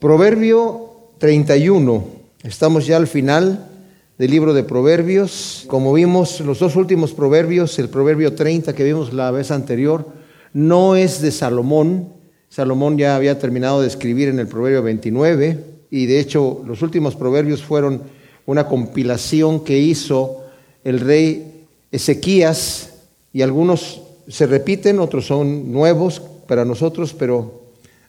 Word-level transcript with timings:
Proverbio 0.00 1.10
31. 1.18 2.04
Estamos 2.44 2.86
ya 2.86 2.96
al 2.96 3.08
final 3.08 3.68
del 4.16 4.30
libro 4.30 4.54
de 4.54 4.62
Proverbios. 4.62 5.64
Como 5.66 5.92
vimos, 5.92 6.38
los 6.38 6.60
dos 6.60 6.76
últimos 6.76 7.12
proverbios, 7.14 7.80
el 7.80 7.88
proverbio 7.88 8.32
30 8.32 8.76
que 8.76 8.84
vimos 8.84 9.12
la 9.12 9.32
vez 9.32 9.50
anterior, 9.50 10.06
no 10.52 10.94
es 10.94 11.20
de 11.20 11.32
Salomón. 11.32 12.12
Salomón 12.48 12.96
ya 12.96 13.16
había 13.16 13.40
terminado 13.40 13.80
de 13.80 13.88
escribir 13.88 14.28
en 14.28 14.38
el 14.38 14.46
proverbio 14.46 14.84
29 14.84 15.64
y 15.90 16.06
de 16.06 16.20
hecho 16.20 16.62
los 16.64 16.80
últimos 16.82 17.16
proverbios 17.16 17.64
fueron 17.64 18.02
una 18.46 18.68
compilación 18.68 19.64
que 19.64 19.78
hizo 19.78 20.44
el 20.84 21.00
rey 21.00 21.66
Ezequías 21.90 23.00
y 23.32 23.42
algunos 23.42 24.00
se 24.28 24.46
repiten, 24.46 25.00
otros 25.00 25.26
son 25.26 25.72
nuevos 25.72 26.22
para 26.46 26.64
nosotros, 26.64 27.16
pero 27.18 27.57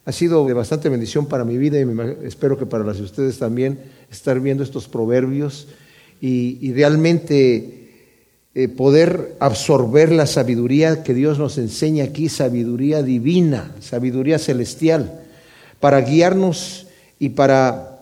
ha 0.09 0.11
sido 0.11 0.43
de 0.47 0.53
bastante 0.53 0.89
bendición 0.89 1.27
para 1.27 1.45
mi 1.45 1.59
vida 1.59 1.79
y 1.79 1.85
espero 2.25 2.57
que 2.57 2.65
para 2.65 2.83
las 2.83 2.97
de 2.97 3.03
ustedes 3.03 3.37
también 3.37 3.77
estar 4.09 4.39
viendo 4.39 4.63
estos 4.63 4.87
proverbios 4.87 5.67
y, 6.19 6.73
realmente 6.73 8.15
eh, 8.55 8.67
poder 8.69 9.35
absorber 9.39 10.11
la 10.11 10.25
sabiduría 10.25 11.03
que 11.03 11.13
Dios 11.13 11.37
nos 11.37 11.59
enseña 11.59 12.05
aquí, 12.05 12.27
sabiduría 12.27 13.03
divina, 13.03 13.75
sabiduría 13.81 14.39
celestial, 14.39 15.21
para 15.79 16.01
guiarnos 16.01 16.87
y 17.19 17.29
para 17.29 17.99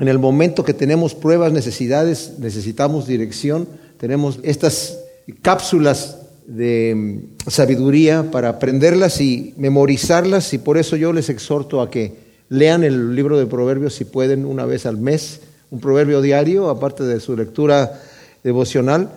en 0.00 0.08
el 0.08 0.18
momento 0.18 0.64
que 0.64 0.74
tenemos 0.74 1.14
pruebas, 1.14 1.52
necesidades, 1.52 2.40
necesitamos 2.40 3.06
dirección, 3.06 3.68
tenemos 3.98 4.40
estas 4.42 4.98
cápsulas 5.42 6.25
de 6.46 6.94
mm, 6.94 7.50
sabiduría 7.50 8.30
para 8.30 8.50
aprenderlas 8.50 9.20
y 9.20 9.54
memorizarlas 9.56 10.52
y 10.54 10.58
por 10.58 10.78
eso 10.78 10.96
yo 10.96 11.12
les 11.12 11.28
exhorto 11.28 11.80
a 11.80 11.90
que 11.90 12.14
lean 12.48 12.84
el 12.84 13.14
libro 13.14 13.38
de 13.38 13.46
Proverbios 13.46 13.94
si 13.94 14.04
pueden 14.04 14.44
una 14.44 14.64
vez 14.64 14.86
al 14.86 14.98
mes, 14.98 15.40
un 15.70 15.80
proverbio 15.80 16.22
diario, 16.22 16.68
aparte 16.68 17.04
de 17.04 17.20
su 17.20 17.36
lectura 17.36 18.00
devocional, 18.44 19.10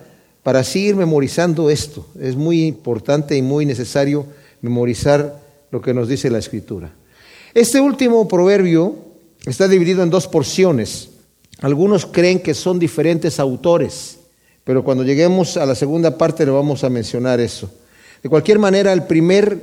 para 0.43 0.59
así 0.59 0.87
ir 0.87 0.95
memorizando 0.95 1.69
esto. 1.69 2.07
Es 2.19 2.35
muy 2.35 2.65
importante 2.65 3.35
y 3.37 3.41
muy 3.41 3.65
necesario 3.65 4.25
memorizar 4.61 5.39
lo 5.71 5.81
que 5.81 5.93
nos 5.93 6.07
dice 6.07 6.31
la 6.31 6.39
Escritura. 6.39 6.91
Este 7.53 7.79
último 7.79 8.27
proverbio 8.27 9.09
Está 9.45 9.67
dividido 9.67 10.03
en 10.03 10.09
dos 10.09 10.27
porciones. 10.27 11.09
Algunos 11.61 12.05
creen 12.05 12.39
que 12.39 12.53
son 12.53 12.77
diferentes 12.77 13.39
autores, 13.39 14.18
pero 14.69 14.83
cuando 14.83 15.03
lleguemos 15.03 15.57
a 15.57 15.65
la 15.65 15.73
segunda 15.73 16.15
parte 16.15 16.45
le 16.45 16.51
vamos 16.51 16.83
a 16.83 16.91
mencionar 16.91 17.39
eso. 17.39 17.71
De 18.21 18.29
cualquier 18.29 18.59
manera, 18.59 18.93
el 18.93 19.01
primer 19.01 19.57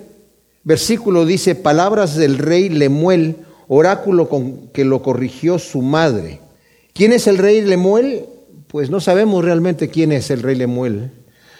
versículo 0.64 1.24
dice, 1.24 1.54
palabras 1.54 2.16
del 2.16 2.38
rey 2.38 2.70
Lemuel, 2.70 3.36
oráculo 3.68 4.28
con 4.28 4.66
que 4.72 4.84
lo 4.84 5.02
corrigió 5.02 5.60
su 5.60 5.80
madre. 5.80 6.40
¿Quién 6.92 7.12
es 7.12 7.28
el 7.28 7.38
rey 7.38 7.60
Lemuel? 7.60 8.24
Pues 8.66 8.90
no 8.90 8.98
sabemos 8.98 9.44
realmente 9.44 9.90
quién 9.90 10.10
es 10.10 10.28
el 10.32 10.42
rey 10.42 10.56
Lemuel. 10.56 11.12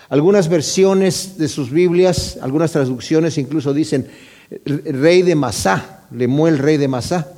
Algunas 0.08 0.48
versiones 0.48 1.38
de 1.38 1.46
sus 1.46 1.70
Biblias, 1.70 2.40
algunas 2.42 2.72
traducciones 2.72 3.38
incluso 3.38 3.72
dicen 3.72 4.08
rey 4.64 5.22
de 5.22 5.36
Masá, 5.36 6.08
Lemuel 6.10 6.58
rey 6.58 6.78
de 6.78 6.88
Masá 6.88 7.30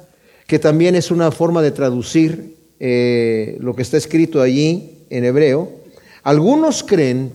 que 0.47 0.59
también 0.59 0.95
es 0.95 1.11
una 1.11 1.31
forma 1.33 1.61
de 1.61 1.71
traducir 1.71 2.57
eh, 2.81 3.59
lo 3.61 3.77
que 3.77 3.83
está 3.83 3.99
escrito 3.99 4.41
allí 4.41 5.05
en 5.11 5.27
hebreo. 5.27 5.79
Algunos 6.23 6.83
creen 6.83 7.33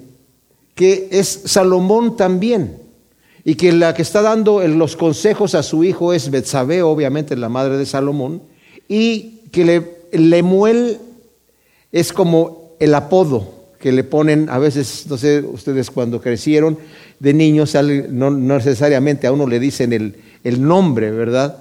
que 0.75 1.09
es 1.11 1.27
Salomón 1.45 2.17
también, 2.17 2.77
y 3.45 3.55
que 3.55 3.71
la 3.71 3.93
que 3.93 4.01
está 4.01 4.21
dando 4.21 4.65
los 4.67 4.95
consejos 4.95 5.53
a 5.55 5.63
su 5.63 5.83
hijo 5.83 6.13
es 6.13 6.31
Betsabé, 6.31 6.81
obviamente 6.81 7.35
la 7.35 7.49
madre 7.49 7.77
de 7.77 7.85
Salomón, 7.85 8.41
y 8.87 9.41
que 9.51 9.65
le, 9.65 9.97
Lemuel 10.11 10.97
es 11.91 12.13
como 12.13 12.75
el 12.79 12.95
apodo 12.95 13.63
que 13.79 13.91
le 13.91 14.03
ponen, 14.03 14.49
a 14.49 14.59
veces, 14.59 15.05
no 15.09 15.17
sé, 15.17 15.41
ustedes 15.41 15.91
cuando 15.91 16.21
crecieron 16.21 16.77
de 17.19 17.33
niños, 17.33 17.75
no, 18.09 18.31
necesariamente 18.31 19.27
a 19.27 19.33
uno 19.33 19.45
le 19.45 19.59
dicen 19.59 19.91
el, 19.91 20.15
el 20.43 20.65
nombre, 20.65 21.11
¿verdad? 21.11 21.57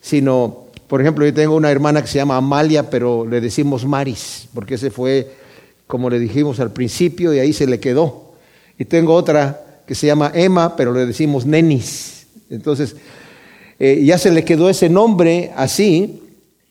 Sino 0.00 0.62
por 0.92 1.00
ejemplo, 1.00 1.24
yo 1.24 1.32
tengo 1.32 1.56
una 1.56 1.70
hermana 1.70 2.02
que 2.02 2.08
se 2.08 2.18
llama 2.18 2.36
Amalia, 2.36 2.90
pero 2.90 3.26
le 3.26 3.40
decimos 3.40 3.86
Maris, 3.86 4.46
porque 4.52 4.74
ese 4.74 4.90
fue, 4.90 5.26
como 5.92 6.08
le 6.08 6.18
dijimos 6.18 6.58
al 6.58 6.72
principio, 6.72 7.34
y 7.34 7.38
ahí 7.38 7.52
se 7.52 7.66
le 7.66 7.78
quedó. 7.78 8.32
Y 8.78 8.86
tengo 8.86 9.12
otra 9.12 9.82
que 9.86 9.94
se 9.94 10.06
llama 10.06 10.32
Emma, 10.34 10.74
pero 10.74 10.94
le 10.94 11.04
decimos 11.04 11.44
Nenis. 11.44 12.28
Entonces, 12.48 12.96
eh, 13.78 14.02
ya 14.02 14.16
se 14.16 14.30
le 14.30 14.42
quedó 14.42 14.70
ese 14.70 14.88
nombre 14.88 15.50
así. 15.54 16.22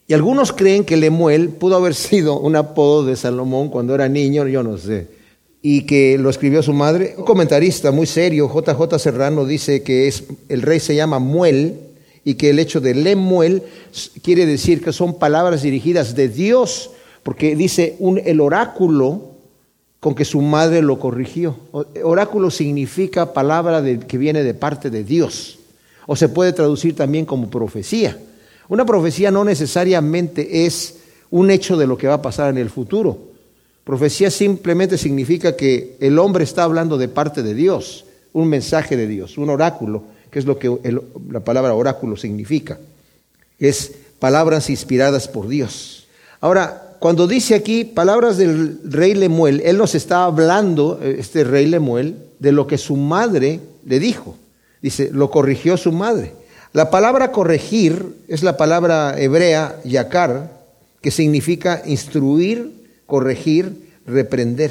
Y 0.08 0.14
algunos 0.16 0.52
creen 0.52 0.84
que 0.86 0.98
Lemuel 0.98 1.50
pudo 1.50 1.76
haber 1.76 1.94
sido 2.10 2.40
un 2.40 2.56
apodo 2.56 3.06
de 3.06 3.16
Salomón 3.16 3.70
cuando 3.70 3.94
era 3.94 4.10
niño, 4.10 4.48
yo 4.48 4.64
no 4.64 4.80
sé. 4.80 5.10
Y 5.62 5.84
que 5.84 6.18
lo 6.18 6.32
escribió 6.32 6.64
su 6.64 6.74
madre. 6.74 7.14
Un 7.16 7.24
comentarista 7.24 7.92
muy 7.92 8.08
serio, 8.08 8.52
JJ 8.52 8.98
Serrano, 8.98 9.46
dice 9.46 9.84
que 9.84 10.12
el 10.50 10.64
rey 10.64 10.80
se 10.80 10.96
llama 10.96 11.20
Muel, 11.20 11.76
y 12.26 12.34
que 12.34 12.50
el 12.50 12.58
hecho 12.58 12.82
de 12.82 12.96
Lemuel 12.96 13.62
quiere 14.24 14.48
decir 14.48 14.84
que 14.84 14.92
son 14.92 15.20
palabras 15.20 15.62
dirigidas 15.62 16.16
de 16.16 16.28
Dios, 16.28 16.90
porque 17.24 17.56
dice 17.56 17.98
el 18.26 18.40
oráculo 18.40 19.32
con 20.00 20.16
que 20.16 20.26
su 20.26 20.42
madre 20.42 20.82
lo 20.82 21.00
corrigió. 21.00 21.56
Oráculo 22.04 22.50
significa 22.50 23.34
palabra 23.34 23.84
que 24.08 24.18
viene 24.18 24.44
de 24.44 24.54
parte 24.54 24.90
de 24.90 25.04
Dios, 25.04 25.60
o 26.08 26.16
se 26.16 26.30
puede 26.30 26.54
traducir 26.54 26.96
también 26.96 27.26
como 27.26 27.50
profecía. 27.50 28.18
Una 28.68 28.86
profecía 28.86 29.32
no 29.32 29.44
necesariamente 29.44 30.66
es 30.66 30.98
un 31.30 31.52
hecho 31.52 31.78
de 31.78 31.88
lo 31.88 31.98
que 31.98 32.08
va 32.08 32.16
a 32.16 32.22
pasar 32.22 32.50
en 32.50 32.58
el 32.58 32.70
futuro. 32.70 33.18
Profecía 33.84 34.32
simplemente 34.32 34.98
significa 34.98 35.56
que 35.56 35.98
el 36.00 36.18
hombre 36.20 36.44
está 36.44 36.64
hablando 36.64 36.98
de 36.98 37.08
parte 37.08 37.44
de 37.44 37.54
Dios, 37.54 38.06
un 38.34 38.48
mensaje 38.48 38.96
de 38.98 39.08
Dios, 39.08 39.38
un 39.38 39.50
oráculo 39.50 40.04
que 40.32 40.40
es 40.40 40.46
lo 40.46 40.58
que 40.58 40.76
la 41.30 41.42
palabra 41.42 41.74
oráculo 41.74 42.16
significa. 42.16 42.80
Es 43.60 43.92
palabras 44.18 44.70
inspiradas 44.70 45.28
por 45.28 45.48
Dios. 45.48 46.08
Ahora, 46.40 46.91
cuando 47.02 47.26
dice 47.26 47.56
aquí 47.56 47.84
palabras 47.84 48.38
del 48.38 48.80
rey 48.84 49.16
Lemuel, 49.16 49.64
él 49.66 49.76
nos 49.80 49.96
está 49.96 50.26
hablando, 50.26 51.00
este 51.02 51.44
rey 51.44 51.66
Lemuel, 51.66 52.16
de 52.38 52.52
lo 52.52 52.68
que 52.68 52.78
su 52.78 52.96
madre 52.96 53.60
le 53.84 54.00
dijo. 54.00 54.36
Dice, 54.84 55.10
lo 55.12 55.32
corrigió 55.32 55.78
su 55.78 55.92
madre. 55.92 56.34
La 56.74 56.92
palabra 56.92 57.32
corregir 57.32 58.18
es 58.28 58.44
la 58.44 58.56
palabra 58.56 59.20
hebrea 59.20 59.82
yakar, 59.84 60.52
que 61.02 61.10
significa 61.10 61.82
instruir, 61.88 62.72
corregir, 63.08 63.90
reprender. 64.06 64.70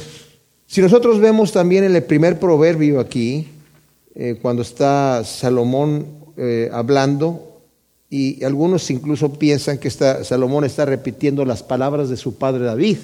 Si 0.68 0.80
nosotros 0.80 1.18
vemos 1.18 1.50
también 1.50 1.82
en 1.82 1.96
el 1.96 2.04
primer 2.04 2.38
proverbio 2.38 3.00
aquí, 3.00 3.48
eh, 4.14 4.38
cuando 4.40 4.62
está 4.62 5.24
Salomón 5.24 6.06
eh, 6.36 6.70
hablando, 6.72 7.49
y 8.10 8.42
algunos 8.42 8.90
incluso 8.90 9.32
piensan 9.32 9.78
que 9.78 9.88
Salomón 9.88 10.64
está 10.64 10.84
repitiendo 10.84 11.44
las 11.44 11.62
palabras 11.62 12.08
de 12.08 12.16
su 12.16 12.34
padre 12.34 12.64
David. 12.64 12.98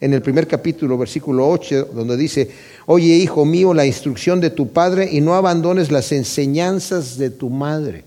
En 0.00 0.14
el 0.14 0.22
primer 0.22 0.48
capítulo, 0.48 0.96
versículo 0.96 1.46
8, 1.48 1.90
donde 1.94 2.16
dice, 2.16 2.50
oye 2.86 3.14
hijo 3.16 3.44
mío, 3.44 3.74
la 3.74 3.84
instrucción 3.84 4.40
de 4.40 4.48
tu 4.48 4.68
padre 4.68 5.08
y 5.12 5.20
no 5.20 5.34
abandones 5.34 5.92
las 5.92 6.10
enseñanzas 6.10 7.18
de 7.18 7.28
tu 7.30 7.50
madre. 7.50 8.04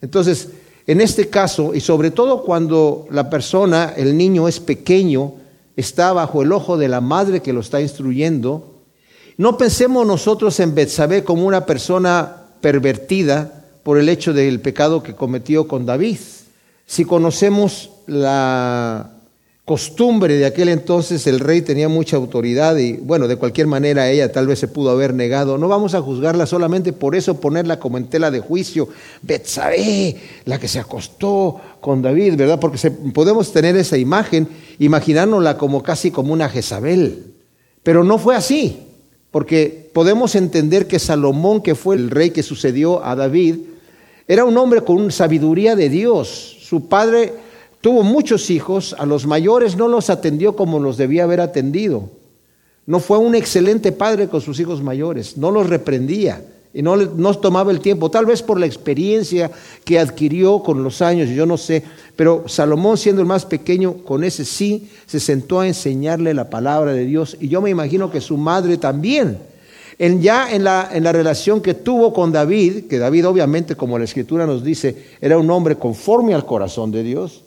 Entonces, 0.00 0.48
en 0.86 1.02
este 1.02 1.28
caso, 1.28 1.74
y 1.74 1.80
sobre 1.80 2.10
todo 2.10 2.42
cuando 2.42 3.06
la 3.10 3.28
persona, 3.28 3.92
el 3.96 4.16
niño 4.16 4.48
es 4.48 4.58
pequeño, 4.58 5.34
está 5.76 6.14
bajo 6.14 6.42
el 6.42 6.50
ojo 6.52 6.78
de 6.78 6.88
la 6.88 7.02
madre 7.02 7.40
que 7.40 7.52
lo 7.52 7.60
está 7.60 7.80
instruyendo, 7.82 8.74
no 9.36 9.58
pensemos 9.58 10.06
nosotros 10.06 10.58
en 10.60 10.74
Betsabé 10.74 11.24
como 11.24 11.46
una 11.46 11.66
persona 11.66 12.46
pervertida 12.60 13.59
por 13.90 13.98
el 13.98 14.08
hecho 14.08 14.32
del 14.32 14.60
pecado 14.60 15.02
que 15.02 15.16
cometió 15.16 15.66
con 15.66 15.84
David. 15.84 16.18
Si 16.86 17.04
conocemos 17.04 17.90
la 18.06 19.14
costumbre 19.64 20.36
de 20.36 20.46
aquel 20.46 20.68
entonces, 20.68 21.26
el 21.26 21.40
rey 21.40 21.62
tenía 21.62 21.88
mucha 21.88 22.16
autoridad 22.16 22.76
y 22.76 22.92
bueno, 22.92 23.26
de 23.26 23.34
cualquier 23.34 23.66
manera 23.66 24.08
ella 24.08 24.30
tal 24.30 24.46
vez 24.46 24.60
se 24.60 24.68
pudo 24.68 24.90
haber 24.90 25.12
negado. 25.12 25.58
No 25.58 25.66
vamos 25.66 25.94
a 25.94 26.02
juzgarla 26.02 26.46
solamente 26.46 26.92
por 26.92 27.16
eso, 27.16 27.40
ponerla 27.40 27.80
como 27.80 27.98
en 27.98 28.04
tela 28.04 28.30
de 28.30 28.38
juicio. 28.38 28.86
Betsabé, 29.22 30.16
la 30.44 30.60
que 30.60 30.68
se 30.68 30.78
acostó 30.78 31.60
con 31.80 32.00
David, 32.00 32.36
¿verdad? 32.36 32.60
Porque 32.60 32.92
podemos 33.12 33.52
tener 33.52 33.74
esa 33.74 33.98
imagen, 33.98 34.46
imaginárnosla 34.78 35.58
como 35.58 35.82
casi 35.82 36.12
como 36.12 36.32
una 36.32 36.48
Jezabel. 36.48 37.34
Pero 37.82 38.04
no 38.04 38.18
fue 38.18 38.36
así. 38.36 38.86
Porque 39.32 39.90
podemos 39.92 40.36
entender 40.36 40.86
que 40.86 41.00
Salomón, 41.00 41.60
que 41.60 41.74
fue 41.74 41.96
el 41.96 42.08
rey 42.10 42.30
que 42.30 42.44
sucedió 42.44 43.04
a 43.04 43.16
David, 43.16 43.56
era 44.30 44.44
un 44.44 44.56
hombre 44.58 44.82
con 44.82 45.10
sabiduría 45.10 45.74
de 45.74 45.88
Dios. 45.88 46.56
Su 46.60 46.86
padre 46.86 47.32
tuvo 47.80 48.04
muchos 48.04 48.48
hijos, 48.50 48.94
a 48.96 49.04
los 49.04 49.26
mayores 49.26 49.76
no 49.76 49.88
los 49.88 50.08
atendió 50.08 50.54
como 50.54 50.78
los 50.78 50.96
debía 50.96 51.24
haber 51.24 51.40
atendido. 51.40 52.08
No 52.86 53.00
fue 53.00 53.18
un 53.18 53.34
excelente 53.34 53.90
padre 53.90 54.28
con 54.28 54.40
sus 54.40 54.60
hijos 54.60 54.84
mayores, 54.84 55.36
no 55.36 55.50
los 55.50 55.68
reprendía. 55.68 56.44
y 56.72 56.80
no, 56.80 56.94
no 56.94 57.34
tomaba 57.38 57.72
el 57.72 57.80
tiempo, 57.80 58.08
tal 58.08 58.26
vez 58.26 58.40
por 58.40 58.60
la 58.60 58.66
experiencia 58.66 59.50
que 59.84 59.98
adquirió 59.98 60.62
con 60.62 60.84
los 60.84 61.02
años, 61.02 61.28
yo 61.30 61.44
no 61.44 61.56
sé, 61.56 61.82
pero 62.14 62.44
Salomón 62.46 62.98
siendo 62.98 63.22
el 63.22 63.26
más 63.26 63.44
pequeño, 63.44 64.04
con 64.04 64.22
ese 64.22 64.44
sí, 64.44 64.88
se 65.06 65.18
sentó 65.18 65.58
a 65.58 65.66
enseñarle 65.66 66.34
la 66.34 66.48
palabra 66.48 66.92
de 66.92 67.04
Dios 67.04 67.36
y 67.40 67.48
yo 67.48 67.60
me 67.60 67.70
imagino 67.70 68.12
que 68.12 68.20
su 68.20 68.36
madre 68.36 68.76
también. 68.76 69.49
Ya 70.20 70.50
en 70.50 70.64
la, 70.64 70.88
en 70.92 71.04
la 71.04 71.12
relación 71.12 71.60
que 71.60 71.74
tuvo 71.74 72.14
con 72.14 72.32
David, 72.32 72.86
que 72.88 72.98
David 72.98 73.26
obviamente, 73.26 73.76
como 73.76 73.98
la 73.98 74.04
escritura 74.04 74.46
nos 74.46 74.64
dice, 74.64 74.96
era 75.20 75.36
un 75.36 75.50
hombre 75.50 75.76
conforme 75.76 76.32
al 76.32 76.46
corazón 76.46 76.90
de 76.90 77.02
Dios, 77.02 77.44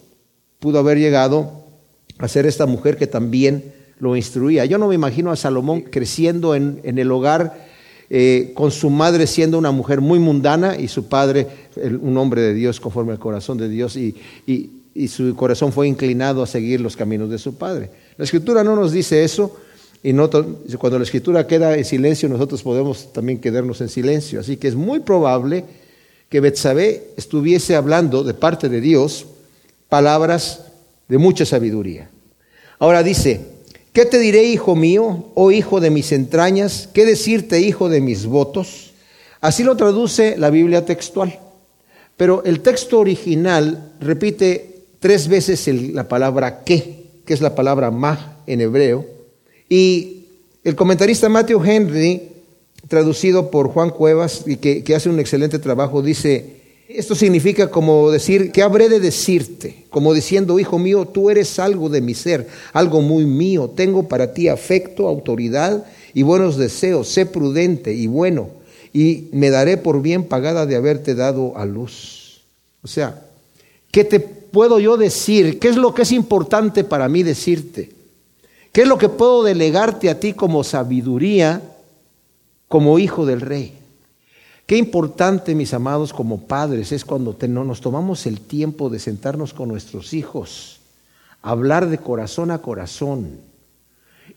pudo 0.60 0.78
haber 0.78 1.00
llegado 1.00 1.64
a 2.20 2.28
ser 2.28 2.46
esta 2.46 2.68
mujer 2.68 2.96
que 2.96 3.08
también 3.08 3.74
lo 3.98 4.16
instruía. 4.16 4.66
Yo 4.66 4.78
no 4.78 4.88
me 4.88 4.96
imagino 4.96 5.32
a 5.32 5.36
Salomón 5.36 5.82
creciendo 5.82 6.54
en, 6.54 6.80
en 6.84 7.00
el 7.00 7.12
hogar 7.12 7.58
eh, 8.16 8.52
con 8.54 8.70
su 8.70 8.92
madre 8.92 9.26
siendo 9.26 9.58
una 9.58 9.72
mujer 9.72 10.00
muy 10.00 10.20
mundana 10.20 10.78
y 10.78 10.88
su 10.88 11.08
padre 11.08 11.48
un 12.00 12.16
hombre 12.18 12.42
de 12.42 12.54
Dios 12.54 12.80
conforme 12.80 13.14
al 13.14 13.18
corazón 13.18 13.58
de 13.58 13.68
Dios 13.68 13.98
y, 13.98 14.16
y, 14.46 15.08
su 15.08 15.36
corazón 15.36 15.72
fue 15.72 15.88
inclinado 15.88 16.44
a 16.44 16.46
seguir 16.46 16.80
los 16.80 16.96
caminos 16.96 17.32
de 17.32 17.40
su 17.40 17.56
padre. 17.56 17.90
La 18.16 18.26
escritura 18.26 18.64
no 18.64 18.76
nos 18.76 18.92
dice 18.92 19.24
eso 19.24 19.58
y 20.04 20.14
no, 20.14 20.30
cuando 20.30 21.00
la 21.00 21.06
escritura 21.06 21.48
queda 21.48 21.78
en 21.78 21.86
silencio 21.86 22.28
nosotros 22.28 22.62
podemos 22.62 23.14
también 23.14 23.40
quedarnos 23.40 23.80
en 23.82 23.90
silencio. 23.90 24.42
Así 24.42 24.58
que 24.58 24.68
es 24.68 24.76
muy 24.76 25.00
probable 25.00 25.64
que 26.30 26.42
Betsabé 26.42 27.12
estuviese 27.16 27.76
hablando 27.76 28.24
de 28.24 28.34
parte 28.34 28.68
de 28.68 28.82
Dios 28.82 29.26
palabras 29.88 30.66
de 31.08 31.18
mucha 31.18 31.46
sabiduría. 31.46 32.10
Ahora 32.80 33.02
dice, 33.02 33.54
¿Qué 33.94 34.08
te 34.08 34.18
diré, 34.18 34.46
hijo 34.46 34.76
mío, 34.76 35.28
oh 35.36 35.52
hijo 35.52 35.80
de 35.80 35.92
mis 35.92 36.12
entrañas? 36.14 36.90
¿Qué 36.92 37.06
decirte, 37.06 37.62
hijo 37.62 37.90
de 37.90 38.02
mis 38.02 38.26
votos? 38.26 38.92
Así 39.40 39.64
lo 39.64 39.78
traduce 39.78 40.36
la 40.36 40.50
Biblia 40.50 40.84
textual. 40.84 41.40
Pero 42.18 42.44
el 42.44 42.62
texto 42.62 43.00
original 43.00 43.92
repite 44.00 44.86
tres 45.00 45.28
veces 45.28 45.68
la 45.94 46.08
palabra 46.08 46.64
que, 46.64 47.06
que 47.24 47.36
es 47.36 47.42
la 47.42 47.54
palabra 47.54 47.92
ma 47.92 48.40
en 48.48 48.62
hebreo. 48.62 49.06
Y 49.74 50.28
el 50.64 50.76
comentarista 50.76 51.30
Matthew 51.30 51.64
Henry, 51.66 52.22
traducido 52.88 53.50
por 53.50 53.70
Juan 53.70 53.90
Cuevas, 53.90 54.44
y 54.46 54.58
que, 54.58 54.84
que 54.84 54.94
hace 54.94 55.10
un 55.10 55.20
excelente 55.20 55.58
trabajo, 55.58 56.04
dice, 56.04 56.62
esto 56.88 57.16
significa 57.16 57.72
como 57.72 58.12
decir, 58.12 58.52
¿qué 58.52 58.62
habré 58.62 58.88
de 58.88 59.00
decirte? 59.00 59.88
Como 59.90 60.14
diciendo, 60.14 60.60
hijo 60.60 60.78
mío, 60.78 61.08
tú 61.12 61.32
eres 61.32 61.58
algo 61.58 61.90
de 61.90 62.02
mi 62.02 62.14
ser, 62.14 62.48
algo 62.72 63.02
muy 63.02 63.26
mío. 63.26 63.72
Tengo 63.76 64.08
para 64.08 64.32
ti 64.32 64.48
afecto, 64.48 65.08
autoridad 65.08 65.88
y 66.14 66.22
buenos 66.22 66.56
deseos. 66.56 67.08
Sé 67.08 67.26
prudente 67.26 67.96
y 67.96 68.06
bueno, 68.06 68.52
y 68.94 69.30
me 69.32 69.50
daré 69.50 69.78
por 69.78 70.04
bien 70.04 70.26
pagada 70.26 70.68
de 70.68 70.76
haberte 70.76 71.16
dado 71.16 71.58
a 71.58 71.66
luz. 71.66 72.44
O 72.84 72.88
sea, 72.88 73.26
¿qué 73.90 74.04
te 74.04 74.20
puedo 74.20 74.80
yo 74.80 74.98
decir? 74.98 75.58
¿Qué 75.58 75.70
es 75.70 75.78
lo 75.78 75.96
que 75.96 76.04
es 76.04 76.12
importante 76.12 76.84
para 76.84 77.10
mí 77.10 77.24
decirte? 77.24 78.03
¿Qué 78.74 78.82
es 78.82 78.88
lo 78.88 78.98
que 78.98 79.08
puedo 79.08 79.44
delegarte 79.44 80.10
a 80.10 80.20
ti 80.20 80.34
como 80.34 80.64
sabiduría, 80.64 81.62
como 82.68 82.98
hijo 82.98 83.24
del 83.24 83.40
rey? 83.40 83.78
Qué 84.66 84.78
importante, 84.78 85.54
mis 85.54 85.76
amados, 85.76 86.12
como 86.12 86.48
padres, 86.48 86.92
es 86.92 87.06
cuando 87.06 87.38
no 87.50 87.64
nos 87.64 87.82
tomamos 87.82 88.26
el 88.26 88.42
tiempo 88.42 88.90
de 88.90 88.98
sentarnos 88.98 89.54
con 89.54 89.70
nuestros 89.70 90.16
hijos, 90.16 90.80
hablar 91.44 91.88
de 91.88 92.00
corazón 92.00 92.50
a 92.50 92.64
corazón 92.64 93.42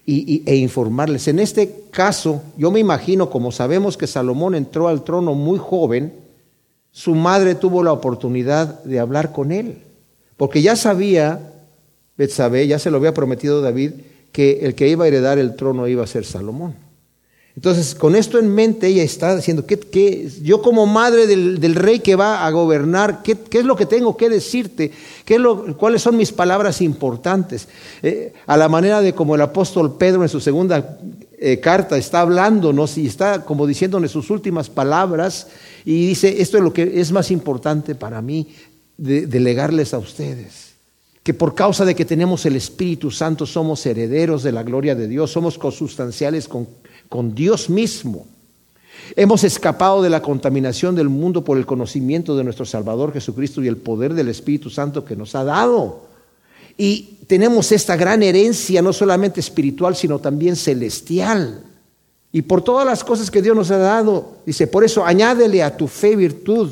e 0.06 0.56
informarles. 0.56 1.28
En 1.28 1.38
este 1.38 1.84
caso, 1.90 2.42
yo 2.58 2.70
me 2.70 2.80
imagino, 2.80 3.30
como 3.30 3.50
sabemos 3.52 3.96
que 3.96 4.06
Salomón 4.06 4.54
entró 4.54 4.88
al 4.88 5.02
trono 5.02 5.32
muy 5.32 5.58
joven, 5.58 6.12
su 6.90 7.14
madre 7.14 7.54
tuvo 7.54 7.82
la 7.82 7.92
oportunidad 7.92 8.84
de 8.84 9.00
hablar 9.00 9.32
con 9.32 9.50
él, 9.50 9.78
porque 10.36 10.60
ya 10.60 10.76
sabía, 10.76 11.54
Betsabé, 12.18 12.66
ya 12.66 12.78
se 12.78 12.90
lo 12.90 12.98
había 12.98 13.14
prometido 13.14 13.62
David, 13.62 13.92
que 14.36 14.58
el 14.66 14.74
que 14.74 14.86
iba 14.86 15.06
a 15.06 15.08
heredar 15.08 15.38
el 15.38 15.56
trono 15.56 15.88
iba 15.88 16.04
a 16.04 16.06
ser 16.06 16.26
Salomón. 16.26 16.74
Entonces, 17.54 17.94
con 17.94 18.14
esto 18.14 18.38
en 18.38 18.54
mente, 18.54 18.86
ella 18.86 19.02
está 19.02 19.34
diciendo, 19.34 19.64
¿qué, 19.64 20.30
yo 20.42 20.60
como 20.60 20.84
madre 20.84 21.26
del, 21.26 21.74
rey 21.74 22.00
que 22.00 22.16
va 22.16 22.46
a 22.46 22.50
gobernar, 22.50 23.22
¿qué, 23.22 23.38
es 23.50 23.64
lo 23.64 23.76
que 23.76 23.86
tengo 23.86 24.14
que 24.14 24.28
decirte? 24.28 24.92
¿Qué 25.24 25.38
lo, 25.38 25.74
¿Cuáles 25.78 26.02
son 26.02 26.18
mis 26.18 26.32
palabras 26.32 26.82
importantes? 26.82 27.66
Eh, 28.02 28.34
a 28.46 28.58
la 28.58 28.68
manera 28.68 29.00
de 29.00 29.14
como 29.14 29.36
el 29.36 29.40
apóstol 29.40 29.96
Pedro 29.96 30.22
en 30.22 30.28
su 30.28 30.38
segunda 30.38 30.98
eh, 31.38 31.58
carta 31.58 31.96
está 31.96 32.20
hablándonos 32.20 32.98
y 32.98 33.06
está 33.06 33.42
como 33.42 33.66
diciéndonos 33.66 34.10
sus 34.10 34.28
últimas 34.28 34.68
palabras 34.68 35.46
y 35.86 36.08
dice, 36.08 36.42
esto 36.42 36.58
es 36.58 36.62
lo 36.62 36.74
que 36.74 37.00
es 37.00 37.10
más 37.10 37.30
importante 37.30 37.94
para 37.94 38.20
mí, 38.20 38.48
delegarles 38.98 39.94
a 39.94 39.98
ustedes 39.98 40.65
que 41.26 41.34
por 41.34 41.56
causa 41.56 41.84
de 41.84 41.96
que 41.96 42.04
tenemos 42.04 42.46
el 42.46 42.54
Espíritu 42.54 43.10
Santo 43.10 43.46
somos 43.46 43.84
herederos 43.84 44.44
de 44.44 44.52
la 44.52 44.62
gloria 44.62 44.94
de 44.94 45.08
Dios, 45.08 45.32
somos 45.32 45.58
consustanciales 45.58 46.46
con 46.46 46.68
con 47.08 47.34
Dios 47.34 47.70
mismo. 47.70 48.26
Hemos 49.14 49.44
escapado 49.44 50.02
de 50.02 50.10
la 50.10 50.22
contaminación 50.22 50.94
del 50.94 51.08
mundo 51.08 51.44
por 51.44 51.58
el 51.58 51.66
conocimiento 51.66 52.36
de 52.36 52.44
nuestro 52.44 52.64
Salvador 52.64 53.12
Jesucristo 53.12 53.62
y 53.62 53.68
el 53.68 53.76
poder 53.76 54.14
del 54.14 54.28
Espíritu 54.28 54.70
Santo 54.70 55.04
que 55.04 55.16
nos 55.16 55.34
ha 55.34 55.44
dado. 55.44 56.06
Y 56.76 57.18
tenemos 57.26 57.72
esta 57.72 57.96
gran 57.96 58.22
herencia, 58.22 58.82
no 58.82 58.92
solamente 58.92 59.40
espiritual, 59.40 59.94
sino 59.94 60.18
también 60.18 60.56
celestial. 60.56 61.62
Y 62.32 62.42
por 62.42 62.62
todas 62.62 62.84
las 62.84 63.04
cosas 63.04 63.30
que 63.30 63.42
Dios 63.42 63.54
nos 63.54 63.70
ha 63.70 63.78
dado, 63.78 64.38
dice, 64.44 64.66
por 64.66 64.84
eso 64.84 65.04
añádele 65.04 65.62
a 65.62 65.76
tu 65.76 65.86
fe 65.86 66.16
virtud, 66.16 66.70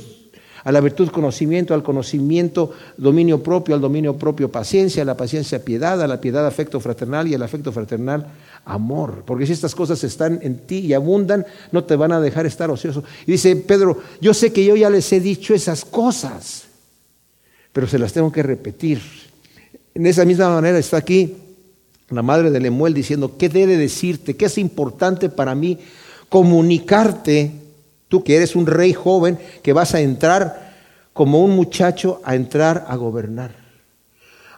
a 0.65 0.73
la 0.73 0.81
virtud 0.81 1.11
conocimiento, 1.11 1.75
al 1.75 1.83
conocimiento 1.83 2.73
dominio 2.97 3.43
propio, 3.43 3.75
al 3.75 3.81
dominio 3.81 4.17
propio 4.17 4.51
paciencia, 4.51 5.03
a 5.03 5.07
la 5.07 5.17
paciencia 5.17 5.63
piedad, 5.63 6.01
a 6.03 6.09
la 6.09 6.21
piedad 6.21 6.47
afecto 6.47 6.81
fraternal 6.81 7.29
y 7.29 7.35
al 7.35 7.43
afecto 7.43 7.71
fraternal 7.71 8.27
amor. 8.65 9.25
Porque 9.27 9.47
si 9.47 9.53
estas 9.53 9.75
cosas 9.75 10.03
están 10.05 10.39
en 10.43 10.67
ti 10.67 10.79
y 10.79 10.95
abundan, 10.95 11.45
no 11.71 11.85
te 11.85 11.97
van 11.97 12.13
a 12.13 12.21
dejar 12.21 12.47
estar 12.47 12.71
ocioso. 12.71 13.05
Y 13.27 13.33
dice 13.33 13.55
Pedro, 13.57 14.01
yo 14.23 14.33
sé 14.33 14.53
que 14.53 14.65
yo 14.65 14.75
ya 14.75 14.89
les 14.89 15.13
he 15.13 15.21
dicho 15.21 15.55
esas 15.55 15.85
cosas, 15.85 16.65
pero 17.73 17.87
se 17.87 17.99
las 17.99 18.13
tengo 18.15 18.33
que 18.33 18.43
repetir. 18.43 19.03
En 19.95 20.07
esa 20.07 20.25
misma 20.25 20.49
manera 20.49 20.79
está 20.79 20.97
aquí 20.97 21.37
la 22.09 22.23
madre 22.23 22.51
de 22.51 22.61
Lemuel 22.61 22.95
diciendo, 22.95 23.37
¿qué 23.37 23.49
debe 23.49 23.77
decirte? 23.77 24.35
¿Qué 24.35 24.47
es 24.47 24.57
importante 24.57 25.29
para 25.29 25.55
mí 25.55 25.79
comunicarte? 26.29 27.64
Que 28.23 28.37
eres 28.37 28.55
un 28.55 28.67
rey 28.67 28.93
joven, 28.93 29.39
que 29.63 29.73
vas 29.73 29.95
a 29.95 30.01
entrar 30.01 30.75
como 31.13 31.43
un 31.43 31.53
muchacho 31.53 32.21
a 32.25 32.35
entrar 32.35 32.85
a 32.89 32.97
gobernar. 32.97 33.65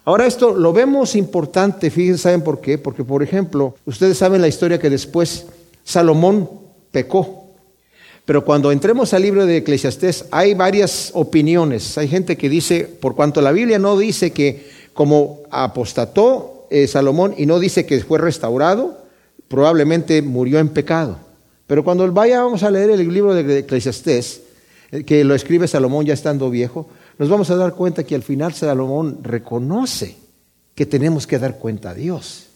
Ahora 0.04 0.26
esto 0.26 0.54
lo 0.54 0.72
vemos 0.72 1.16
importante, 1.16 1.90
fíjense, 1.90 2.22
¿saben 2.22 2.42
por 2.42 2.60
qué? 2.60 2.78
Porque, 2.78 3.04
por 3.04 3.22
ejemplo, 3.22 3.74
ustedes 3.86 4.18
saben 4.18 4.40
la 4.40 4.48
historia 4.48 4.78
que 4.78 4.90
después 4.90 5.46
Salomón 5.84 6.48
pecó. 6.92 7.44
Pero 8.24 8.44
cuando 8.44 8.72
entremos 8.72 9.14
al 9.14 9.22
libro 9.22 9.46
de 9.46 9.58
Eclesiastés 9.58 10.26
hay 10.30 10.54
varias 10.54 11.10
opiniones. 11.14 11.96
Hay 11.98 12.08
gente 12.08 12.36
que 12.36 12.48
dice, 12.48 12.84
por 12.84 13.14
cuanto 13.14 13.40
la 13.40 13.52
Biblia 13.52 13.78
no 13.78 13.96
dice 13.96 14.32
que 14.32 14.68
como 14.94 15.40
apostató 15.50 16.66
eh, 16.70 16.88
Salomón 16.88 17.34
y 17.36 17.46
no 17.46 17.60
dice 17.60 17.86
que 17.86 18.00
fue 18.00 18.18
restaurado, 18.18 18.98
probablemente 19.48 20.22
murió 20.22 20.58
en 20.58 20.70
pecado. 20.70 21.18
Pero 21.66 21.84
cuando 21.84 22.10
vaya, 22.12 22.42
vamos 22.42 22.62
a 22.62 22.70
leer 22.70 22.90
el 22.90 23.12
libro 23.12 23.34
de 23.34 23.58
Eclesiastés, 23.60 24.42
eh, 24.92 25.04
que 25.04 25.24
lo 25.24 25.34
escribe 25.34 25.66
Salomón 25.66 26.06
ya 26.06 26.14
estando 26.14 26.50
viejo, 26.50 26.88
nos 27.18 27.28
vamos 27.28 27.50
a 27.50 27.56
dar 27.56 27.74
cuenta 27.74 28.04
que 28.04 28.14
al 28.14 28.22
final 28.22 28.52
Salomón 28.52 29.18
reconoce 29.22 30.16
que 30.74 30.86
tenemos 30.86 31.26
que 31.26 31.38
dar 31.38 31.58
cuenta 31.58 31.90
a 31.90 31.94
Dios. 31.94 32.46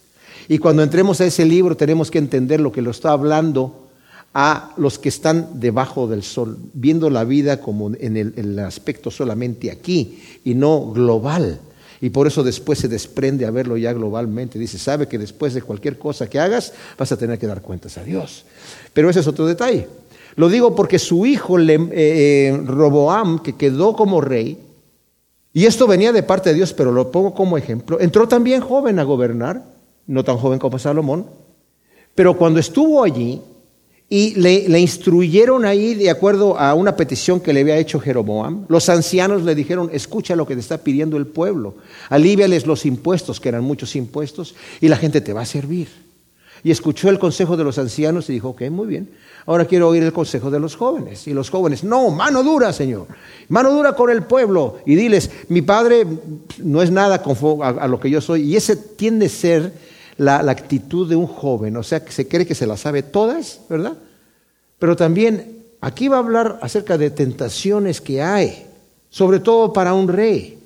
Y 0.47 0.59
cuando 0.59 0.83
entremos 0.83 1.19
a 1.21 1.25
ese 1.25 1.45
libro 1.45 1.75
tenemos 1.75 2.11
que 2.11 2.19
entender 2.19 2.59
lo 2.59 2.71
que 2.71 2.81
lo 2.81 2.91
está 2.91 3.11
hablando 3.11 3.89
a 4.33 4.73
los 4.77 4.97
que 4.97 5.09
están 5.09 5.59
debajo 5.59 6.07
del 6.07 6.23
sol, 6.23 6.57
viendo 6.73 7.09
la 7.09 7.25
vida 7.25 7.59
como 7.59 7.91
en 7.93 8.15
el, 8.15 8.59
aspecto 8.59 9.11
solamente 9.11 9.71
aquí 9.71 10.19
y 10.45 10.53
no 10.53 10.91
global. 10.91 11.59
Y 12.01 12.09
por 12.09 12.25
eso 12.25 12.43
después 12.43 12.79
se 12.79 12.87
desprende 12.87 13.45
a 13.45 13.51
verlo 13.51 13.77
ya 13.77 13.93
globalmente. 13.93 14.57
Dice, 14.57 14.79
sabe 14.79 15.07
que 15.07 15.19
después 15.19 15.53
de 15.53 15.61
cualquier 15.61 15.99
cosa 15.99 16.27
que 16.27 16.39
hagas 16.39 16.73
vas 16.97 17.11
a 17.11 17.17
tener 17.17 17.37
que 17.37 17.45
dar 17.45 17.61
cuentas 17.61 17.97
a 17.97 18.03
Dios. 18.03 18.43
Pero 18.91 19.09
ese 19.09 19.19
es 19.19 19.27
otro 19.27 19.45
detalle. 19.45 19.87
Lo 20.35 20.49
digo 20.49 20.75
porque 20.75 20.97
su 20.97 21.25
hijo 21.25 21.59
eh, 21.59 21.77
eh, 21.91 22.61
Roboam, 22.65 23.39
que 23.39 23.55
quedó 23.55 23.95
como 23.95 24.19
rey, 24.19 24.57
y 25.53 25.65
esto 25.65 25.85
venía 25.85 26.11
de 26.11 26.23
parte 26.23 26.49
de 26.49 26.55
Dios, 26.55 26.73
pero 26.73 26.91
lo 26.91 27.11
pongo 27.11 27.33
como 27.33 27.57
ejemplo, 27.57 27.99
entró 27.99 28.27
también 28.27 28.61
joven 28.61 28.99
a 28.99 29.03
gobernar, 29.03 29.63
no 30.07 30.23
tan 30.23 30.37
joven 30.37 30.59
como 30.59 30.79
Salomón, 30.79 31.25
pero 32.15 32.37
cuando 32.37 32.59
estuvo 32.59 33.03
allí 33.03 33.41
y 34.13 34.35
le, 34.35 34.77
instruyeron 34.77 35.63
ahí 35.63 35.93
de 35.93 36.09
acuerdo 36.09 36.59
a 36.59 36.73
una 36.73 36.97
petición 36.97 37.39
que 37.39 37.53
le 37.53 37.61
había 37.61 37.77
hecho 37.77 37.97
Jeroboam, 37.97 38.65
los 38.67 38.89
ancianos 38.89 39.43
le 39.43 39.55
dijeron, 39.55 39.89
escucha 39.93 40.35
lo 40.35 40.45
que 40.45 40.53
te 40.53 40.59
está 40.59 40.79
pidiendo 40.79 41.15
el 41.15 41.27
pueblo, 41.27 41.75
alíviales 42.09 42.67
los 42.67 42.85
impuestos, 42.85 43.39
que 43.39 43.47
eran 43.47 43.63
muchos 43.63 43.95
impuestos, 43.95 44.53
y 44.81 44.89
la 44.89 44.97
gente 44.97 45.21
te 45.21 45.31
va 45.31 45.43
a 45.43 45.45
servir. 45.45 45.87
y 46.61 46.71
escuchó 46.71 47.07
el 47.07 47.19
consejo 47.19 47.55
de 47.55 47.63
los 47.63 47.77
ancianos 47.77 48.29
y 48.29 48.33
dijo, 48.33 48.49
ok, 48.49 48.63
muy 48.63 48.87
bien, 48.87 49.11
ahora 49.45 49.63
quiero 49.63 49.87
oír 49.87 50.03
el 50.03 50.11
consejo 50.11 50.51
de 50.51 50.59
los 50.59 50.75
jóvenes. 50.75 51.25
Y 51.27 51.33
los 51.33 51.49
jóvenes, 51.49 51.85
no, 51.85 52.11
mano 52.11 52.43
dura, 52.43 52.73
Señor, 52.73 53.07
mano 53.47 53.71
dura 53.71 53.93
con 53.93 54.09
el 54.09 54.23
pueblo. 54.23 54.79
Y 54.85 54.95
diles, 54.95 55.31
mi 55.47 55.61
padre 55.61 56.05
no 56.57 56.81
es 56.81 56.91
nada 56.91 57.23
a, 57.23 57.87
lo 57.87 57.99
que 57.99 58.09
yo 58.09 58.19
soy. 58.19 58.41
Y 58.41 58.57
ese 58.57 58.75
tiende 58.75 59.27
a 59.27 59.29
ser 59.29 59.73
la, 60.21 60.51
actitud 60.51 61.09
de 61.09 61.15
un 61.15 61.25
joven, 61.25 61.75
o 61.77 61.83
sea, 61.83 62.05
que 62.05 62.11
se 62.11 62.27
cree 62.27 62.45
que 62.45 62.53
se 62.53 62.67
las 62.67 62.81
sabe 62.81 63.01
todas, 63.01 63.61
¿verdad? 63.67 63.93
Pero 64.77 64.95
también 64.95 65.63
aquí 65.81 66.07
va 66.07 66.17
a 66.17 66.19
hablar 66.19 66.59
acerca 66.61 66.97
de 66.97 67.09
tentaciones 67.09 68.01
que 68.01 68.21
hay, 68.21 68.67
sobre 69.09 69.39
todo 69.39 69.73
para 69.73 69.93
un 69.93 70.07
rey. 70.07 70.59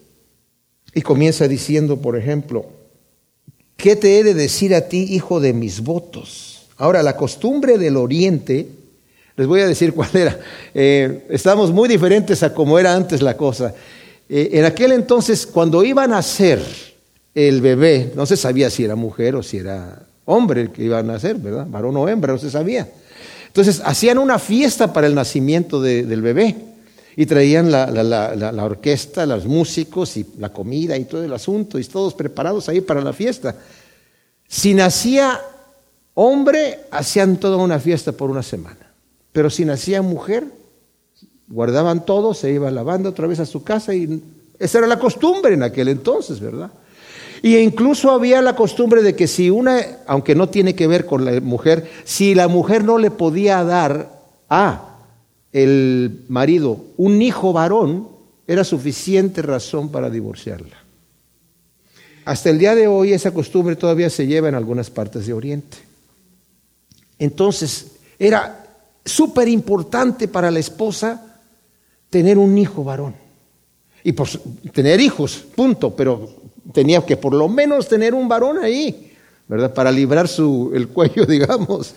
Y 0.93 1.01
comienza 1.01 1.47
diciendo, 1.47 2.01
por 2.01 2.17
ejemplo, 2.17 2.65
¿qué 3.77 3.95
te 3.95 4.19
he 4.19 4.23
de 4.25 4.33
decir 4.33 4.75
a 4.75 4.89
ti, 4.89 5.07
hijo 5.09 5.39
de 5.39 5.53
mis 5.53 5.81
votos? 5.81 6.67
Ahora, 6.77 7.01
la 7.01 7.15
costumbre 7.15 7.77
del 7.77 7.95
oriente, 7.95 8.67
les 9.37 9.47
voy 9.47 9.61
a 9.61 9.67
decir 9.67 9.93
cuál 9.93 10.09
era, 10.13 10.37
eh, 10.73 11.27
estamos 11.29 11.71
muy 11.71 11.87
diferentes 11.87 12.43
a 12.43 12.53
como 12.53 12.77
era 12.77 12.93
antes 12.93 13.21
la 13.21 13.37
cosa. 13.37 13.73
Eh, 14.27 14.49
en 14.53 14.65
aquel 14.65 14.91
entonces, 14.91 15.45
cuando 15.45 15.81
iban 15.83 16.11
a 16.11 16.17
nacer 16.17 16.94
el 17.35 17.59
bebé, 17.59 18.13
no 18.15 18.25
se 18.25 18.37
sabía 18.37 18.69
si 18.69 18.85
era 18.85 18.95
mujer 18.95 19.35
o 19.35 19.43
si 19.43 19.57
era 19.57 20.07
hombre 20.23 20.61
el 20.61 20.71
que 20.71 20.85
iba 20.85 20.99
a 20.99 21.03
nacer, 21.03 21.35
¿verdad? 21.35 21.67
Varón 21.69 21.97
o 21.97 22.07
hembra, 22.07 22.33
no 22.33 22.39
se 22.39 22.49
sabía. 22.49 22.89
Entonces, 23.47 23.81
hacían 23.85 24.17
una 24.17 24.39
fiesta 24.39 24.91
para 24.91 25.07
el 25.07 25.15
nacimiento 25.15 25.81
del 25.81 26.21
bebé. 26.21 26.55
Y 27.17 27.25
traían 27.27 27.71
la, 27.71 27.89
la, 27.89 28.65
orquesta, 28.65 29.25
los 29.25 29.45
músicos 29.45 30.17
y 30.17 30.25
la 30.37 30.51
comida 30.51 30.97
y 30.97 31.05
todo 31.05 31.23
el 31.23 31.31
asunto, 31.31 31.79
y 31.79 31.83
todos 31.85 32.13
preparados 32.13 32.67
ahí 32.67 32.81
para 32.81 33.01
la 33.01 33.13
fiesta. 33.13 33.55
Si 34.49 34.73
nacía 34.73 35.39
hombre, 36.13 36.81
hacían 36.91 37.37
toda 37.37 37.55
una 37.55 37.79
fiesta 37.79 38.11
por 38.11 38.29
una 38.29 38.43
semana. 38.43 38.91
Pero 39.31 39.49
si 39.49 39.63
nacía 39.63 40.01
mujer, 40.01 40.45
guardaban 41.47 42.05
todo, 42.05 42.33
se 42.33 42.51
iba 42.51 42.69
la 42.71 42.83
banda 42.83 43.11
otra 43.11 43.27
vez 43.27 43.39
a 43.39 43.45
su 43.45 43.63
casa 43.63 43.93
y 43.93 44.21
esa 44.59 44.79
era 44.79 44.87
la 44.87 44.99
costumbre 44.99 45.53
en 45.53 45.63
aquel 45.63 45.87
entonces, 45.87 46.41
¿verdad? 46.41 46.71
Y 47.41 47.57
incluso 47.57 48.11
había 48.11 48.41
la 48.41 48.55
costumbre 48.55 49.01
de 49.01 49.15
que 49.15 49.27
si 49.27 49.49
una, 49.49 49.79
aunque 50.07 50.35
no 50.35 50.49
tiene 50.49 50.75
que 50.75 50.87
ver 50.87 51.05
con 51.05 51.25
la 51.25 51.39
mujer, 51.41 51.89
si 52.03 52.35
la 52.35 52.47
mujer 52.47 52.83
no 52.83 52.97
le 52.97 53.11
podía 53.11 53.63
dar 53.63 54.21
a 54.49 54.97
el 55.51 56.25
marido 56.27 56.83
un 56.97 57.21
hijo 57.21 57.53
varón, 57.53 58.09
era 58.47 58.63
suficiente 58.63 59.41
razón 59.41 59.89
para 59.89 60.09
divorciarla. 60.09 60.75
Hasta 62.25 62.49
el 62.49 62.57
día 62.57 62.75
de 62.75 62.87
hoy 62.87 63.13
esa 63.13 63.31
costumbre 63.31 63.75
todavía 63.75 64.09
se 64.09 64.25
lleva 64.27 64.49
en 64.49 64.55
algunas 64.55 64.89
partes 64.89 65.27
de 65.27 65.33
Oriente. 65.33 65.77
Entonces, 67.19 67.91
era 68.17 68.65
súper 69.05 69.47
importante 69.47 70.27
para 70.27 70.51
la 70.51 70.59
esposa 70.59 71.39
tener 72.09 72.37
un 72.37 72.57
hijo 72.57 72.83
varón. 72.83 73.15
Y 74.03 74.11
por, 74.11 74.27
tener 74.73 74.99
hijos, 74.99 75.43
punto, 75.55 75.95
pero 75.95 76.44
tenía 76.73 77.05
que 77.05 77.17
por 77.17 77.33
lo 77.33 77.47
menos 77.47 77.87
tener 77.87 78.13
un 78.13 78.27
varón 78.27 78.57
ahí, 78.63 79.13
¿verdad? 79.47 79.73
Para 79.73 79.91
librar 79.91 80.27
su, 80.27 80.71
el 80.73 80.87
cuello, 80.87 81.25
digamos. 81.27 81.93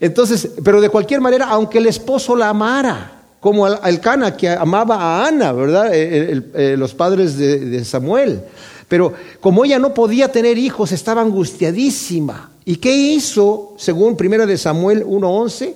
Entonces, 0.00 0.50
pero 0.64 0.80
de 0.80 0.88
cualquier 0.88 1.20
manera, 1.20 1.46
aunque 1.46 1.78
el 1.78 1.86
esposo 1.86 2.34
la 2.34 2.48
amara, 2.48 3.22
como 3.42 3.66
el 3.66 4.00
Cana 4.00 4.36
que 4.36 4.48
amaba 4.48 4.96
a 4.96 5.26
Ana, 5.26 5.52
¿verdad? 5.52 5.90
Eh, 5.92 6.76
los 6.78 6.94
padres 6.94 7.36
de, 7.36 7.84
Samuel. 7.84 8.40
Pero 8.86 9.14
como 9.40 9.64
ella 9.64 9.80
no 9.80 9.92
podía 9.92 10.30
tener 10.30 10.58
hijos, 10.58 10.92
estaba 10.92 11.22
angustiadísima. 11.22 12.50
¿Y 12.64 12.76
qué 12.76 12.94
hizo, 12.94 13.74
según 13.78 14.16
primera 14.16 14.46
de 14.46 14.56
Samuel 14.56 15.04
1.11? 15.04 15.74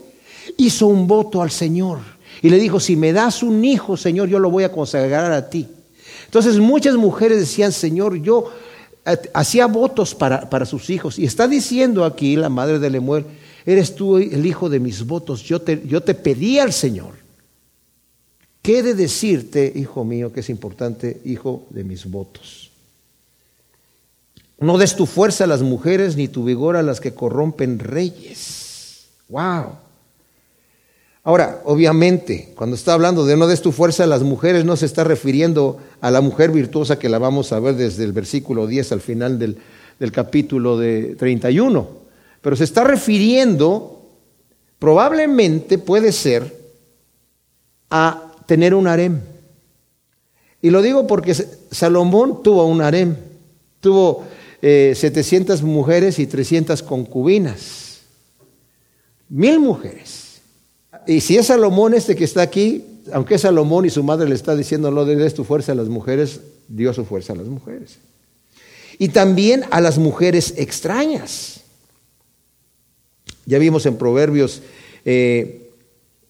Hizo 0.58 0.86
un 0.86 1.08
voto 1.08 1.42
al 1.42 1.50
Señor. 1.50 1.98
Y 2.40 2.50
le 2.50 2.58
dijo, 2.58 2.78
si 2.78 2.94
me 2.94 3.12
das 3.12 3.42
un 3.42 3.64
hijo, 3.64 3.96
Señor, 3.96 4.28
yo 4.28 4.38
lo 4.38 4.48
voy 4.48 4.62
a 4.62 4.70
consagrar 4.70 5.32
a 5.32 5.50
ti. 5.50 5.66
Entonces 6.26 6.58
muchas 6.58 6.94
mujeres 6.96 7.40
decían, 7.40 7.72
Señor, 7.72 8.16
yo 8.20 8.52
eh, 9.06 9.16
hacía 9.32 9.66
votos 9.66 10.14
para, 10.14 10.50
para 10.50 10.66
sus 10.66 10.90
hijos. 10.90 11.18
Y 11.18 11.24
está 11.24 11.48
diciendo 11.48 12.04
aquí 12.04 12.36
la 12.36 12.48
madre 12.48 12.78
de 12.78 12.90
Lemuel, 12.90 13.24
eres 13.64 13.94
tú 13.94 14.18
el 14.18 14.44
hijo 14.44 14.68
de 14.68 14.80
mis 14.80 15.06
votos, 15.06 15.42
yo 15.42 15.60
te, 15.60 15.82
yo 15.86 16.02
te 16.02 16.14
pedí 16.14 16.58
al 16.58 16.72
Señor. 16.72 17.14
¿Qué 18.62 18.82
de 18.82 18.94
decirte, 18.94 19.72
hijo 19.76 20.04
mío, 20.04 20.32
que 20.32 20.40
es 20.40 20.50
importante, 20.50 21.20
hijo 21.24 21.66
de 21.70 21.84
mis 21.84 22.04
votos? 22.10 22.70
No 24.58 24.78
des 24.78 24.96
tu 24.96 25.06
fuerza 25.06 25.44
a 25.44 25.46
las 25.46 25.62
mujeres 25.62 26.16
ni 26.16 26.28
tu 26.28 26.44
vigor 26.44 26.76
a 26.76 26.82
las 26.82 27.00
que 27.00 27.14
corrompen 27.14 27.78
reyes. 27.78 29.06
¡Wow! 29.28 29.85
Ahora, 31.26 31.60
obviamente, 31.64 32.54
cuando 32.54 32.76
está 32.76 32.94
hablando 32.94 33.26
de 33.26 33.36
no 33.36 33.46
des 33.46 33.60
tu 33.60 33.72
fuerza 33.72 34.04
a 34.04 34.06
las 34.06 34.22
mujeres, 34.22 34.64
no 34.64 34.76
se 34.76 34.86
está 34.86 35.04
refiriendo 35.04 35.76
a 36.00 36.10
la 36.10 36.22
mujer 36.22 36.52
virtuosa 36.52 36.98
que 36.98 37.08
la 37.08 37.18
vamos 37.18 37.52
a 37.52 37.60
ver 37.60 37.74
desde 37.74 38.04
el 38.04 38.12
versículo 38.12 38.66
10 38.66 38.92
al 38.92 39.00
final 39.00 39.38
del, 39.38 39.58
del 39.98 40.12
capítulo 40.12 40.78
de 40.78 41.16
31 41.16 42.06
pero 42.46 42.54
se 42.54 42.62
está 42.62 42.84
refiriendo, 42.84 44.06
probablemente 44.78 45.78
puede 45.78 46.12
ser, 46.12 46.56
a 47.90 48.30
tener 48.46 48.72
un 48.72 48.86
harem. 48.86 49.20
Y 50.62 50.70
lo 50.70 50.80
digo 50.80 51.08
porque 51.08 51.34
Salomón 51.34 52.44
tuvo 52.44 52.64
un 52.66 52.82
harem, 52.82 53.16
tuvo 53.80 54.22
700 54.60 55.58
eh, 55.58 55.64
mujeres 55.64 56.20
y 56.20 56.28
300 56.28 56.84
concubinas, 56.84 58.02
mil 59.28 59.58
mujeres. 59.58 60.25
Y 61.06 61.20
si 61.20 61.36
es 61.36 61.46
Salomón 61.46 61.94
este 61.94 62.16
que 62.16 62.24
está 62.24 62.42
aquí, 62.42 62.84
aunque 63.12 63.38
Salomón 63.38 63.84
y 63.84 63.90
su 63.90 64.02
madre 64.02 64.28
le 64.28 64.34
está 64.34 64.54
diciendo 64.54 64.90
no 64.90 65.04
des 65.04 65.34
tu 65.34 65.44
fuerza 65.44 65.72
a 65.72 65.74
las 65.74 65.88
mujeres, 65.88 66.40
dio 66.68 66.92
su 66.92 67.04
fuerza 67.04 67.32
a 67.32 67.36
las 67.36 67.46
mujeres. 67.46 67.98
Y 68.98 69.08
también 69.08 69.64
a 69.70 69.80
las 69.80 69.98
mujeres 69.98 70.54
extrañas. 70.56 71.60
Ya 73.44 73.58
vimos 73.58 73.86
en 73.86 73.96
Proverbios, 73.96 74.62
eh, 75.04 75.70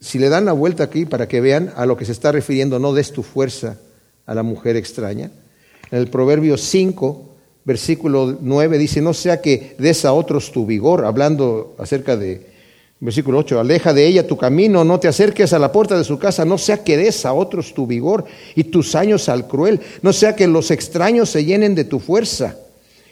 si 0.00 0.18
le 0.18 0.28
dan 0.28 0.44
la 0.44 0.52
vuelta 0.52 0.84
aquí 0.84 1.06
para 1.06 1.28
que 1.28 1.40
vean 1.40 1.72
a 1.76 1.86
lo 1.86 1.96
que 1.96 2.04
se 2.04 2.12
está 2.12 2.30
refiriendo, 2.32 2.78
no 2.78 2.92
des 2.92 3.12
tu 3.12 3.22
fuerza 3.22 3.78
a 4.26 4.34
la 4.34 4.42
mujer 4.42 4.76
extraña. 4.76 5.30
En 5.90 5.98
el 5.98 6.08
Proverbio 6.08 6.58
5, 6.58 7.36
versículo 7.64 8.36
9 8.40 8.76
dice, 8.76 9.00
no 9.00 9.14
sea 9.14 9.40
que 9.40 9.76
des 9.78 10.04
a 10.04 10.12
otros 10.12 10.52
tu 10.52 10.66
vigor, 10.66 11.06
hablando 11.06 11.74
acerca 11.78 12.16
de, 12.16 12.55
versículo 13.00 13.38
8, 13.38 13.60
aleja 13.60 13.92
de 13.92 14.06
ella 14.06 14.26
tu 14.26 14.36
camino, 14.36 14.84
no 14.84 14.98
te 14.98 15.08
acerques 15.08 15.52
a 15.52 15.58
la 15.58 15.70
puerta 15.70 15.96
de 15.98 16.04
su 16.04 16.18
casa, 16.18 16.44
no 16.44 16.58
sea 16.58 16.82
que 16.82 16.96
des 16.96 17.26
a 17.26 17.32
otros 17.32 17.74
tu 17.74 17.86
vigor 17.86 18.24
y 18.54 18.64
tus 18.64 18.94
años 18.94 19.28
al 19.28 19.46
cruel, 19.46 19.80
no 20.02 20.12
sea 20.12 20.34
que 20.34 20.46
los 20.46 20.70
extraños 20.70 21.30
se 21.30 21.44
llenen 21.44 21.74
de 21.74 21.84
tu 21.84 22.00
fuerza 22.00 22.56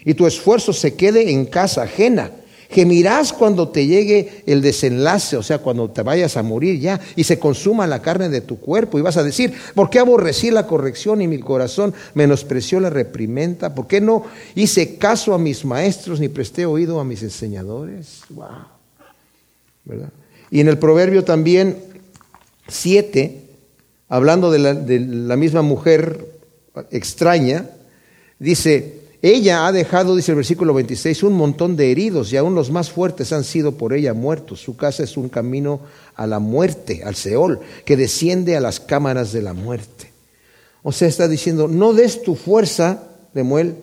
y 0.05 0.15
tu 0.15 0.27
esfuerzo 0.27 0.73
se 0.73 0.95
quede 0.95 1.31
en 1.31 1.47
casa 1.47 1.83
ajena 1.83 2.31
Gemirás 2.75 3.33
cuando 3.33 3.69
te 3.69 3.87
llegue 3.87 4.43
el 4.47 4.61
desenlace, 4.61 5.37
o 5.37 5.45
sea, 5.45 5.59
cuando 5.59 5.91
te 5.91 6.03
vayas 6.03 6.37
a 6.37 6.43
morir 6.43 6.81
ya 6.81 7.01
y 7.15 7.23
se 7.23 7.39
consuma 7.39 7.87
la 7.87 8.03
carne 8.03 8.29
de 8.29 8.41
tu 8.41 8.59
cuerpo 8.59 8.99
y 8.99 9.03
vas 9.03 9.17
a 9.17 9.23
decir, 9.23 9.55
¿por 9.77 9.91
qué 9.91 10.01
aborrecí 10.01 10.51
la 10.51 10.67
corrección 10.67 11.23
y 11.23 11.29
mi 11.29 11.39
corazón 11.39 11.95
menospreció 12.15 12.81
la 12.81 12.91
reprimenda? 12.91 13.77
¿Por 13.77 13.87
qué 13.87 14.01
no 14.01 14.25
hice 14.57 14.97
caso 14.97 15.35
a 15.35 15.39
mis 15.39 15.65
maestros 15.65 16.19
ni 16.19 16.29
presté 16.29 16.67
oído 16.67 16.99
a 16.99 17.05
mis 17.05 17.23
enseñadores? 17.23 18.23
Wow. 18.31 18.74
Y 20.51 20.61
en 20.61 20.69
el 20.69 20.79
proverbio 20.79 21.25
también 21.25 21.77
7, 22.69 23.41
hablando 24.09 24.51
de 24.51 24.59
la, 24.59 24.75
de 24.75 25.01
la 25.01 25.37
misma 25.37 25.63
mujer 25.63 26.27
extraña, 26.91 27.71
dice, 28.39 29.05
ella 29.23 29.67
ha 29.67 29.73
dejado, 29.73 30.17
dice 30.17 30.33
el 30.33 30.37
versículo 30.37 30.75
26, 30.75 31.23
un 31.23 31.33
montón 31.33 31.77
de 31.77 31.91
heridos 31.91 32.33
y 32.33 32.37
aún 32.37 32.55
los 32.55 32.71
más 32.71 32.91
fuertes 32.91 33.33
han 33.33 33.45
sido 33.45 33.73
por 33.73 33.95
ella 33.95 34.13
muertos. 34.13 34.61
Su 34.61 34.77
casa 34.77 35.03
es 35.03 35.17
un 35.17 35.29
camino 35.29 35.81
a 36.15 36.27
la 36.27 36.41
muerte, 36.41 37.03
al 37.05 37.15
Seol, 37.15 37.61
que 37.87 37.97
desciende 37.97 38.57
a 38.57 38.61
las 38.61 38.81
cámaras 38.81 39.33
de 39.33 39.43
la 39.43 39.55
muerte. 39.55 40.13
O 40.83 40.93
sea, 40.93 41.09
está 41.09 41.27
diciendo, 41.27 41.69
no 41.69 41.95
des 41.95 42.23
tu 42.23 42.35
fuerza, 42.35 43.05
Lemuel, 43.33 43.77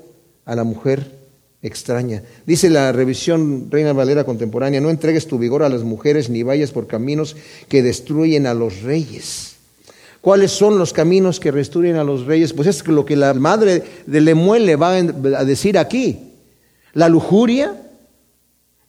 a 0.45 0.55
la 0.55 0.63
mujer 0.63 1.20
extraña. 1.61 2.23
Dice 2.45 2.69
la 2.69 2.91
revisión 2.91 3.67
Reina 3.69 3.93
Valera 3.93 4.23
contemporánea, 4.23 4.81
no 4.81 4.89
entregues 4.89 5.27
tu 5.27 5.37
vigor 5.37 5.63
a 5.63 5.69
las 5.69 5.83
mujeres 5.83 6.29
ni 6.29 6.43
vayas 6.43 6.71
por 6.71 6.87
caminos 6.87 7.35
que 7.67 7.83
destruyen 7.83 8.47
a 8.47 8.53
los 8.53 8.81
reyes. 8.81 9.55
¿Cuáles 10.21 10.51
son 10.51 10.77
los 10.77 10.93
caminos 10.93 11.39
que 11.39 11.51
restituyen 11.51 11.95
a 11.95 12.03
los 12.03 12.25
reyes? 12.25 12.53
Pues 12.53 12.67
es 12.67 12.87
lo 12.87 13.05
que 13.05 13.15
la 13.15 13.33
madre 13.33 13.83
de 14.05 14.21
Lemuel 14.21 14.65
le 14.65 14.75
va 14.75 14.93
a 14.93 15.45
decir 15.45 15.77
aquí. 15.77 16.19
La 16.93 17.09
lujuria, 17.09 17.89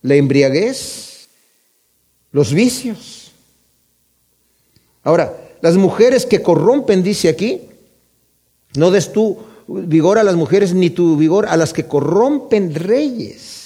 la 0.02 0.14
embriaguez, 0.14 1.28
los 2.32 2.52
vicios. 2.52 3.32
Ahora, 5.02 5.36
las 5.62 5.76
mujeres 5.76 6.26
que 6.26 6.42
corrompen, 6.42 7.02
dice 7.02 7.28
aquí, 7.28 7.62
no 8.76 8.90
des 8.90 9.12
tu 9.12 9.38
vigor 9.68 10.18
a 10.18 10.24
las 10.24 10.36
mujeres 10.36 10.74
ni 10.74 10.90
tu 10.90 11.16
vigor 11.16 11.46
a 11.46 11.56
las 11.56 11.72
que 11.72 11.86
corrompen 11.86 12.74
reyes. 12.74 13.62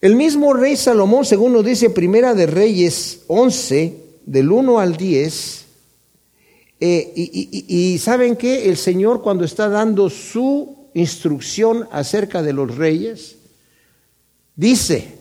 El 0.00 0.14
mismo 0.14 0.52
rey 0.54 0.76
Salomón, 0.76 1.24
según 1.24 1.52
nos 1.52 1.64
dice 1.64 1.90
Primera 1.90 2.32
de 2.32 2.46
Reyes 2.46 3.22
11, 3.26 3.96
del 4.26 4.52
1 4.52 4.78
al 4.78 4.96
10, 4.96 5.64
eh, 6.80 7.12
y, 7.16 7.98
saben 7.98 8.36
que 8.36 8.68
el 8.68 8.76
Señor 8.76 9.20
cuando 9.22 9.44
está 9.44 9.68
dando 9.68 10.08
su 10.08 10.90
instrucción 10.94 11.88
acerca 11.90 12.42
de 12.42 12.52
los 12.52 12.76
reyes, 12.76 13.38
dice, 14.54 15.14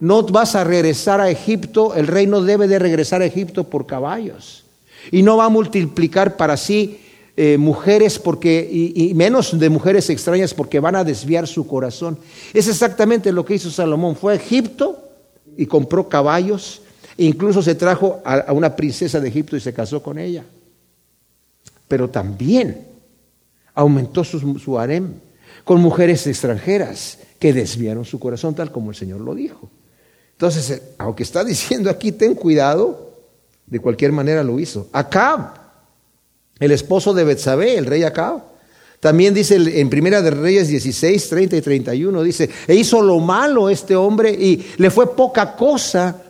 no 0.00 0.22
vas 0.24 0.54
a 0.54 0.64
regresar 0.64 1.22
a 1.22 1.30
Egipto, 1.30 1.94
el 1.94 2.06
rey 2.06 2.26
no 2.26 2.42
debe 2.42 2.68
de 2.68 2.78
regresar 2.78 3.22
a 3.22 3.26
Egipto 3.26 3.64
por 3.64 3.86
caballos, 3.86 4.64
y 5.10 5.22
no 5.22 5.38
va 5.38 5.46
a 5.46 5.50
multiplicar 5.50 6.36
para 6.36 6.58
sí 6.58 7.00
eh, 7.40 7.56
mujeres 7.56 8.18
porque, 8.18 8.68
y, 8.70 9.14
menos 9.14 9.58
de 9.58 9.70
mujeres 9.70 10.10
extrañas 10.10 10.52
porque 10.52 10.80
van 10.80 10.96
a 10.96 11.04
desviar 11.04 11.46
su 11.46 11.66
corazón. 11.66 12.18
Es 12.52 12.68
exactamente 12.68 13.32
lo 13.32 13.44
que 13.44 13.54
hizo 13.54 13.70
Salomón. 13.70 14.16
Fue 14.16 14.32
a 14.32 14.36
Egipto 14.36 15.04
y 15.56 15.66
compró 15.66 16.08
caballos, 16.08 16.82
e 17.16 17.24
incluso 17.24 17.62
se 17.62 17.74
trajo 17.74 18.20
a 18.24 18.52
una 18.52 18.74
princesa 18.76 19.20
de 19.20 19.28
Egipto 19.28 19.56
y 19.56 19.60
se 19.60 19.72
casó 19.72 20.02
con 20.02 20.18
ella 20.18 20.44
pero 21.88 22.10
también 22.10 22.86
aumentó 23.74 24.22
su, 24.22 24.78
harem 24.78 25.14
con 25.64 25.80
mujeres 25.80 26.26
extranjeras 26.26 27.18
que 27.38 27.52
desviaron 27.52 28.04
su 28.04 28.20
corazón 28.20 28.54
tal 28.54 28.70
como 28.70 28.90
el 28.90 28.96
Señor 28.96 29.20
lo 29.20 29.34
dijo. 29.34 29.70
Entonces, 30.32 30.70
eh, 30.70 30.82
aunque 30.98 31.22
está 31.22 31.42
diciendo 31.44 31.90
aquí, 31.90 32.12
ten 32.12 32.34
cuidado, 32.34 33.08
de 33.66 33.80
cualquier 33.80 34.12
manera 34.12 34.44
lo 34.44 34.60
hizo. 34.60 34.88
Acab, 34.92 35.67
el 36.60 36.70
esposo 36.70 37.14
de 37.14 37.24
Betsabé, 37.24 37.76
el 37.76 37.86
rey 37.86 38.02
Acab, 38.02 38.42
también 39.00 39.32
dice 39.32 39.56
en 39.80 39.90
Primera 39.90 40.22
de 40.22 40.30
Reyes 40.30 40.68
16, 40.68 41.28
30 41.28 41.56
y 41.56 41.60
31, 41.60 42.22
dice, 42.22 42.50
e 42.66 42.74
hizo 42.74 43.00
lo 43.00 43.20
malo 43.20 43.70
este 43.70 43.94
hombre 43.94 44.32
y 44.32 44.66
le 44.76 44.90
fue 44.90 45.14
poca 45.14 45.54
cosa 45.54 46.22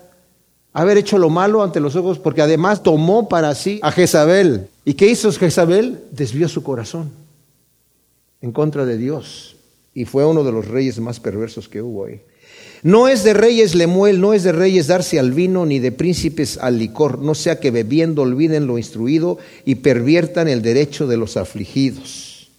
haber 0.73 0.99
hecho 0.99 1.19
lo 1.19 1.31
malo 1.31 1.63
ante 1.63 1.81
los 1.81 1.97
ojos, 1.97 2.19
porque 2.19 2.43
además 2.43 2.83
tomó 2.83 3.29
para 3.29 3.55
sí 3.55 3.81
a 3.83 3.91
Jezabel. 3.91 4.69
¿Y 4.85 4.95
qué 4.95 5.09
hizo 5.09 5.33
Jezabel? 5.33 6.05
Desvió 6.13 6.49
su 6.49 6.63
corazón 6.63 7.11
en 8.41 8.53
contra 8.53 8.85
de 8.85 8.97
Dios. 8.97 9.57
Y 9.95 10.05
fue 10.05 10.25
uno 10.25 10.45
de 10.45 10.53
los 10.53 10.69
reyes 10.69 11.01
más 11.01 11.19
perversos 11.19 11.69
que 11.69 11.83
hubo 11.83 12.05
ahí. 12.05 12.21
No 12.83 13.09
es 13.09 13.25
de 13.25 13.35
reyes 13.35 13.75
Lemuel, 13.75 14.21
no 14.21 14.35
es 14.35 14.45
de 14.45 14.53
reyes 14.53 14.87
darse 14.87 15.19
al 15.19 15.33
vino, 15.33 15.67
ni 15.67 15.81
de 15.81 15.91
príncipes 15.91 16.59
al 16.59 16.79
licor, 16.79 17.19
no 17.19 17.35
sea 17.35 17.59
que 17.59 17.71
bebiendo 17.71 18.23
olviden 18.23 18.67
lo 18.67 18.79
instruido 18.79 19.39
y 19.65 19.77
perviertan 19.77 20.49
el 20.49 20.63
derecho 20.63 21.07
de 21.07 21.17
los 21.17 21.37
afligidos. 21.37 22.51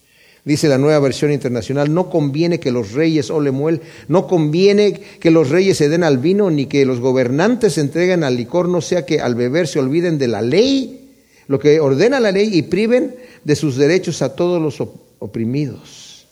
Dice 0.44 0.68
la 0.68 0.78
nueva 0.78 1.00
versión 1.00 1.32
internacional, 1.32 1.94
no 1.94 2.10
conviene 2.10 2.60
que 2.60 2.72
los 2.72 2.94
reyes, 2.94 3.30
oh 3.30 3.40
Lemuel, 3.40 3.82
no 4.08 4.28
conviene 4.28 4.94
que 4.94 5.32
los 5.32 5.50
reyes 5.50 5.78
se 5.78 5.90
den 5.90 6.04
al 6.04 6.18
vino, 6.18 6.50
ni 6.50 6.66
que 6.66 6.86
los 6.86 7.00
gobernantes 7.00 7.74
se 7.74 7.82
entreguen 7.82 8.24
al 8.24 8.36
licor, 8.36 8.68
no 8.68 8.82
sea 8.82 9.06
que 9.06 9.22
al 9.22 9.36
beber 9.36 9.68
se 9.68 9.80
olviden 9.80 10.18
de 10.18 10.28
la 10.28 10.42
ley, 10.42 11.12
lo 11.48 11.60
que 11.60 11.80
ordena 11.80 12.20
la 12.20 12.32
ley, 12.32 12.50
y 12.52 12.64
priven 12.64 13.16
de 13.44 13.56
sus 13.56 13.76
derechos 13.76 14.22
a 14.22 14.36
todos 14.36 14.62
los 14.62 14.86
oprimidos. 15.20 16.26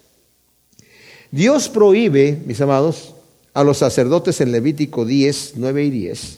Dios 1.32 1.70
prohíbe, 1.70 2.38
mis 2.46 2.62
amados, 2.62 3.13
a 3.58 3.64
los 3.64 3.80
sacerdotes 3.80 4.40
en 4.40 4.52
Levítico 4.52 5.04
10, 5.04 5.54
9 5.56 5.86
y 5.86 5.90
10, 5.90 6.38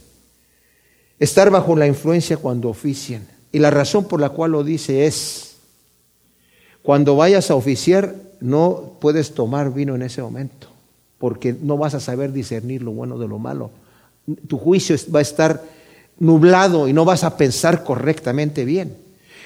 estar 1.19 1.49
bajo 1.49 1.75
la 1.75 1.85
influencia 1.85 2.37
cuando 2.37 2.69
ofician. 2.69 3.27
Y 3.51 3.59
la 3.59 3.69
razón 3.69 4.07
por 4.07 4.21
la 4.21 4.29
cual 4.29 4.51
lo 4.51 4.63
dice 4.63 5.05
es, 5.05 5.57
cuando 6.81 7.17
vayas 7.17 7.51
a 7.51 7.55
oficiar, 7.55 8.15
no 8.39 8.93
puedes 9.01 9.33
tomar 9.33 9.73
vino 9.73 9.95
en 9.95 10.03
ese 10.03 10.21
momento, 10.21 10.69
porque 11.17 11.53
no 11.61 11.77
vas 11.77 11.93
a 11.93 11.99
saber 11.99 12.31
discernir 12.31 12.83
lo 12.83 12.91
bueno 12.91 13.19
de 13.19 13.27
lo 13.27 13.37
malo. 13.37 13.71
Tu 14.47 14.57
juicio 14.57 14.95
va 15.13 15.19
a 15.19 15.23
estar 15.23 15.61
nublado 16.19 16.87
y 16.87 16.93
no 16.93 17.03
vas 17.03 17.25
a 17.25 17.35
pensar 17.35 17.83
correctamente 17.83 18.63
bien. 18.63 18.95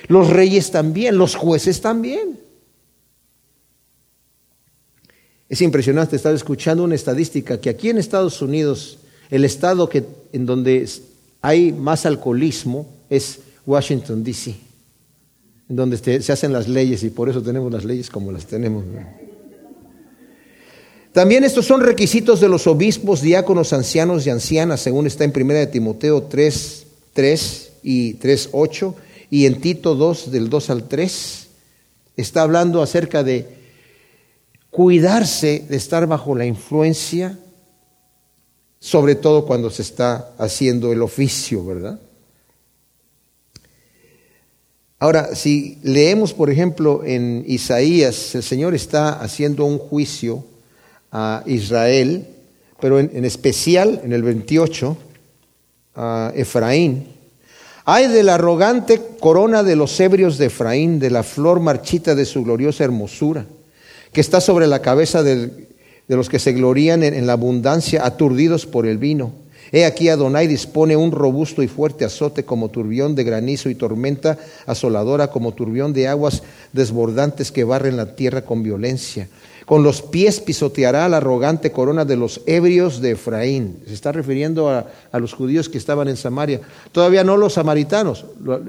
Los 0.08 0.30
reyes 0.30 0.70
también, 0.70 1.18
los 1.18 1.34
jueces 1.34 1.82
también. 1.82 2.38
Es 5.54 5.62
impresionante 5.62 6.16
estar 6.16 6.34
escuchando 6.34 6.84
una 6.84 6.96
estadística 6.96 7.62
que 7.62 7.70
aquí 7.70 7.92
en 7.92 8.00
Estados 8.00 8.42
Unidos, 8.42 8.98
el 9.30 9.46
estado 9.46 9.88
que, 9.88 10.04
en 10.32 10.48
donde 10.48 10.90
hay 11.44 11.72
más 11.72 12.08
alcoholismo 12.08 12.88
es 13.08 13.38
Washington, 13.64 14.24
D.C 14.24 14.56
donde 15.68 16.22
se 16.22 16.32
hacen 16.32 16.54
las 16.54 16.68
leyes 16.68 17.04
y 17.04 17.12
por 17.12 17.30
eso 17.30 17.44
tenemos 17.44 17.72
las 17.72 17.86
leyes 17.86 18.10
como 18.10 18.32
las 18.32 18.48
tenemos. 18.48 18.84
También 21.12 21.44
estos 21.44 21.68
son 21.68 21.82
requisitos 21.82 22.42
de 22.42 22.50
los 22.50 22.66
obispos, 22.66 23.22
diáconos, 23.22 23.74
ancianos 23.74 24.26
y 24.26 24.32
ancianas, 24.32 24.82
según 24.82 25.06
está 25.06 25.24
en 25.24 25.34
1 25.36 25.54
de 25.54 25.68
Timoteo 25.68 26.24
3, 26.24 26.88
3 27.14 27.72
y 27.84 28.14
3, 28.16 28.50
8, 28.54 28.96
y 29.30 29.46
en 29.46 29.62
Tito 29.62 29.94
2, 29.94 30.32
del 30.32 30.50
2 30.50 30.70
al 30.72 30.88
3, 30.88 31.48
está 32.18 32.42
hablando 32.42 32.82
acerca 32.82 33.24
de 33.24 33.63
cuidarse 34.74 35.68
de 35.70 35.78
estar 35.78 36.08
bajo 36.08 36.36
la 36.36 36.48
influencia, 36.48 37.38
sobre 38.80 39.14
todo 39.14 39.46
cuando 39.46 39.70
se 39.70 39.84
está 39.84 40.32
haciendo 40.40 40.92
el 40.92 41.04
oficio, 41.04 41.64
¿verdad? 41.64 42.00
Ahora, 44.98 45.36
si 45.36 45.78
leemos, 45.84 46.34
por 46.34 46.50
ejemplo, 46.50 47.04
en 47.06 47.44
Isaías, 47.46 48.34
el 48.34 48.42
Señor 48.42 48.74
está 48.74 49.22
haciendo 49.22 49.64
un 49.64 49.78
juicio 49.78 50.44
a 51.12 51.44
Israel, 51.46 52.26
pero 52.82 53.00
en, 53.00 53.26
especial 53.26 54.02
en 54.04 54.12
el 54.12 54.24
28, 54.24 54.98
a 55.96 56.32
Efraín. 56.36 57.10
Hay 57.86 58.08
de 58.08 58.24
la 58.24 58.36
arrogante 58.36 59.00
corona 59.20 59.62
de 59.62 59.76
los 59.76 60.00
ebrios 60.00 60.40
de 60.40 60.48
Efraín, 60.48 60.98
de 60.98 61.12
la 61.12 61.22
flor 61.22 61.60
marchita 61.60 62.16
de 62.16 62.26
su 62.26 62.44
gloriosa 62.44 62.84
hermosura, 62.84 63.46
que 64.14 64.22
está 64.22 64.40
sobre 64.40 64.68
la 64.68 64.82
cabeza 64.82 65.24
de, 65.24 65.68
los 66.08 66.30
que 66.30 66.40
se 66.40 66.54
glorían 66.54 67.04
en 67.04 67.28
la 67.28 67.34
abundancia, 67.34 68.06
aturdidos 68.06 68.66
por 68.66 68.86
el 68.86 68.98
vino. 68.98 69.44
He 69.72 69.86
aquí 69.86 70.08
Adonai 70.08 70.46
dispone 70.46 70.96
un 70.96 71.12
robusto 71.12 71.64
y 71.64 71.68
fuerte 71.68 72.06
azote 72.06 72.46
como 72.46 72.70
turbión 72.70 73.16
de 73.16 73.24
granizo 73.24 73.72
y 73.72 73.76
tormenta 73.76 74.38
asoladora 74.68 75.32
como 75.32 75.56
turbión 75.56 75.94
de 75.94 76.08
aguas 76.08 76.44
desbordantes 76.74 77.52
que 77.52 77.64
barren 77.64 77.98
la 77.98 78.16
tierra 78.16 78.44
con 78.44 78.62
violencia. 78.62 79.30
Con 79.66 79.82
los 79.82 80.04
pies 80.04 80.42
pisoteará 80.42 81.10
la 81.10 81.18
arrogante 81.18 81.72
corona 81.72 82.06
de 82.06 82.18
los 82.18 82.42
ebrios 82.46 83.02
de 83.02 83.12
Efraín. 83.12 83.80
Se 83.88 83.96
está 83.96 84.12
refiriendo 84.12 84.70
a, 84.70 84.86
a 85.12 85.20
los 85.20 85.34
judíos 85.34 85.70
que 85.70 85.80
estaban 85.80 86.08
en 86.08 86.18
Samaria. 86.18 86.62
Todavía 86.92 87.24
no 87.24 87.36
los 87.36 87.54
samaritanos, 87.54 88.26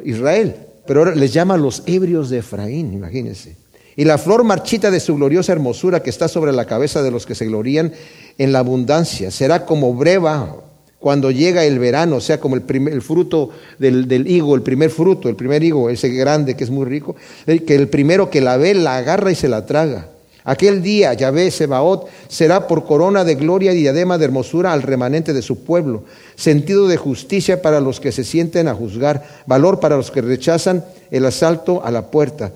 Israel, 0.07 0.57
pero 0.87 1.01
ahora 1.01 1.15
les 1.15 1.35
llama 1.35 1.59
los 1.59 1.83
ebrios 1.85 2.31
de 2.31 2.39
Efraín, 2.39 2.95
imagínense. 2.95 3.64
Y 3.97 4.05
la 4.05 4.19
flor 4.19 4.45
marchita 4.45 4.91
de 4.91 5.01
su 5.01 5.15
gloriosa 5.15 5.53
hermosura 5.53 6.03
que 6.03 6.11
está 6.11 6.29
sobre 6.29 6.53
la 6.53 6.67
cabeza 6.67 7.03
de 7.03 7.11
los 7.11 7.27
que 7.27 7.35
se 7.35 7.47
glorían 7.47 7.93
en 8.39 8.53
la 8.53 8.59
abundancia 8.61 9.31
será 9.31 9.65
como 9.65 9.95
breva 9.95 10.57
cuando 10.99 11.31
llega 11.31 11.65
el 11.65 11.79
verano, 11.79 12.17
o 12.17 12.21
sea, 12.21 12.41
como 12.41 12.57
el, 12.57 12.63
primer, 12.63 13.03
fruto 13.03 13.51
del, 13.79 14.09
del, 14.09 14.27
higo, 14.27 14.55
el 14.55 14.63
primer 14.63 14.89
fruto, 14.89 15.29
el 15.29 15.37
primer 15.37 15.63
higo, 15.63 15.91
ese 15.91 16.09
grande 16.09 16.57
que 16.57 16.65
es 16.65 16.71
muy 16.71 16.87
rico, 16.87 17.15
que 17.45 17.75
el 17.75 17.89
primero 17.89 18.31
que 18.31 18.41
la 18.41 18.57
ve 18.57 18.73
la 18.73 18.97
agarra 18.97 19.31
y 19.31 19.35
se 19.35 19.49
la 19.49 19.67
traga. 19.67 20.09
Aquel 20.45 20.83
día, 20.83 21.13
Yahvé 21.15 21.51
Sebaot, 21.51 22.09
será 22.29 22.67
por 22.67 22.85
corona 22.85 23.25
de 23.25 23.35
gloria 23.35 23.73
y 23.73 23.77
diadema 23.77 24.19
de 24.19 24.27
hermosura 24.27 24.73
al 24.73 24.83
remanente 24.83 25.33
de 25.33 25.43
su 25.43 25.65
pueblo, 25.65 26.05
sentido 26.37 26.89
de 26.89 26.97
justicia 26.97 27.61
para 27.63 27.81
los 27.81 28.01
que 28.01 28.13
se 28.13 28.25
sienten 28.25 28.69
a 28.69 28.75
juzgar, 28.75 29.27
valor 29.47 29.81
para 29.81 29.97
los 29.97 30.11
que 30.11 30.23
rechazan 30.23 30.85
el 31.11 31.25
asalto 31.27 31.85
a 31.85 31.91
la 31.91 32.11
puerta. 32.11 32.53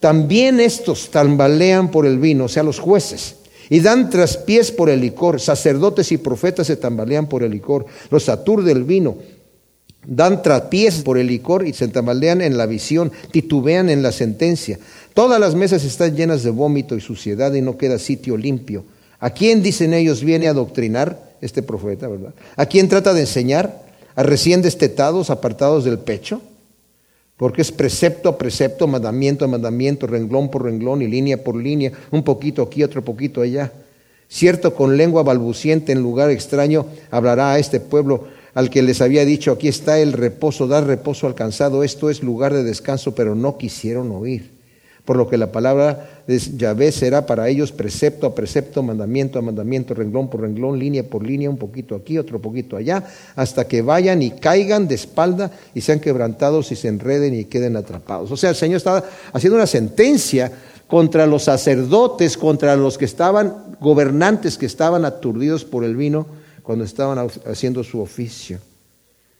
También 0.00 0.60
estos 0.60 1.10
tambalean 1.10 1.90
por 1.90 2.06
el 2.06 2.18
vino, 2.18 2.46
o 2.46 2.48
sea, 2.48 2.62
los 2.62 2.78
jueces 2.78 3.36
y 3.70 3.78
dan 3.80 4.10
traspiés 4.10 4.72
por 4.72 4.90
el 4.90 5.00
licor. 5.00 5.40
Sacerdotes 5.40 6.12
y 6.12 6.18
profetas 6.18 6.66
se 6.66 6.76
tambalean 6.76 7.28
por 7.28 7.44
el 7.44 7.52
licor. 7.52 7.86
Los 8.10 8.28
aturde 8.28 8.72
el 8.72 8.82
vino. 8.82 9.16
Dan 10.04 10.42
traspiés 10.42 11.02
por 11.02 11.18
el 11.18 11.28
licor 11.28 11.66
y 11.66 11.72
se 11.72 11.86
tambalean 11.88 12.40
en 12.42 12.58
la 12.58 12.66
visión, 12.66 13.12
titubean 13.30 13.88
en 13.88 14.02
la 14.02 14.10
sentencia. 14.10 14.78
Todas 15.14 15.38
las 15.38 15.54
mesas 15.54 15.84
están 15.84 16.16
llenas 16.16 16.42
de 16.42 16.50
vómito 16.50 16.96
y 16.96 17.00
suciedad 17.00 17.54
y 17.54 17.62
no 17.62 17.78
queda 17.78 17.98
sitio 17.98 18.36
limpio. 18.36 18.84
¿A 19.20 19.30
quién 19.30 19.62
dicen 19.62 19.94
ellos 19.94 20.24
viene 20.24 20.48
a 20.48 20.52
doctrinar? 20.52 21.30
Este 21.40 21.62
profeta, 21.62 22.06
¿verdad? 22.06 22.34
¿A 22.56 22.66
quién 22.66 22.88
trata 22.88 23.14
de 23.14 23.20
enseñar? 23.20 23.84
¿A 24.14 24.22
recién 24.22 24.60
destetados, 24.62 25.30
apartados 25.30 25.84
del 25.84 25.98
pecho? 25.98 26.42
Porque 27.40 27.62
es 27.62 27.72
precepto 27.72 28.28
a 28.28 28.36
precepto, 28.36 28.86
mandamiento 28.86 29.46
a 29.46 29.48
mandamiento, 29.48 30.06
renglón 30.06 30.50
por 30.50 30.64
renglón 30.64 31.00
y 31.00 31.06
línea 31.06 31.42
por 31.42 31.56
línea, 31.56 31.90
un 32.10 32.22
poquito 32.22 32.60
aquí, 32.60 32.82
otro 32.82 33.02
poquito 33.02 33.40
allá. 33.40 33.72
Cierto, 34.28 34.74
con 34.74 34.98
lengua 34.98 35.22
balbuciente 35.22 35.92
en 35.92 36.02
lugar 36.02 36.28
extraño 36.28 36.84
hablará 37.10 37.52
a 37.52 37.58
este 37.58 37.80
pueblo 37.80 38.24
al 38.52 38.68
que 38.68 38.82
les 38.82 39.00
había 39.00 39.24
dicho, 39.24 39.52
aquí 39.52 39.68
está 39.68 39.98
el 40.00 40.12
reposo, 40.12 40.66
dar 40.66 40.86
reposo 40.86 41.26
alcanzado, 41.26 41.82
esto 41.82 42.10
es 42.10 42.22
lugar 42.22 42.52
de 42.52 42.62
descanso, 42.62 43.14
pero 43.14 43.34
no 43.34 43.56
quisieron 43.56 44.10
oír. 44.12 44.59
Por 45.10 45.16
lo 45.16 45.28
que 45.28 45.36
la 45.36 45.50
palabra 45.50 46.22
de 46.28 46.38
Yahvé 46.38 46.92
será 46.92 47.26
para 47.26 47.48
ellos 47.48 47.72
precepto 47.72 48.28
a 48.28 48.32
precepto, 48.32 48.80
mandamiento 48.80 49.40
a 49.40 49.42
mandamiento, 49.42 49.92
renglón 49.92 50.30
por 50.30 50.42
renglón, 50.42 50.78
línea 50.78 51.02
por 51.02 51.26
línea, 51.26 51.50
un 51.50 51.56
poquito 51.56 51.96
aquí, 51.96 52.16
otro 52.16 52.40
poquito 52.40 52.76
allá, 52.76 53.04
hasta 53.34 53.66
que 53.66 53.82
vayan 53.82 54.22
y 54.22 54.30
caigan 54.30 54.86
de 54.86 54.94
espalda 54.94 55.50
y 55.74 55.80
sean 55.80 55.98
quebrantados 55.98 56.70
y 56.70 56.76
se 56.76 56.86
enreden 56.86 57.34
y 57.34 57.46
queden 57.46 57.76
atrapados. 57.76 58.30
O 58.30 58.36
sea, 58.36 58.50
el 58.50 58.54
Señor 58.54 58.76
estaba 58.76 59.02
haciendo 59.32 59.56
una 59.56 59.66
sentencia 59.66 60.52
contra 60.86 61.26
los 61.26 61.42
sacerdotes, 61.42 62.36
contra 62.36 62.76
los 62.76 62.96
que 62.96 63.06
estaban, 63.06 63.76
gobernantes 63.80 64.56
que 64.56 64.66
estaban 64.66 65.04
aturdidos 65.04 65.64
por 65.64 65.82
el 65.82 65.96
vino 65.96 66.28
cuando 66.62 66.84
estaban 66.84 67.28
haciendo 67.46 67.82
su 67.82 68.00
oficio. 68.00 68.60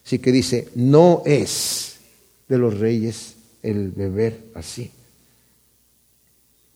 Así 0.04 0.18
que 0.18 0.32
dice, 0.32 0.66
no 0.74 1.22
es 1.24 1.94
de 2.48 2.58
los 2.58 2.76
reyes 2.80 3.36
el 3.62 3.92
beber 3.92 4.36
así. 4.56 4.90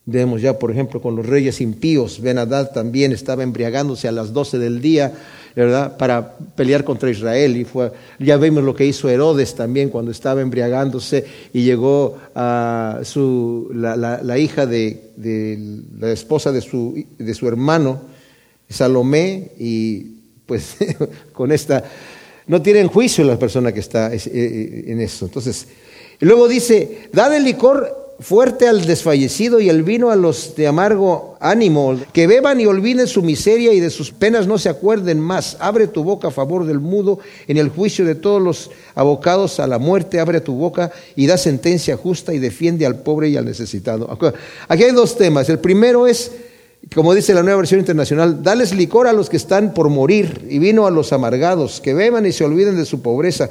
Vemos 0.06 0.42
ya, 0.42 0.58
por 0.58 0.70
ejemplo, 0.70 1.00
con 1.00 1.16
los 1.16 1.24
reyes 1.24 1.62
impíos, 1.62 2.20
Benadad 2.20 2.72
también 2.72 3.12
estaba 3.12 3.42
embriagándose 3.42 4.06
a 4.06 4.12
las 4.12 4.34
12 4.34 4.58
del 4.58 4.82
día, 4.82 5.14
¿verdad?, 5.56 5.96
para 5.96 6.36
pelear 6.36 6.84
contra 6.84 7.10
Israel. 7.10 7.56
Y 7.56 7.64
fue, 7.64 7.90
ya 8.18 8.36
vemos 8.36 8.62
lo 8.64 8.74
que 8.74 8.84
hizo 8.84 9.08
Herodes 9.08 9.54
también 9.54 9.88
cuando 9.88 10.10
estaba 10.10 10.42
embriagándose 10.42 11.24
y 11.54 11.62
llegó 11.62 12.18
a 12.34 13.00
su, 13.02 13.70
la, 13.72 14.38
hija 14.38 14.66
de, 14.66 15.12
de, 15.16 15.80
la 15.98 16.12
esposa 16.12 16.52
de 16.52 16.60
su, 16.60 17.02
de 17.18 17.32
su 17.32 17.48
hermano, 17.48 18.02
Salomé, 18.68 19.52
y 19.58 20.16
pues 20.44 20.76
con 21.32 21.50
esta, 21.50 21.82
no 22.46 22.60
tienen 22.60 22.88
juicio 22.88 23.24
la 23.24 23.38
persona 23.38 23.72
que 23.72 23.80
está 23.80 24.12
eh, 24.12 24.20
eh, 24.26 24.84
en 24.88 25.00
eso. 25.00 25.24
Entonces, 25.24 25.66
y 26.20 26.26
luego 26.26 26.46
dice, 26.46 27.08
da 27.10 27.34
el 27.34 27.44
licor 27.44 28.03
fuerte 28.20 28.68
al 28.68 28.87
desfallecido 28.87 29.61
y 29.61 29.68
el 29.68 29.83
vino 29.83 30.11
a 30.11 30.16
los 30.16 30.55
de 30.55 30.66
amargo 30.66 31.37
ánimo, 31.40 31.98
que 32.12 32.27
beban 32.27 32.61
y 32.61 32.66
olviden 32.66 33.07
su 33.07 33.22
miseria 33.22 33.72
y 33.72 33.81
de 33.81 33.90
sus 33.90 34.12
penas 34.12 34.46
no 34.46 34.59
se 34.59 34.68
acuerden 34.68 35.20
más. 35.20 35.57
Abre 35.61 35.88
tu 35.88 36.05
boca 36.05 36.29
a 36.29 36.31
favor 36.31 36.64
del 36.64 36.81
mudo 36.81 37.18
en 37.48 37.57
el 37.57 37.70
juicio 37.70 38.05
de 38.05 38.14
todos 38.14 38.40
los 38.40 38.70
abocados 38.94 39.59
a 39.61 39.66
la 39.66 39.79
muerte, 39.79 40.20
abre 40.20 40.40
tu 40.40 40.55
boca 40.55 40.92
y 41.16 41.27
da 41.27 41.37
sentencia 41.37 41.96
justa 41.96 42.33
y 42.33 42.38
defiende 42.38 42.87
al 42.87 43.00
pobre 43.00 43.29
y 43.29 43.37
al 43.37 43.44
necesitado. 43.44 44.16
Aquí 44.68 44.85
hay 44.85 44.92
dos 44.92 45.16
temas. 45.16 45.48
El 45.48 45.59
primero 45.59 46.07
es, 46.07 46.31
como 46.94 47.14
dice 47.14 47.35
la 47.35 47.42
nueva 47.42 47.59
versión 47.59 47.81
internacional, 47.81 48.42
dales 48.42 48.72
licor 48.74 49.09
a 49.09 49.12
los 49.12 49.29
que 49.29 49.37
están 49.37 49.74
por 49.74 49.88
morir 49.88 50.46
y 50.48 50.59
vino 50.61 50.87
a 50.87 50.90
los 50.90 51.12
amargados, 51.12 51.81
que 51.81 51.94
beban 51.94 52.27
y 52.27 52.33
se 52.33 52.44
olviden 52.44 52.77
de 52.77 52.85
su 52.85 53.03
pobreza, 53.03 53.50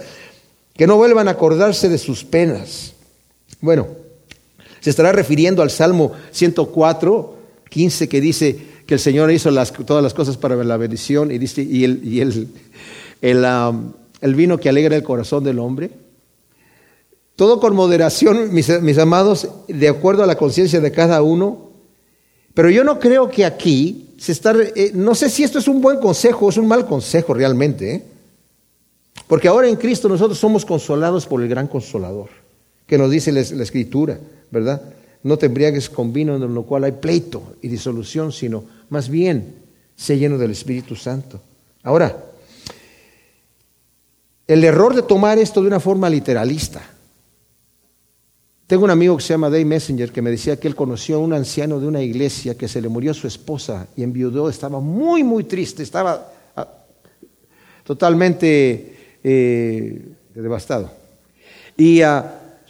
que 0.74 0.88
no 0.88 0.96
vuelvan 0.96 1.28
a 1.28 1.32
acordarse 1.32 1.90
de 1.90 1.98
sus 1.98 2.24
penas. 2.24 2.94
Bueno, 3.60 4.03
se 4.84 4.90
estará 4.90 5.14
refiriendo 5.14 5.62
al 5.62 5.72
Salmo 5.72 6.12
104, 6.32 7.36
15, 7.70 8.10
que 8.10 8.20
dice 8.20 8.58
que 8.86 8.96
el 8.96 9.00
Señor 9.00 9.32
hizo 9.32 9.50
todas 9.86 10.04
las 10.04 10.14
cosas 10.14 10.36
para 10.36 10.62
la 10.62 10.76
bendición 10.76 11.32
y, 11.32 11.38
dice, 11.38 11.62
y, 11.62 11.86
um, 11.86 12.50
el, 13.22 14.36
vino 14.36 14.60
que 14.60 14.68
alegra 14.68 14.98
el 14.98 15.04
corazón 15.04 15.46
del 15.46 15.60
hombre. 15.60 15.90
Todo 17.38 17.62
con 17.62 17.78
moderación, 17.78 18.54
mis, 18.54 18.98
amados, 18.98 19.48
de 19.70 19.88
acuerdo 19.88 20.22
a 20.22 20.28
la 20.28 20.36
conciencia 20.36 20.82
de 20.82 20.92
cada 20.92 21.22
uno. 21.22 21.70
Pero 22.54 22.70
yo 22.70 22.84
no 22.84 23.00
creo 23.00 23.30
que 23.30 23.46
aquí 23.46 24.10
se 24.18 24.34
está... 24.34 24.54
Eh, 24.76 24.92
no 24.94 25.16
sé 25.16 25.30
si 25.30 25.46
esto 25.46 25.60
es 25.60 25.70
un 25.70 25.80
buen 25.80 26.00
consejo 26.00 26.48
o 26.48 26.50
es 26.50 26.58
un 26.58 26.68
mal 26.68 26.86
consejo 26.86 27.34
realmente. 27.34 27.96
¿eh? 27.96 28.04
Porque 29.28 29.48
ahora 29.48 29.70
en 29.70 29.78
Cristo 29.78 30.10
nosotros 30.10 30.38
somos 30.38 30.66
consolados 30.66 31.26
por 31.26 31.42
el 31.42 31.48
gran 31.48 31.70
consolador, 31.70 32.28
que 32.86 32.98
nos 32.98 33.10
dice 33.10 33.32
la 33.32 33.40
Escritura. 33.40 34.20
¿Verdad? 34.54 34.82
No 35.24 35.38
te 35.38 35.48
embriagues 35.48 35.90
con 35.90 36.14
vino 36.14 36.36
en 36.36 36.54
lo 36.54 36.64
cual 36.64 36.84
hay 36.84 36.94
pleito 36.94 37.56
y 37.62 37.68
disolución, 37.68 38.32
sino 38.32 38.64
más 38.90 39.10
bien 39.10 39.56
sé 39.96 40.18
lleno 40.18 40.38
del 40.38 40.52
Espíritu 40.52 40.96
Santo. 40.96 41.42
Ahora, 41.82 42.26
el 44.48 44.64
error 44.64 44.94
de 44.94 45.02
tomar 45.02 45.40
esto 45.40 45.62
de 45.62 45.68
una 45.68 45.80
forma 45.80 46.10
literalista. 46.10 46.82
Tengo 48.68 48.86
un 48.86 48.92
amigo 48.92 49.18
que 49.18 49.24
se 49.24 49.34
llama 49.34 49.50
Dave 49.50 49.66
Messenger 49.66 50.12
que 50.12 50.22
me 50.22 50.32
decía 50.32 50.60
que 50.60 50.68
él 50.68 50.76
conoció 50.76 51.16
a 51.16 51.20
un 51.20 51.34
anciano 51.34 51.80
de 51.80 51.88
una 51.88 52.02
iglesia 52.02 52.56
que 52.56 52.68
se 52.68 52.82
le 52.82 52.90
murió 52.90 53.14
su 53.14 53.28
esposa 53.28 53.88
y 53.96 54.04
enviudó, 54.04 54.50
estaba 54.50 54.80
muy, 54.80 55.24
muy 55.24 55.46
triste, 55.46 55.84
estaba 55.84 56.32
ah, 56.56 56.68
totalmente 57.84 59.18
eh, 59.24 60.06
devastado. 60.36 60.92
Y 61.76 62.04
uh, 62.04 62.24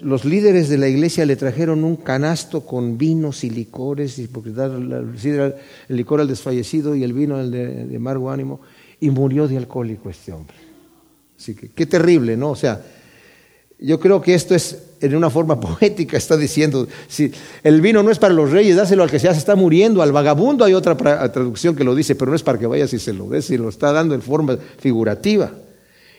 los 0.04 0.26
líderes 0.26 0.70
de 0.70 0.78
la 0.78 0.88
iglesia 0.88 1.26
le 1.26 1.36
trajeron 1.36 1.84
un 1.84 1.96
canasto 1.96 2.62
con 2.62 2.98
vinos 2.98 3.44
y 3.44 3.50
licores, 3.50 4.20
y 4.20 4.28
porque 4.28 4.52
dar 4.52 4.72
el 4.72 5.56
licor 5.90 6.22
al 6.22 6.28
desfallecido 6.28 6.96
y 6.96 7.04
el 7.04 7.14
vino 7.14 7.38
al 7.38 7.52
de, 7.52 7.96
amargo 7.96 8.30
ánimo, 8.30 8.60
y 9.00 9.10
murió 9.10 9.48
de 9.48 9.58
alcohólico 9.58 10.10
este 10.10 10.32
hombre. 10.32 10.56
Así 11.38 11.56
que 11.56 11.70
qué 11.70 11.86
terrible, 11.86 12.38
¿no? 12.38 12.52
O 12.52 12.56
sea, 12.56 12.82
yo 13.80 14.00
creo 14.00 14.22
que 14.22 14.34
esto 14.34 14.56
es 14.56 14.78
en 15.02 15.16
una 15.16 15.30
forma 15.30 15.60
poética, 15.60 16.18
está 16.18 16.38
diciendo, 16.38 16.88
si 17.08 17.32
el 17.64 17.82
vino 17.82 18.04
no 18.04 18.12
es 18.12 18.20
para 18.20 18.34
los 18.34 18.52
reyes, 18.52 18.76
dáselo 18.76 19.04
al 19.04 19.12
que 19.12 19.20
ya 19.20 19.34
se 19.34 19.40
está 19.40 19.56
muriendo, 19.56 20.02
al 20.02 20.12
vagabundo 20.12 20.66
hay 20.66 20.74
otra 20.74 20.96
traducción 21.32 21.76
que 21.76 21.84
lo 21.84 21.96
dice, 21.96 22.16
pero 22.16 22.30
no 22.30 22.36
es 22.36 22.44
para 22.44 22.60
que 22.60 22.68
vayas 22.68 22.94
y 22.94 23.00
se 23.00 23.14
lo 23.14 23.30
des, 23.30 23.50
y 23.50 23.58
lo 23.58 23.70
está 23.70 23.92
dando 23.92 24.16
en 24.16 24.22
forma 24.22 24.58
figurativa. 24.80 25.52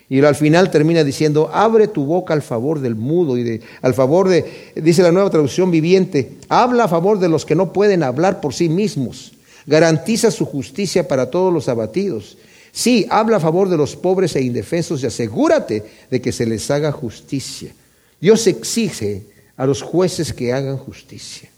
Y 0.09 0.23
al 0.23 0.35
final 0.35 0.71
termina 0.71 1.03
diciendo, 1.03 1.51
abre 1.53 1.89
tu 1.89 2.05
boca 2.05 2.35
al 2.35 2.43
favor 2.43 2.81
del 2.81 2.95
mudo 2.95 3.39
y 3.39 3.43
de, 3.43 3.61
al 3.81 3.95
favor 3.95 4.29
de, 4.29 4.73
dice 4.77 5.03
la 5.03 5.13
nueva 5.13 5.31
traducción 5.31 5.71
viviente, 5.71 6.33
habla 6.49 6.85
a 6.85 6.89
favor 6.89 7.19
de 7.19 7.29
los 7.29 7.47
que 7.47 7.55
no 7.55 7.73
pueden 7.73 8.03
hablar 8.03 8.41
por 8.41 8.53
sí 8.53 8.69
mismos, 8.69 9.33
garantiza 9.67 10.31
su 10.31 10.45
justicia 10.45 11.09
para 11.09 11.31
todos 11.31 11.53
los 11.53 11.69
abatidos. 11.69 12.37
Sí, 12.71 13.07
habla 13.09 13.39
a 13.39 13.41
favor 13.41 13.69
de 13.69 13.77
los 13.77 13.97
pobres 13.97 14.37
e 14.37 14.43
indefensos 14.43 15.03
y 15.03 15.07
asegúrate 15.07 15.85
de 16.11 16.21
que 16.21 16.33
se 16.33 16.45
les 16.45 16.71
haga 16.71 16.93
justicia. 16.93 17.73
Dios 18.21 18.47
exige 18.47 19.23
a 19.57 19.65
los 19.65 19.81
jueces 19.81 20.33
que 20.33 20.53
hagan 20.53 20.77
justicia. 20.77 21.49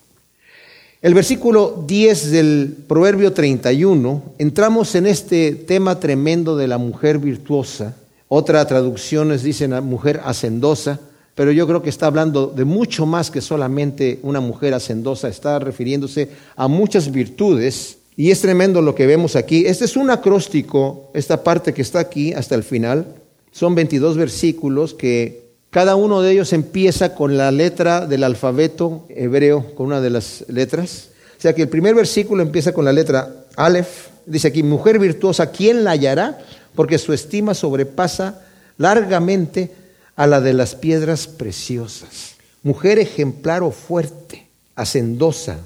El 1.02 1.14
versículo 1.14 1.84
10 1.86 2.30
del 2.30 2.76
Proverbio 2.86 3.32
31, 3.32 4.22
entramos 4.38 4.94
en 4.94 5.06
este 5.06 5.52
tema 5.52 6.00
tremendo 6.00 6.56
de 6.56 6.68
la 6.68 6.78
mujer 6.78 7.18
virtuosa 7.18 7.96
otra 8.28 8.66
traducciones 8.66 9.42
dicen 9.42 9.72
mujer 9.84 10.20
hacendosa, 10.24 11.00
pero 11.34 11.52
yo 11.52 11.66
creo 11.66 11.82
que 11.82 11.90
está 11.90 12.06
hablando 12.06 12.46
de 12.46 12.64
mucho 12.64 13.06
más 13.06 13.30
que 13.30 13.40
solamente 13.40 14.18
una 14.22 14.40
mujer 14.40 14.74
hacendosa, 14.74 15.28
está 15.28 15.58
refiriéndose 15.58 16.30
a 16.56 16.66
muchas 16.66 17.12
virtudes. 17.12 17.98
Y 18.16 18.30
es 18.30 18.40
tremendo 18.40 18.80
lo 18.80 18.94
que 18.94 19.06
vemos 19.06 19.36
aquí. 19.36 19.66
Este 19.66 19.84
es 19.84 19.94
un 19.94 20.08
acróstico, 20.08 21.10
esta 21.12 21.44
parte 21.44 21.74
que 21.74 21.82
está 21.82 22.00
aquí 22.00 22.32
hasta 22.32 22.54
el 22.54 22.62
final. 22.62 23.06
Son 23.52 23.74
22 23.74 24.16
versículos 24.16 24.94
que 24.94 25.50
cada 25.70 25.94
uno 25.96 26.22
de 26.22 26.32
ellos 26.32 26.54
empieza 26.54 27.14
con 27.14 27.36
la 27.36 27.50
letra 27.50 28.06
del 28.06 28.24
alfabeto 28.24 29.04
hebreo, 29.10 29.74
con 29.74 29.88
una 29.88 30.00
de 30.00 30.08
las 30.08 30.46
letras. 30.48 31.10
O 31.38 31.40
sea 31.42 31.54
que 31.54 31.60
el 31.60 31.68
primer 31.68 31.94
versículo 31.94 32.42
empieza 32.42 32.72
con 32.72 32.86
la 32.86 32.92
letra 32.94 33.44
Aleph. 33.56 34.08
Dice 34.24 34.48
aquí, 34.48 34.62
mujer 34.62 34.98
virtuosa, 34.98 35.50
¿quién 35.50 35.84
la 35.84 35.90
hallará? 35.90 36.38
Porque 36.76 36.98
su 36.98 37.12
estima 37.12 37.54
sobrepasa 37.54 38.42
largamente 38.78 39.72
a 40.14 40.26
la 40.26 40.40
de 40.40 40.52
las 40.52 40.74
piedras 40.74 41.26
preciosas. 41.26 42.36
Mujer 42.62 42.98
ejemplar 42.98 43.62
o 43.62 43.70
fuerte, 43.70 44.46
hacendosa, 44.74 45.58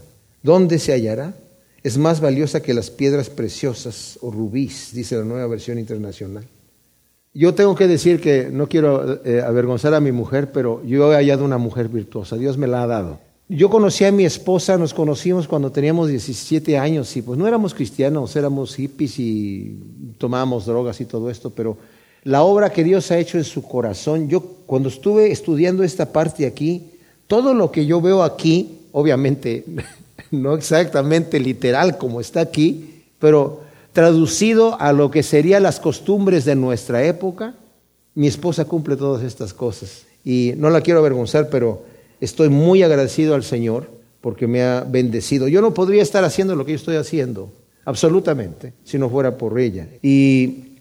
¿dónde 0.43 0.79
se 0.79 0.93
hallará? 0.93 1.35
Es 1.83 1.99
más 1.99 2.21
valiosa 2.21 2.61
que 2.61 2.75
las 2.75 2.91
piedras 2.91 3.31
preciosas 3.31 4.19
o 4.21 4.31
rubíes, 4.31 4.93
dice 4.93 5.17
la 5.17 5.25
nueva 5.25 5.47
versión 5.47 5.79
internacional. 5.79 6.45
Yo 7.33 7.55
tengo 7.55 7.75
que 7.75 7.87
decir 7.87 8.21
que 8.21 8.49
no 8.51 8.69
quiero 8.69 9.25
eh, 9.25 9.41
avergonzar 9.41 9.95
a 9.95 10.01
mi 10.01 10.13
mujer, 10.13 10.51
pero 10.53 10.83
yo 10.85 11.13
he 11.13 11.17
hallado 11.17 11.45
una 11.45 11.59
mujer 11.59 11.89
virtuosa, 11.89 12.37
Dios 12.37 12.59
me 12.59 12.67
la 12.67 12.83
ha 12.83 12.87
dado. 12.87 13.30
Yo 13.53 13.69
conocí 13.69 14.05
a 14.05 14.13
mi 14.13 14.25
esposa, 14.25 14.79
nos 14.79 14.95
conocimos 14.95 15.49
cuando 15.49 15.73
teníamos 15.73 16.09
17 16.09 16.79
años 16.79 17.17
y 17.17 17.23
pues 17.23 17.37
no 17.37 17.49
éramos 17.49 17.75
cristianos, 17.75 18.37
éramos 18.37 18.77
hippies 18.77 19.19
y 19.19 19.77
tomábamos 20.19 20.67
drogas 20.67 21.01
y 21.01 21.05
todo 21.05 21.29
esto, 21.29 21.51
pero 21.51 21.77
la 22.23 22.43
obra 22.43 22.71
que 22.71 22.85
Dios 22.85 23.11
ha 23.11 23.19
hecho 23.19 23.39
en 23.39 23.43
su 23.43 23.63
corazón, 23.63 24.29
yo 24.29 24.41
cuando 24.67 24.89
estuve 24.89 25.33
estudiando 25.33 25.83
esta 25.83 26.13
parte 26.13 26.47
aquí, 26.47 26.91
todo 27.27 27.53
lo 27.53 27.73
que 27.73 27.87
yo 27.87 28.01
veo 28.01 28.23
aquí, 28.23 28.83
obviamente 28.93 29.65
no 30.31 30.55
exactamente 30.55 31.41
literal 31.41 31.99
como 31.99 32.21
está 32.21 32.39
aquí, 32.39 33.03
pero 33.19 33.63
traducido 33.93 34.81
a 34.81 34.93
lo 34.93 35.11
que 35.11 35.25
serían 35.25 35.65
las 35.65 35.81
costumbres 35.81 36.45
de 36.45 36.55
nuestra 36.55 37.03
época, 37.05 37.57
mi 38.15 38.29
esposa 38.29 38.65
cumple 38.65 38.95
todas 38.95 39.25
estas 39.25 39.53
cosas. 39.53 40.07
Y 40.25 40.53
no 40.57 40.71
la 40.71 40.83
quiero 40.83 41.01
avergonzar, 41.01 41.49
pero 41.51 41.90
Estoy 42.21 42.49
muy 42.49 42.83
agradecido 42.83 43.35
al 43.35 43.45
Señor 43.45 43.89
porque 44.21 44.47
me 44.47 44.63
ha 44.63 44.83
bendecido. 44.83 45.49
Yo 45.49 45.61
no 45.61 45.73
podría 45.75 46.03
estar 46.03 46.25
haciendo 46.25 46.55
lo 46.55 46.65
que 46.65 46.73
yo 46.73 46.77
estoy 46.77 46.97
haciendo, 46.97 47.53
absolutamente, 47.85 48.75
si 48.85 48.99
no 48.99 49.09
fuera 49.09 49.39
por 49.39 49.59
ella. 49.59 49.89
¿Y 50.03 50.77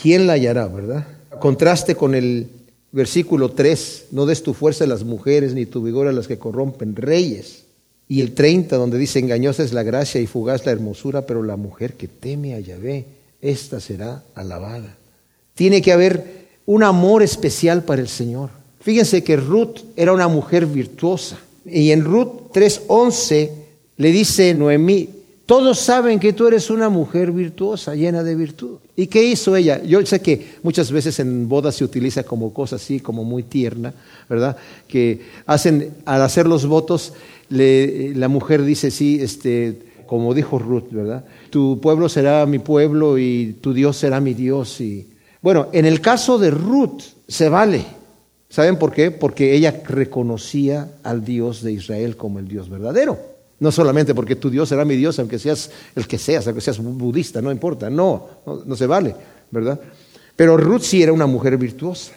quién 0.00 0.26
la 0.26 0.34
hallará, 0.34 0.68
verdad? 0.68 1.06
Contraste 1.40 1.96
con 1.96 2.14
el 2.14 2.48
versículo 2.92 3.50
3, 3.50 4.06
no 4.12 4.24
des 4.24 4.42
tu 4.42 4.54
fuerza 4.54 4.84
a 4.84 4.86
las 4.86 5.02
mujeres 5.02 5.52
ni 5.54 5.66
tu 5.66 5.82
vigor 5.82 6.06
a 6.06 6.12
las 6.12 6.28
que 6.28 6.38
corrompen, 6.38 6.94
reyes. 6.94 7.64
Y 8.06 8.20
el 8.20 8.34
30, 8.34 8.76
donde 8.76 8.98
dice, 8.98 9.18
engañosa 9.18 9.64
es 9.64 9.72
la 9.72 9.82
gracia 9.82 10.20
y 10.20 10.26
fugaz 10.26 10.64
la 10.64 10.72
hermosura, 10.72 11.26
pero 11.26 11.42
la 11.42 11.56
mujer 11.56 11.94
que 11.94 12.06
teme 12.06 12.54
a 12.54 12.60
Yahvé, 12.60 13.06
esta 13.40 13.80
será 13.80 14.22
alabada. 14.34 14.96
Tiene 15.54 15.82
que 15.82 15.92
haber 15.92 16.44
un 16.66 16.82
amor 16.82 17.22
especial 17.22 17.82
para 17.82 18.00
el 18.00 18.08
Señor. 18.08 18.50
Fíjense 18.84 19.24
que 19.24 19.36
Ruth 19.36 19.78
era 19.96 20.12
una 20.12 20.28
mujer 20.28 20.66
virtuosa. 20.66 21.38
Y 21.64 21.90
en 21.90 22.04
Ruth 22.04 22.52
3:11 22.52 23.50
le 23.96 24.12
dice 24.12 24.52
Noemí, 24.52 25.08
todos 25.46 25.78
saben 25.78 26.20
que 26.20 26.34
tú 26.34 26.46
eres 26.46 26.68
una 26.68 26.90
mujer 26.90 27.32
virtuosa, 27.32 27.94
llena 27.94 28.22
de 28.22 28.34
virtud. 28.34 28.76
¿Y 28.94 29.06
qué 29.06 29.24
hizo 29.24 29.56
ella? 29.56 29.82
Yo 29.82 30.04
sé 30.04 30.20
que 30.20 30.56
muchas 30.62 30.92
veces 30.92 31.18
en 31.18 31.48
bodas 31.48 31.76
se 31.76 31.84
utiliza 31.84 32.24
como 32.24 32.52
cosa 32.52 32.76
así, 32.76 33.00
como 33.00 33.24
muy 33.24 33.42
tierna, 33.42 33.94
¿verdad? 34.28 34.54
Que 34.86 35.22
hacen, 35.46 35.94
al 36.04 36.20
hacer 36.20 36.46
los 36.46 36.66
votos, 36.66 37.14
la 37.48 38.28
mujer 38.28 38.64
dice, 38.64 38.90
sí, 38.90 39.18
este, 39.18 39.78
como 40.06 40.34
dijo 40.34 40.58
Ruth, 40.58 40.90
¿verdad? 40.90 41.24
Tu 41.48 41.80
pueblo 41.80 42.10
será 42.10 42.44
mi 42.44 42.58
pueblo 42.58 43.16
y 43.16 43.56
tu 43.62 43.72
Dios 43.72 43.96
será 43.96 44.20
mi 44.20 44.34
Dios. 44.34 44.78
Y... 44.82 45.06
Bueno, 45.40 45.68
en 45.72 45.86
el 45.86 46.02
caso 46.02 46.38
de 46.38 46.50
Ruth 46.50 47.00
se 47.26 47.48
vale. 47.48 48.03
¿Saben 48.54 48.78
por 48.78 48.92
qué? 48.92 49.10
Porque 49.10 49.56
ella 49.56 49.82
reconocía 49.84 50.88
al 51.02 51.24
Dios 51.24 51.60
de 51.64 51.72
Israel 51.72 52.16
como 52.16 52.38
el 52.38 52.46
Dios 52.46 52.68
verdadero. 52.68 53.18
No 53.58 53.72
solamente 53.72 54.14
porque 54.14 54.36
tu 54.36 54.48
Dios 54.48 54.68
será 54.68 54.84
mi 54.84 54.94
Dios, 54.94 55.18
aunque 55.18 55.40
seas 55.40 55.72
el 55.96 56.06
que 56.06 56.18
seas, 56.18 56.46
aunque 56.46 56.60
seas 56.60 56.78
budista, 56.78 57.42
no 57.42 57.50
importa, 57.50 57.90
no, 57.90 58.28
no, 58.64 58.76
se 58.76 58.86
vale, 58.86 59.16
¿verdad? 59.50 59.80
Pero 60.36 60.56
Ruth 60.56 60.82
sí 60.82 61.02
era 61.02 61.12
una 61.12 61.26
mujer 61.26 61.56
virtuosa. 61.56 62.12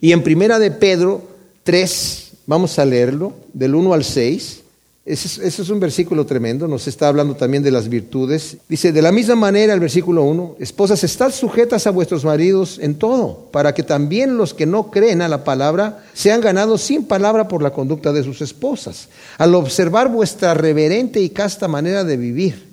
Y 0.00 0.12
en 0.12 0.22
primera 0.22 0.60
de 0.60 0.70
Pedro 0.70 1.22
3, 1.64 2.34
vamos 2.46 2.78
a 2.78 2.84
leerlo, 2.84 3.32
del 3.52 3.74
1 3.74 3.92
al 3.92 4.04
6, 4.04 4.62
ese 5.02 5.46
es, 5.46 5.70
un 5.70 5.80
versículo 5.80 6.26
tremendo, 6.26 6.68
nos 6.68 6.86
está 6.86 7.08
hablando 7.08 7.34
también 7.34 7.62
de 7.62 7.70
las 7.70 7.88
virtudes. 7.88 8.58
Dice, 8.68 8.92
de 8.92 9.00
la 9.00 9.10
misma 9.10 9.34
manera, 9.34 9.72
el 9.72 9.80
versículo 9.80 10.24
1, 10.24 10.56
esposas, 10.60 11.02
estad 11.02 11.32
sujetas 11.32 11.86
a 11.86 11.90
vuestros 11.90 12.22
maridos 12.22 12.78
en 12.78 12.96
todo, 12.96 13.48
para 13.50 13.72
que 13.72 13.82
también 13.82 14.36
los 14.36 14.52
que 14.52 14.66
no 14.66 14.90
creen 14.90 15.22
a 15.22 15.28
la 15.28 15.42
palabra 15.42 16.04
sean 16.12 16.42
ganados 16.42 16.82
sin 16.82 17.06
palabra 17.06 17.48
por 17.48 17.62
la 17.62 17.72
conducta 17.72 18.12
de 18.12 18.22
sus 18.22 18.42
esposas, 18.42 19.08
al 19.38 19.54
observar 19.54 20.10
vuestra 20.10 20.52
reverente 20.52 21.18
y 21.18 21.30
casta 21.30 21.66
manera 21.66 22.04
de 22.04 22.18
vivir. 22.18 22.68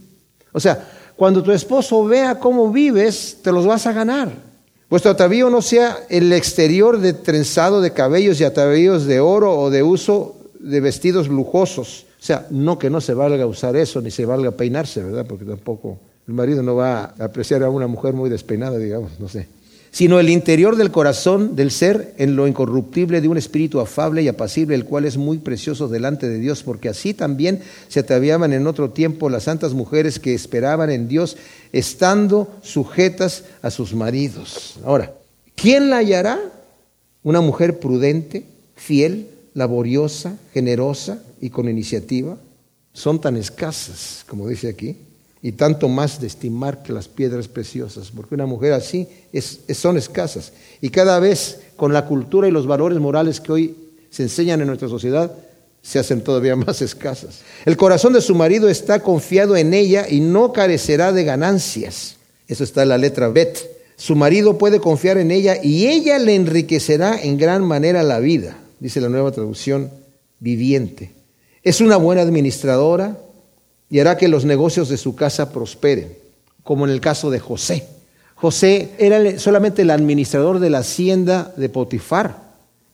O 0.52 0.60
sea, 0.60 0.86
cuando 1.16 1.42
tu 1.42 1.54
esposo 1.54 2.04
vea 2.04 2.40
cómo 2.40 2.74
vives, 2.74 3.38
te 3.42 3.54
los 3.54 3.66
vas 3.66 3.88
a 3.88 3.94
ganar. 3.94 4.34
Vuestro 4.90 5.12
atavío 5.12 5.50
no 5.50 5.62
sea 5.62 6.00
el 6.10 6.34
exterior 6.34 7.00
de 7.00 7.14
trenzado 7.14 7.80
de 7.80 7.94
cabellos 7.94 8.42
y 8.42 8.44
atavíos 8.44 9.06
de 9.06 9.22
oro 9.22 9.58
o 9.58 9.70
de 9.70 9.82
uso 9.82 10.36
de 10.60 10.82
vestidos 10.82 11.30
lujosos 11.30 12.07
o 12.20 12.24
sea, 12.24 12.48
no 12.50 12.80
que 12.80 12.90
no 12.90 13.00
se 13.00 13.14
valga 13.14 13.46
usar 13.46 13.76
eso, 13.76 14.02
ni 14.02 14.10
se 14.10 14.26
valga 14.26 14.52
peinarse, 14.52 15.04
¿verdad? 15.04 15.26
Porque 15.28 15.46
tampoco 15.46 16.00
el 16.28 16.34
marido 16.34 16.64
no 16.64 16.76
va 16.76 17.14
a 17.18 17.26
apreciar 17.26 17.64
a 17.64 17.70
una 17.70 17.88
mujer 17.88 18.14
muy 18.14 18.30
despeinada, 18.30 18.78
digamos, 18.78 19.20
no 19.20 19.30
sé. 19.30 19.48
Sino 19.92 20.20
el 20.20 20.30
interior 20.30 20.76
del 20.76 20.92
corazón 20.92 21.56
del 21.56 21.72
ser 21.72 22.14
en 22.18 22.36
lo 22.36 22.48
incorruptible 22.48 23.22
de 23.22 23.28
un 23.30 23.38
espíritu 23.38 23.80
afable 23.80 24.22
y 24.22 24.28
apacible, 24.28 24.76
el 24.76 24.84
cual 24.84 25.06
es 25.06 25.16
muy 25.16 25.38
precioso 25.38 25.88
delante 25.88 26.28
de 26.28 26.40
Dios, 26.40 26.64
porque 26.64 26.90
así 26.90 27.14
también 27.14 27.62
se 27.88 28.02
ataviaban 28.02 28.52
en 28.52 28.68
otro 28.68 28.90
tiempo 28.90 29.30
las 29.30 29.44
santas 29.44 29.74
mujeres 29.74 30.20
que 30.20 30.34
esperaban 30.34 30.90
en 30.90 31.08
Dios, 31.08 31.38
estando 31.72 32.52
sujetas 32.62 33.46
a 33.62 33.72
sus 33.72 33.94
maridos. 33.94 34.78
Ahora, 34.84 35.14
¿quién 35.56 35.90
la 35.90 35.98
hallará? 35.98 36.40
Una 37.24 37.42
mujer 37.42 37.80
prudente, 37.80 38.46
fiel, 38.76 39.28
laboriosa, 39.58 40.38
generosa 40.54 41.20
y 41.42 41.50
con 41.50 41.68
iniciativa, 41.68 42.38
son 42.94 43.20
tan 43.20 43.36
escasas, 43.38 44.24
como 44.30 44.48
dice 44.48 44.70
aquí, 44.70 44.98
y 45.42 45.54
tanto 45.54 45.90
más 45.90 46.22
de 46.22 46.28
estimar 46.28 46.84
que 46.84 46.94
las 46.94 47.08
piedras 47.08 47.48
preciosas, 47.48 48.12
porque 48.16 48.36
una 48.36 48.46
mujer 48.46 48.74
así 48.74 49.08
es, 49.34 49.62
son 49.74 49.98
escasas. 49.98 50.54
Y 50.80 50.90
cada 50.90 51.20
vez 51.20 51.60
con 51.76 51.92
la 51.92 52.06
cultura 52.06 52.48
y 52.48 52.52
los 52.52 52.68
valores 52.68 53.00
morales 53.00 53.40
que 53.42 53.52
hoy 53.52 53.76
se 54.12 54.24
enseñan 54.24 54.62
en 54.62 54.68
nuestra 54.68 54.90
sociedad, 54.90 55.32
se 55.82 55.98
hacen 55.98 56.22
todavía 56.22 56.56
más 56.56 56.84
escasas. 56.84 57.40
El 57.66 57.78
corazón 57.78 58.14
de 58.14 58.22
su 58.22 58.36
marido 58.36 58.70
está 58.70 59.00
confiado 59.00 59.56
en 59.56 59.74
ella 59.74 60.06
y 60.08 60.20
no 60.20 60.54
carecerá 60.54 61.12
de 61.12 61.24
ganancias. 61.24 62.18
Eso 62.48 62.64
está 62.64 62.84
en 62.84 62.90
la 62.90 63.00
letra 63.00 63.30
Bet. 63.30 63.58
Su 63.96 64.16
marido 64.16 64.60
puede 64.60 64.80
confiar 64.80 65.18
en 65.18 65.32
ella 65.32 65.58
y 65.64 65.88
ella 65.88 66.20
le 66.20 66.36
enriquecerá 66.36 67.20
en 67.20 67.40
gran 67.40 67.66
manera 67.66 68.04
la 68.04 68.20
vida 68.20 68.60
dice 68.80 69.02
la 69.02 69.10
nueva 69.10 69.32
traducción, 69.32 69.90
viviente. 70.40 71.12
Es 71.64 71.82
una 71.82 71.98
buena 71.98 72.22
administradora 72.22 73.18
y 73.90 74.00
hará 74.00 74.18
que 74.18 74.28
los 74.28 74.46
negocios 74.46 74.90
de 74.90 74.98
su 74.98 75.16
casa 75.16 75.52
prosperen, 75.52 76.16
como 76.64 76.86
en 76.86 76.92
el 76.92 77.02
caso 77.02 77.30
de 77.30 77.40
José. 77.40 77.88
José 78.36 78.92
era 79.00 79.40
solamente 79.40 79.82
el 79.82 79.90
administrador 79.90 80.60
de 80.60 80.70
la 80.70 80.80
hacienda 80.80 81.54
de 81.58 81.70
Potifar 81.70 82.48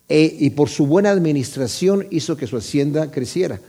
e, 0.07 0.37
y 0.39 0.51
por 0.51 0.69
su 0.69 0.87
buena 0.87 1.11
administración 1.11 2.07
hizo 2.11 2.37
que 2.37 2.47
su 2.47 2.57
hacienda 2.57 3.11
creciera. 3.11 3.59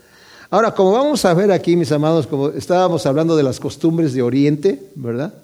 Ahora, 0.51 0.73
como 0.73 0.93
vamos 0.93 1.25
a 1.25 1.35
ver 1.35 1.51
aquí, 1.51 1.75
mis 1.75 1.91
amados, 1.91 2.27
como 2.27 2.51
estábamos 2.51 3.07
hablando 3.07 3.35
de 3.35 3.43
las 3.43 3.59
costumbres 3.59 4.13
de 4.13 4.23
Oriente, 4.23 4.81
¿verdad? 4.95 5.35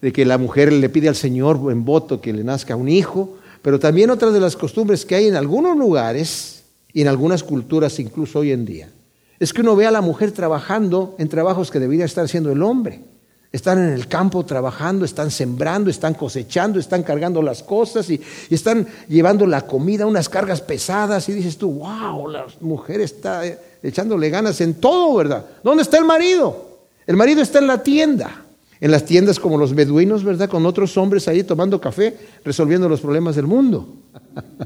De 0.00 0.12
que 0.12 0.24
la 0.24 0.38
mujer 0.38 0.72
le 0.72 0.88
pide 0.88 1.08
al 1.08 1.16
Señor 1.16 1.58
en 1.72 1.84
voto 1.84 2.20
que 2.20 2.32
le 2.32 2.44
nazca 2.44 2.76
un 2.76 2.88
hijo, 2.88 3.36
pero 3.64 3.80
también 3.80 4.10
otras 4.10 4.34
de 4.34 4.40
las 4.40 4.56
costumbres 4.56 5.06
que 5.06 5.14
hay 5.14 5.26
en 5.26 5.36
algunos 5.36 5.74
lugares 5.74 6.64
y 6.92 7.00
en 7.00 7.08
algunas 7.08 7.42
culturas, 7.42 7.98
incluso 7.98 8.40
hoy 8.40 8.52
en 8.52 8.66
día, 8.66 8.90
es 9.38 9.54
que 9.54 9.62
uno 9.62 9.74
ve 9.74 9.86
a 9.86 9.90
la 9.90 10.02
mujer 10.02 10.32
trabajando 10.32 11.14
en 11.18 11.30
trabajos 11.30 11.70
que 11.70 11.80
debería 11.80 12.04
estar 12.04 12.26
haciendo 12.26 12.52
el 12.52 12.62
hombre. 12.62 13.00
Están 13.52 13.78
en 13.78 13.94
el 13.94 14.06
campo 14.06 14.44
trabajando, 14.44 15.06
están 15.06 15.30
sembrando, 15.30 15.88
están 15.88 16.12
cosechando, 16.12 16.78
están 16.78 17.04
cargando 17.04 17.40
las 17.40 17.62
cosas 17.62 18.10
y, 18.10 18.20
están 18.50 18.86
llevando 19.08 19.46
la 19.46 19.62
comida, 19.62 20.04
unas 20.04 20.28
cargas 20.28 20.60
pesadas. 20.60 21.26
Y 21.30 21.32
dices 21.32 21.56
tú, 21.56 21.72
wow, 21.72 22.28
la 22.28 22.44
mujer 22.60 23.00
está 23.00 23.44
echándole 23.82 24.28
ganas 24.28 24.60
en 24.60 24.74
todo, 24.74 25.14
¿verdad? 25.14 25.42
¿Dónde 25.62 25.84
está 25.84 25.96
el 25.96 26.04
marido? 26.04 26.80
El 27.06 27.16
marido 27.16 27.40
está 27.40 27.60
en 27.60 27.68
la 27.68 27.82
tienda 27.82 28.43
en 28.84 28.90
las 28.90 29.06
tiendas 29.06 29.40
como 29.40 29.56
los 29.56 29.74
beduinos, 29.74 30.22
¿verdad? 30.24 30.50
Con 30.50 30.66
otros 30.66 30.94
hombres 30.98 31.26
ahí 31.26 31.42
tomando 31.42 31.80
café, 31.80 32.18
resolviendo 32.44 32.86
los 32.86 33.00
problemas 33.00 33.34
del 33.34 33.46
mundo. 33.46 33.88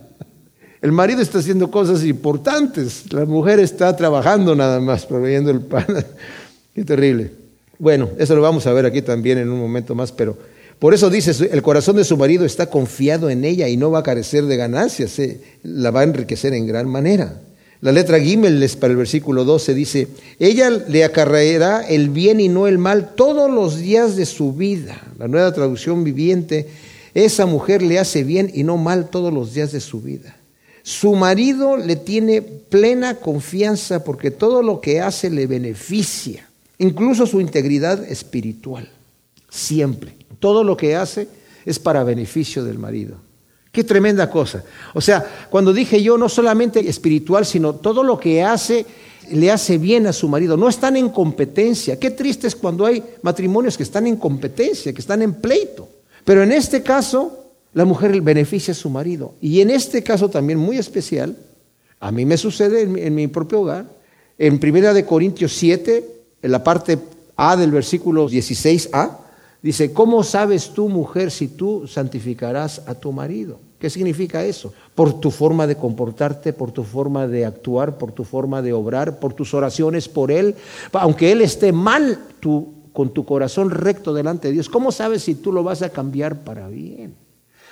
El 0.83 0.91
marido 0.91 1.23
está 1.23 1.39
haciendo 1.39 1.71
cosas 1.71 2.05
importantes, 2.05 3.13
la 3.13 3.25
mujer 3.25 3.61
está 3.61 3.95
trabajando 3.97 4.57
nada 4.57 4.81
más, 4.81 5.07
proveyendo 5.07 5.53
el 5.53 5.61
pan. 5.61 5.87
Qué 6.75 6.85
terrible. 6.85 7.33
Bueno, 7.79 8.09
eso 8.19 8.35
lo 8.35 8.43
vamos 8.43 8.67
a 8.67 8.73
ver 8.73 8.87
aquí 8.87 9.03
también 9.03 9.39
en 9.39 9.51
un 9.51 9.61
momento 9.61 9.95
más, 9.95 10.11
pero 10.11 10.37
por 10.81 10.95
eso 10.95 11.11
dice, 11.11 11.49
el 11.53 11.63
corazón 11.63 11.95
de 11.95 12.05
su 12.05 12.17
marido 12.17 12.45
está 12.45 12.67
confiado 12.67 13.31
en 13.31 13.45
ella 13.45 13.69
y 13.69 13.77
no 13.77 13.93
va 13.93 14.01
a 14.01 14.05
carecer 14.05 14.45
de 14.47 14.57
ganancias, 14.57 15.17
la 15.63 15.93
va 15.93 16.01
a 16.01 16.05
enriquecer 16.05 16.55
en 16.55 16.67
gran 16.67 16.89
manera. 16.89 17.41
La 17.81 17.93
letra 17.93 18.19
Gimel 18.19 18.69
para 18.81 18.91
el 18.91 18.97
versículo 18.97 19.45
12 19.45 19.73
dice, 19.73 20.09
ella 20.41 20.69
le 20.69 21.05
acarreará 21.05 21.87
el 21.87 22.11
bien 22.11 22.41
y 22.41 22.49
no 22.49 22.67
el 22.67 22.77
mal 22.77 23.15
todos 23.15 23.49
los 23.49 23.79
días 23.79 24.17
de 24.17 24.27
su 24.27 24.53
vida. 24.53 25.01
La 25.17 25.29
nueva 25.29 25.53
traducción 25.53 26.03
viviente, 26.03 26.67
esa 27.15 27.47
mujer 27.47 27.83
le 27.83 28.01
hace 28.01 28.25
bien 28.25 28.51
y 28.53 28.65
no 28.65 28.79
mal 28.79 29.11
todos 29.11 29.33
los 29.33 29.55
días 29.55 29.71
de 29.71 29.81
su 29.81 30.01
vida. 30.01 30.37
Su 30.83 31.15
marido 31.15 31.77
le 31.77 31.95
tiene 31.95 32.43
plena 32.43 33.15
confianza 33.15 34.03
porque 34.03 34.33
todo 34.33 34.63
lo 34.63 34.81
que 34.81 35.01
hace 35.01 35.31
le 35.31 35.47
beneficia, 35.47 36.49
incluso 36.79 37.27
su 37.27 37.41
integridad 37.41 38.11
espiritual, 38.11 38.89
siempre. 39.49 40.17
Todo 40.41 40.65
lo 40.65 40.77
que 40.77 40.97
hace 40.97 41.29
es 41.65 41.79
para 41.79 42.03
beneficio 42.03 42.65
del 42.65 42.79
marido. 42.79 43.28
Qué 43.73 43.85
tremenda 43.85 44.31
cosa. 44.31 44.65
O 44.95 45.01
sea, 45.01 45.25
cuando 45.51 45.73
dije 45.73 46.03
yo, 46.03 46.17
no 46.17 46.29
solamente 46.29 46.89
espiritual, 46.89 47.45
sino 47.45 47.75
todo 47.75 48.03
lo 48.03 48.19
que 48.19 48.43
hace 48.43 48.87
le 49.31 49.51
hace 49.51 49.79
bien 49.79 50.07
a 50.07 50.13
su 50.13 50.29
marido. 50.29 50.57
No 50.57 50.69
están 50.69 50.97
en 50.97 51.11
competencia. 51.11 51.99
Qué 51.99 52.11
triste 52.11 52.47
es 52.47 52.57
cuando 52.57 52.87
hay 52.87 53.03
matrimonios 53.23 53.77
que 53.77 53.83
están 53.83 54.07
en 54.07 54.17
competencia, 54.17 54.93
que 54.93 55.01
están 55.01 55.23
en 55.23 55.35
pleito. 55.35 55.89
Pero 56.25 56.43
en 56.43 56.53
este 56.53 56.83
caso, 56.83 57.53
la 57.75 57.85
mujer 57.85 58.21
beneficia 58.21 58.73
a 58.73 58.75
su 58.75 58.91
marido. 58.91 59.35
Y 59.41 59.61
en 59.61 59.71
este 59.71 60.03
caso 60.03 60.29
también 60.29 60.59
muy 60.59 60.79
especial, 60.79 61.37
a 62.01 62.13
mí 62.13 62.25
me 62.25 62.37
sucede 62.37 62.83
en 62.83 63.15
mi, 63.15 63.27
propio 63.27 63.61
hogar. 63.61 63.87
En 64.39 64.59
Primera 64.59 64.95
de 64.95 65.05
Corintios 65.05 65.53
7, 65.55 66.05
en 66.43 66.53
la 66.53 66.63
parte 66.63 66.99
A 67.37 67.57
del 67.57 67.71
versículo 67.71 68.29
16a, 68.29 69.19
Dice, 69.63 69.93
¿cómo 69.93 70.23
sabes 70.23 70.71
tú, 70.71 70.89
mujer, 70.89 71.31
si 71.31 71.49
tú 71.49 71.87
santificarás 71.87 72.83
a 72.87 72.95
tu 72.95 73.13
marido? 73.13 73.59
¿Qué 73.79 73.91
significa 73.91 74.45
eso? 74.45 74.73
Por 74.95 75.21
tu 75.21 75.31
forma 75.31 75.67
de 75.67 75.77
comportarte, 75.77 76.53
por 76.53 76.73
tu 76.73 76.83
forma 76.83 77.27
de 77.27 77.45
actuar, 77.45 77.97
por 77.99 78.13
tu 78.13 78.25
forma 78.25 78.61
de 78.61 78.73
obrar, 78.73 79.21
por 79.21 79.33
tus 79.33 79.55
oraciones 79.55 80.09
por 80.09 80.33
él. 80.33 80.55
Aunque 80.93 81.31
él 81.31 81.43
esté 81.43 81.73
mal, 81.73 82.19
tú 82.41 82.75
con 82.93 83.15
tu 83.15 83.25
corazón 83.25 83.71
recto 83.71 84.13
delante 84.13 84.49
de 84.49 84.55
Dios, 84.55 84.69
¿cómo 84.69 84.91
sabes 84.91 85.23
si 85.23 85.37
tú 85.37 85.53
lo 85.53 85.63
vas 85.63 85.83
a 85.83 85.91
cambiar 85.91 86.41
para 86.43 86.69
bien? 86.69 87.15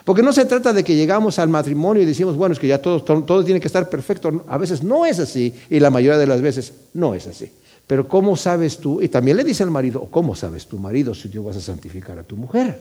Porque 0.04 0.22
no 0.22 0.32
se 0.32 0.44
trata 0.44 0.72
de 0.72 0.84
que 0.84 0.94
llegamos 0.94 1.40
al 1.40 1.48
matrimonio 1.48 2.04
y 2.04 2.06
decimos, 2.06 2.36
bueno, 2.36 2.52
es 2.52 2.60
que 2.60 2.68
ya 2.68 2.80
todo, 2.80 3.02
todo, 3.02 3.44
tiene 3.44 3.58
que 3.58 3.66
estar 3.66 3.88
perfecto. 3.88 4.44
A 4.46 4.56
veces 4.56 4.84
no 4.84 5.04
es 5.04 5.18
así 5.18 5.52
y 5.68 5.80
la 5.80 5.90
mayoría 5.90 6.16
de 6.16 6.28
las 6.28 6.40
veces 6.40 6.72
no 6.94 7.12
es 7.14 7.26
así. 7.26 7.50
Pero 7.86 8.08
¿cómo 8.08 8.36
sabes 8.36 8.78
tú? 8.78 9.00
Y 9.00 9.08
también 9.08 9.36
le 9.36 9.44
dice 9.44 9.62
al 9.62 9.70
marido, 9.70 10.08
¿cómo 10.10 10.34
sabes 10.34 10.66
tu 10.66 10.78
marido 10.78 11.14
si 11.14 11.28
tú 11.28 11.44
vas 11.44 11.56
a 11.56 11.60
santificar 11.60 12.18
a 12.18 12.24
tu 12.24 12.36
mujer? 12.36 12.78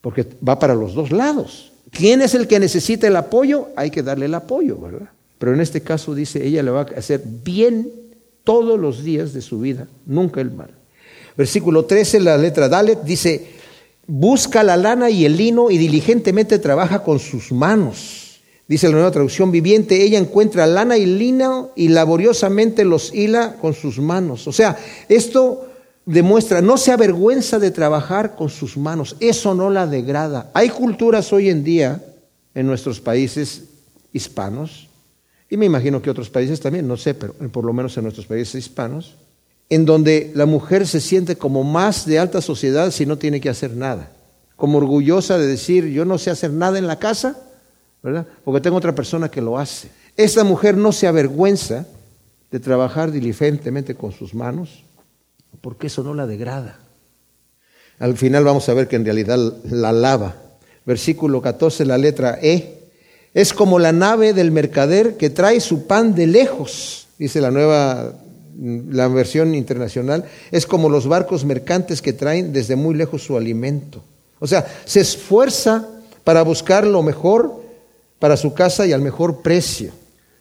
Porque 0.00 0.26
va 0.46 0.58
para 0.58 0.74
los 0.74 0.94
dos 0.94 1.12
lados. 1.12 1.72
¿Quién 1.90 2.20
es 2.22 2.34
el 2.34 2.48
que 2.48 2.58
necesita 2.58 3.06
el 3.06 3.16
apoyo? 3.16 3.68
Hay 3.76 3.90
que 3.90 4.02
darle 4.02 4.26
el 4.26 4.34
apoyo, 4.34 4.78
¿verdad? 4.78 5.08
Pero 5.38 5.54
en 5.54 5.60
este 5.60 5.82
caso 5.82 6.14
dice, 6.14 6.44
ella 6.44 6.62
le 6.62 6.70
va 6.70 6.80
a 6.80 6.98
hacer 6.98 7.22
bien 7.24 7.88
todos 8.42 8.78
los 8.78 9.04
días 9.04 9.32
de 9.32 9.40
su 9.40 9.60
vida, 9.60 9.86
nunca 10.06 10.40
el 10.40 10.50
mal. 10.50 10.70
Versículo 11.36 11.84
13, 11.84 12.20
la 12.20 12.36
letra 12.36 12.68
Dalet, 12.68 13.02
dice, 13.02 13.46
busca 14.06 14.62
la 14.62 14.76
lana 14.76 15.10
y 15.10 15.24
el 15.24 15.36
lino 15.36 15.70
y 15.70 15.78
diligentemente 15.78 16.58
trabaja 16.58 17.02
con 17.02 17.18
sus 17.18 17.52
manos. 17.52 18.23
Dice 18.66 18.86
la 18.88 18.94
nueva 18.94 19.10
traducción 19.10 19.50
viviente, 19.50 20.02
ella 20.02 20.18
encuentra 20.18 20.66
lana 20.66 20.96
y 20.96 21.04
lino 21.04 21.70
y 21.76 21.88
laboriosamente 21.88 22.84
los 22.84 23.12
hila 23.14 23.56
con 23.60 23.74
sus 23.74 23.98
manos. 23.98 24.48
O 24.48 24.52
sea, 24.52 24.78
esto 25.08 25.68
demuestra, 26.06 26.62
no 26.62 26.76
se 26.78 26.92
avergüenza 26.92 27.58
de 27.58 27.70
trabajar 27.70 28.36
con 28.36 28.48
sus 28.48 28.76
manos, 28.76 29.16
eso 29.20 29.54
no 29.54 29.70
la 29.70 29.86
degrada. 29.86 30.50
Hay 30.54 30.70
culturas 30.70 31.32
hoy 31.32 31.50
en 31.50 31.62
día 31.62 32.02
en 32.54 32.66
nuestros 32.66 33.00
países 33.00 33.64
hispanos, 34.12 34.88
y 35.50 35.56
me 35.56 35.66
imagino 35.66 36.00
que 36.00 36.10
otros 36.10 36.30
países 36.30 36.60
también, 36.60 36.88
no 36.88 36.96
sé, 36.96 37.14
pero 37.14 37.34
por 37.52 37.64
lo 37.64 37.72
menos 37.72 37.96
en 37.96 38.04
nuestros 38.04 38.26
países 38.26 38.54
hispanos, 38.54 39.16
en 39.68 39.84
donde 39.84 40.32
la 40.34 40.46
mujer 40.46 40.86
se 40.86 41.00
siente 41.00 41.36
como 41.36 41.64
más 41.64 42.06
de 42.06 42.18
alta 42.18 42.40
sociedad 42.40 42.90
si 42.90 43.06
no 43.06 43.18
tiene 43.18 43.40
que 43.40 43.48
hacer 43.48 43.76
nada, 43.76 44.12
como 44.56 44.78
orgullosa 44.78 45.36
de 45.38 45.46
decir, 45.46 45.86
yo 45.86 46.04
no 46.04 46.18
sé 46.18 46.30
hacer 46.30 46.50
nada 46.50 46.78
en 46.78 46.86
la 46.86 46.98
casa, 46.98 47.38
Porque 48.44 48.60
tengo 48.60 48.76
otra 48.76 48.94
persona 48.94 49.30
que 49.30 49.40
lo 49.40 49.58
hace. 49.58 49.88
Esta 50.16 50.44
mujer 50.44 50.76
no 50.76 50.92
se 50.92 51.06
avergüenza 51.06 51.86
de 52.50 52.60
trabajar 52.60 53.10
diligentemente 53.10 53.94
con 53.94 54.12
sus 54.12 54.34
manos, 54.34 54.84
porque 55.60 55.86
eso 55.86 56.02
no 56.02 56.14
la 56.14 56.26
degrada. 56.26 56.78
Al 57.98 58.16
final 58.16 58.44
vamos 58.44 58.68
a 58.68 58.74
ver 58.74 58.88
que 58.88 58.96
en 58.96 59.04
realidad 59.04 59.38
la 59.64 59.92
lava. 59.92 60.36
Versículo 60.84 61.40
14, 61.40 61.86
la 61.86 61.96
letra 61.96 62.38
E. 62.42 62.90
Es 63.32 63.52
como 63.52 63.78
la 63.78 63.92
nave 63.92 64.34
del 64.34 64.52
mercader 64.52 65.16
que 65.16 65.30
trae 65.30 65.60
su 65.60 65.86
pan 65.86 66.14
de 66.14 66.26
lejos, 66.26 67.08
dice 67.18 67.40
la 67.40 67.50
nueva 67.50 68.14
la 68.56 69.08
versión 69.08 69.54
internacional, 69.54 70.24
es 70.52 70.66
como 70.66 70.88
los 70.88 71.08
barcos 71.08 71.44
mercantes 71.44 72.00
que 72.00 72.12
traen 72.12 72.52
desde 72.52 72.76
muy 72.76 72.94
lejos 72.94 73.24
su 73.24 73.36
alimento. 73.36 74.02
O 74.38 74.46
sea, 74.46 74.64
se 74.84 75.00
esfuerza 75.00 75.88
para 76.22 76.42
buscar 76.42 76.86
lo 76.86 77.02
mejor 77.02 77.63
para 78.24 78.38
su 78.38 78.54
casa 78.54 78.86
y 78.86 78.92
al 78.94 79.02
mejor 79.02 79.42
precio. 79.42 79.92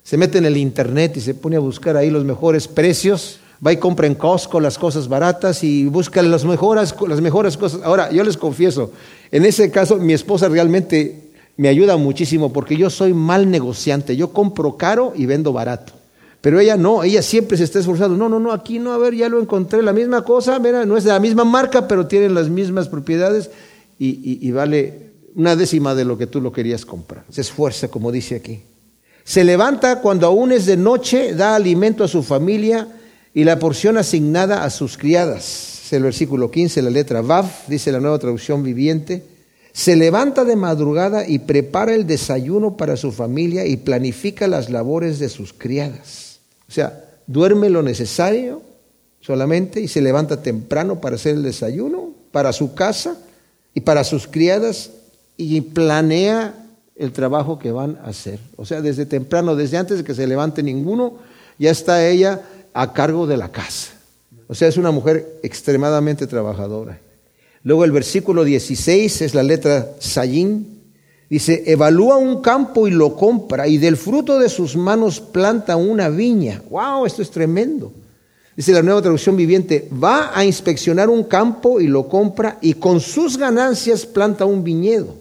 Se 0.04 0.16
mete 0.16 0.38
en 0.38 0.46
el 0.46 0.56
internet 0.56 1.18
y 1.18 1.20
se 1.20 1.34
pone 1.34 1.58
a 1.58 1.60
buscar 1.60 1.98
ahí 1.98 2.10
los 2.10 2.24
mejores 2.24 2.66
precios. 2.66 3.42
Va 3.68 3.74
y 3.74 3.76
compra 3.76 4.08
en 4.08 4.16
Costco 4.16 4.62
las 4.62 4.78
cosas 4.78 5.10
baratas 5.10 5.66
y 5.66 5.84
busca 5.88 6.22
las 6.22 6.46
mejores, 6.46 6.96
las 7.06 7.20
mejores 7.20 7.58
cosas. 7.58 7.82
Ahora, 7.84 8.10
yo 8.10 8.24
les 8.24 8.38
confieso, 8.38 8.94
en 9.34 9.44
ese 9.44 9.70
caso 9.70 9.98
mi 9.98 10.14
esposa 10.14 10.48
realmente 10.48 11.32
me 11.58 11.68
ayuda 11.68 11.98
muchísimo 11.98 12.54
porque 12.54 12.78
yo 12.78 12.90
soy 12.90 13.14
mal 13.14 13.52
negociante. 13.52 14.16
Yo 14.16 14.32
compro 14.32 14.78
caro 14.78 15.12
y 15.14 15.26
vendo 15.26 15.52
barato. 15.52 15.92
Pero 16.40 16.62
ella 16.62 16.78
no, 16.78 17.04
ella 17.04 17.22
siempre 17.22 17.58
se 17.58 17.66
está 17.66 17.80
esforzando. 17.80 18.16
No, 18.16 18.30
no, 18.30 18.40
no, 18.40 18.54
aquí 18.54 18.80
no, 18.80 18.94
a 18.94 18.98
ver, 18.98 19.14
ya 19.14 19.28
lo 19.28 19.42
encontré, 19.42 19.84
la 19.84 19.92
misma 19.92 20.24
cosa, 20.24 20.58
mira, 20.58 20.86
no 20.86 20.96
es 20.96 21.04
de 21.04 21.10
la 21.10 21.20
misma 21.20 21.44
marca, 21.44 21.86
pero 21.86 22.08
tienen 22.08 22.34
las 22.34 22.48
mismas 22.48 22.88
propiedades 22.88 23.52
y, 24.00 24.50
vale 24.52 25.12
una 25.36 25.56
décima 25.56 25.96
de 25.96 26.06
lo 26.06 26.18
que 26.18 26.28
tú 26.28 26.42
lo 26.42 26.52
querías 26.52 26.86
comprar. 26.86 27.26
Se 27.30 27.42
esfuerza, 27.42 27.88
como 27.88 28.12
dice 28.12 28.36
aquí. 28.36 28.62
Se 29.24 29.44
levanta 29.44 30.02
cuando 30.02 30.28
aún 30.28 30.52
es 30.52 30.66
de 30.66 30.78
noche, 30.78 31.34
da 31.34 31.56
alimento 31.56 32.04
a 32.04 32.08
su 32.08 32.24
familia 32.24 32.88
y 33.34 33.44
la 33.44 33.58
porción 33.58 33.98
asignada 33.98 34.64
a 34.64 34.70
sus 34.70 34.98
criadas. 34.98 35.82
Es 35.86 35.94
el 35.94 36.04
versículo 36.04 36.52
15, 36.52 36.82
la 36.82 36.90
letra 36.90 37.22
Vav, 37.22 37.46
dice 37.68 37.92
la 37.92 38.00
nueva 38.00 38.20
traducción 38.20 38.64
viviente. 38.64 39.24
Se 39.72 39.96
levanta 39.96 40.44
de 40.44 40.56
madrugada 40.56 41.28
y 41.28 41.40
prepara 41.40 41.96
el 41.96 42.06
desayuno 42.06 42.78
para 42.78 42.96
su 42.96 43.12
familia 43.12 43.66
y 43.66 43.78
planifica 43.78 44.48
las 44.48 44.70
labores 44.70 45.20
de 45.20 45.30
sus 45.30 45.52
criadas. 45.54 46.40
O 46.68 46.72
sea, 46.72 47.06
duerme 47.26 47.70
lo 47.70 47.82
necesario 47.82 48.62
solamente 49.20 49.82
y 49.82 49.88
se 49.88 50.02
levanta 50.02 50.44
temprano 50.44 51.02
para 51.02 51.16
hacer 51.16 51.36
el 51.36 51.44
desayuno, 51.44 52.12
para 52.32 52.54
su 52.54 52.76
casa 52.76 53.18
y 53.74 53.82
para 53.82 54.04
sus 54.04 54.28
criadas 54.28 54.92
y 55.38 55.62
planea 55.62 56.54
el 56.96 57.12
trabajo 57.12 57.60
que 57.60 57.72
van 57.72 57.98
a 58.04 58.10
hacer. 58.10 58.40
O 58.56 58.66
sea, 58.66 58.82
desde 58.82 59.06
temprano, 59.06 59.56
desde 59.56 59.78
antes 59.78 59.98
de 59.98 60.04
que 60.04 60.14
se 60.14 60.28
levante 60.28 60.64
ninguno, 60.64 61.14
ya 61.58 61.72
está 61.72 62.08
ella 62.08 62.42
a 62.74 62.94
cargo 62.94 63.28
de 63.28 63.38
la 63.38 63.52
casa. 63.52 63.94
O 64.48 64.56
sea, 64.56 64.68
es 64.68 64.78
una 64.78 64.92
mujer 64.92 65.40
extremadamente 65.44 66.28
trabajadora. 66.28 67.00
Luego 67.64 67.86
el 67.86 67.92
versículo 67.92 68.44
16 68.44 69.22
es 69.22 69.34
la 69.34 69.44
letra 69.44 69.94
Sayin, 70.00 70.74
Dice, 71.34 71.64
evalúa 71.66 72.18
un 72.18 72.42
campo 72.42 72.88
y 72.88 72.92
lo 72.92 73.16
compra 73.16 73.68
y 73.68 73.80
del 73.80 73.98
fruto 73.98 74.38
de 74.38 74.50
sus 74.50 74.76
manos 74.76 75.20
planta 75.20 75.76
una 75.76 76.08
viña. 76.10 76.62
¡Wow! 76.70 77.08
Esto 77.08 77.24
es 77.24 77.32
tremendo. 77.32 77.92
Dice 78.56 78.72
la 78.72 78.84
nueva 78.84 79.02
traducción 79.02 79.36
viviente, 79.36 79.90
va 79.92 80.32
a 80.38 80.46
inspeccionar 80.46 81.10
un 81.10 81.24
campo 81.24 81.82
y 81.82 81.88
lo 81.88 82.08
compra 82.08 82.60
y 82.62 82.76
con 82.76 83.00
sus 83.00 83.36
ganancias 83.36 84.06
planta 84.06 84.46
un 84.46 84.64
viñedo. 84.64 85.16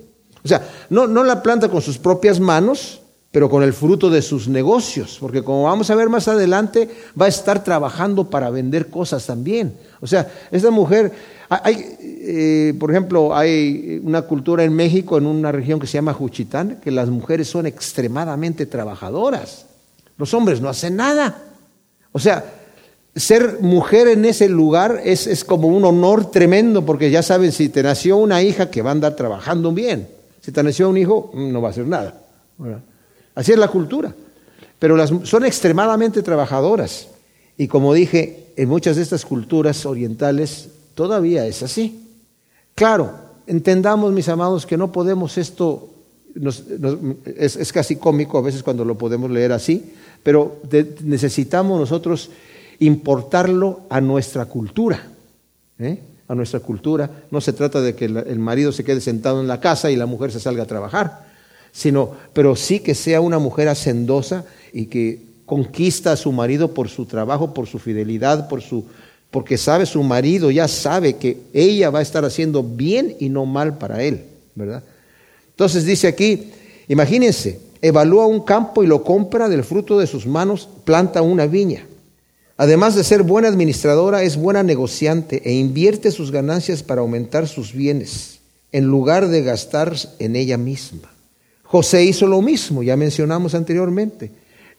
O 0.45 0.49
sea, 0.49 0.69
no, 0.91 1.07
no 1.07 1.25
la 1.25 1.43
planta 1.43 1.69
con 1.69 1.83
sus 1.83 1.99
propias 1.99 2.41
manos, 2.41 3.01
pero 3.33 3.49
con 3.49 3.63
el 3.63 3.73
fruto 3.73 4.11
de 4.11 4.21
sus 4.21 4.47
negocios, 4.47 5.17
porque 5.19 5.43
como 5.43 5.65
vamos 5.65 5.91
a 5.91 5.95
ver 5.95 6.11
más 6.11 6.29
adelante, 6.29 6.89
va 7.19 7.25
a 7.25 7.31
estar 7.31 7.65
trabajando 7.65 8.29
para 8.29 8.51
vender 8.51 8.89
cosas 8.89 9.25
también. 9.25 9.75
O 10.03 10.07
sea, 10.07 10.31
esta 10.51 10.71
mujer 10.71 11.13
hay, 11.49 11.97
eh, 12.01 12.75
por 12.79 12.91
ejemplo, 12.91 13.35
hay 13.35 14.01
una 14.05 14.23
cultura 14.23 14.65
en 14.65 14.75
México, 14.75 15.17
en 15.17 15.27
una 15.27 15.51
región 15.51 15.81
que 15.81 15.87
se 15.87 15.95
llama 15.95 16.13
Juchitán, 16.13 16.79
que 16.83 16.91
las 16.91 17.09
mujeres 17.09 17.49
son 17.49 17.67
extremadamente 17.67 18.67
trabajadoras. 18.67 19.65
Los 20.19 20.35
hombres 20.35 20.61
no 20.61 20.69
hacen 20.69 20.97
nada. 20.97 21.43
O 22.13 22.19
sea, 22.19 22.45
ser 23.17 23.59
mujer 23.61 24.09
en 24.09 24.27
ese 24.27 24.49
lugar 24.49 25.01
es, 25.05 25.27
es, 25.27 25.43
como 25.43 25.69
un 25.69 25.85
honor 25.87 26.31
tremendo, 26.31 26.85
porque 26.85 27.11
ya 27.11 27.23
saben, 27.23 27.51
si 27.53 27.71
te 27.71 27.83
nació 27.83 28.19
una 28.19 28.43
hija 28.43 28.71
que 28.71 28.83
va 28.83 28.91
a 28.91 28.93
andar 28.93 29.17
trabajando 29.17 29.73
bien, 29.73 30.09
si 30.43 30.53
te 30.53 30.63
nació 30.63 30.91
un 30.91 30.99
hijo, 30.99 31.31
no 31.35 31.63
va 31.63 31.69
a 31.69 31.71
hacer 31.71 31.87
nada. 31.87 32.21
Así 33.35 33.53
es 33.53 33.59
la 33.59 33.69
cultura. 33.69 34.15
Pero 34.79 35.25
son 35.25 35.47
extremadamente 35.47 36.23
trabajadoras. 36.23 37.09
Y 37.57 37.69
como 37.69 37.95
dije, 37.95 38.53
en 38.57 38.69
muchas 38.69 38.97
de 38.97 39.03
estas 39.03 39.25
culturas 39.25 39.87
orientales 39.87 40.69
Todavía 40.95 41.47
es 41.47 41.63
así. 41.63 42.09
Claro, 42.75 43.13
entendamos, 43.47 44.13
mis 44.13 44.29
amados, 44.29 44.67
que 44.67 44.77
no 44.77 44.93
podemos 44.93 45.39
esto, 45.39 45.91
es, 47.37 47.73
casi 47.73 47.97
cómico 47.97 48.39
a 48.39 48.43
veces 48.43 48.63
cuando 48.63 48.85
lo 48.85 48.97
podemos 48.97 49.31
leer 49.31 49.53
así, 49.53 49.95
pero 50.23 50.61
necesitamos 51.03 51.79
nosotros 51.81 52.31
importarlo 52.79 53.81
a 53.89 54.01
nuestra 54.01 54.47
cultura. 54.47 55.03
¿eh? 55.79 55.99
A 56.29 56.35
nuestra 56.35 56.61
cultura. 56.61 57.11
No 57.31 57.41
se 57.41 57.53
trata 57.53 57.81
de 57.81 57.95
que 57.95 58.07
el 58.07 58.39
marido 58.39 58.73
se 58.73 58.85
quede 58.85 59.01
sentado 59.01 59.41
en 59.41 59.49
la 59.49 59.61
casa 59.61 59.91
y 59.91 59.97
la 59.97 60.07
mujer 60.07 60.33
se 60.33 60.41
salga 60.41 60.63
a 60.63 60.67
trabajar, 60.67 61.27
sino, 61.73 62.13
pero 62.33 62.57
sí 62.57 62.81
que 62.81 62.95
sea 62.95 63.21
una 63.21 63.39
mujer 63.39 63.69
hacendosa 63.69 64.45
y 64.73 64.87
que 64.87 65.21
conquista 65.47 66.13
a 66.13 66.17
su 66.17 66.33
marido 66.33 66.73
por 66.73 66.89
su 66.89 67.05
trabajo, 67.05 67.53
por 67.53 67.67
su 67.67 67.79
fidelidad, 67.79 68.49
por 68.49 68.63
su 68.63 68.85
porque 69.33 69.57
sabe 69.57 69.87
su 69.87 70.03
marido, 70.03 70.51
ya 70.51 70.69
sabe 70.69 71.17
que 71.17 71.39
ella 71.55 71.89
va 71.89 72.01
a 72.01 72.03
estar 72.03 72.23
haciendo 72.23 72.63
bien 72.63 73.17
y 73.19 73.31
no 73.31 73.47
mal 73.47 73.79
para 73.79 74.03
él, 74.03 74.27
¿verdad? 74.55 74.85
Entonces 75.49 75.87
dice 75.87 76.07
aquí, 76.07 76.53
imagínense, 76.87 77.59
evalúa 77.81 78.27
un 78.27 78.41
campo 78.41 78.85
y 78.85 78.87
lo 78.87 79.03
compra 79.03 79.49
del 79.49 79.65
fruto 79.65 79.99
de 79.99 80.07
sus 80.07 80.27
manos, 80.27 80.69
planta 80.85 81.23
una 81.23 81.47
viña. 81.47 81.87
Además 82.57 82.95
de 82.95 83.05
ser 83.05 83.23
buena 83.23 83.49
administradora, 83.49 84.23
es 84.23 84.37
buena 84.37 84.63
negociante 84.63 85.43
e 85.45 85.53
invierte 85.53 86.11
sus 86.11 86.31
ganancias 86.31 86.83
para 86.83 87.01
aumentar 87.01 87.49
sus 87.49 87.73
bienes, 87.73 88.41
en 88.73 88.85
lugar 88.87 89.29
de 89.29 89.43
gastar 89.43 89.95
en 90.19 90.37
ella 90.37 90.59
misma. 90.59 91.11
José 91.63 92.05
hizo 92.05 92.27
lo 92.27 92.43
mismo, 92.43 92.83
ya 92.83 92.97
mencionamos 92.97 93.55
anteriormente. 93.55 94.31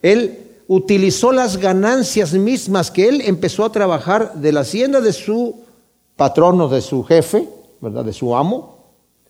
Él 0.01 0.37
utilizó 0.67 1.31
las 1.31 1.57
ganancias 1.57 2.33
mismas 2.33 2.91
que 2.91 3.09
él 3.09 3.21
empezó 3.25 3.65
a 3.65 3.71
trabajar 3.71 4.33
de 4.35 4.51
la 4.51 4.61
hacienda 4.61 5.01
de 5.01 5.13
su 5.13 5.61
patrono, 6.15 6.69
de 6.69 6.81
su 6.81 7.03
jefe, 7.03 7.47
¿verdad? 7.81 8.05
De 8.05 8.13
su 8.13 8.35
amo, 8.35 8.73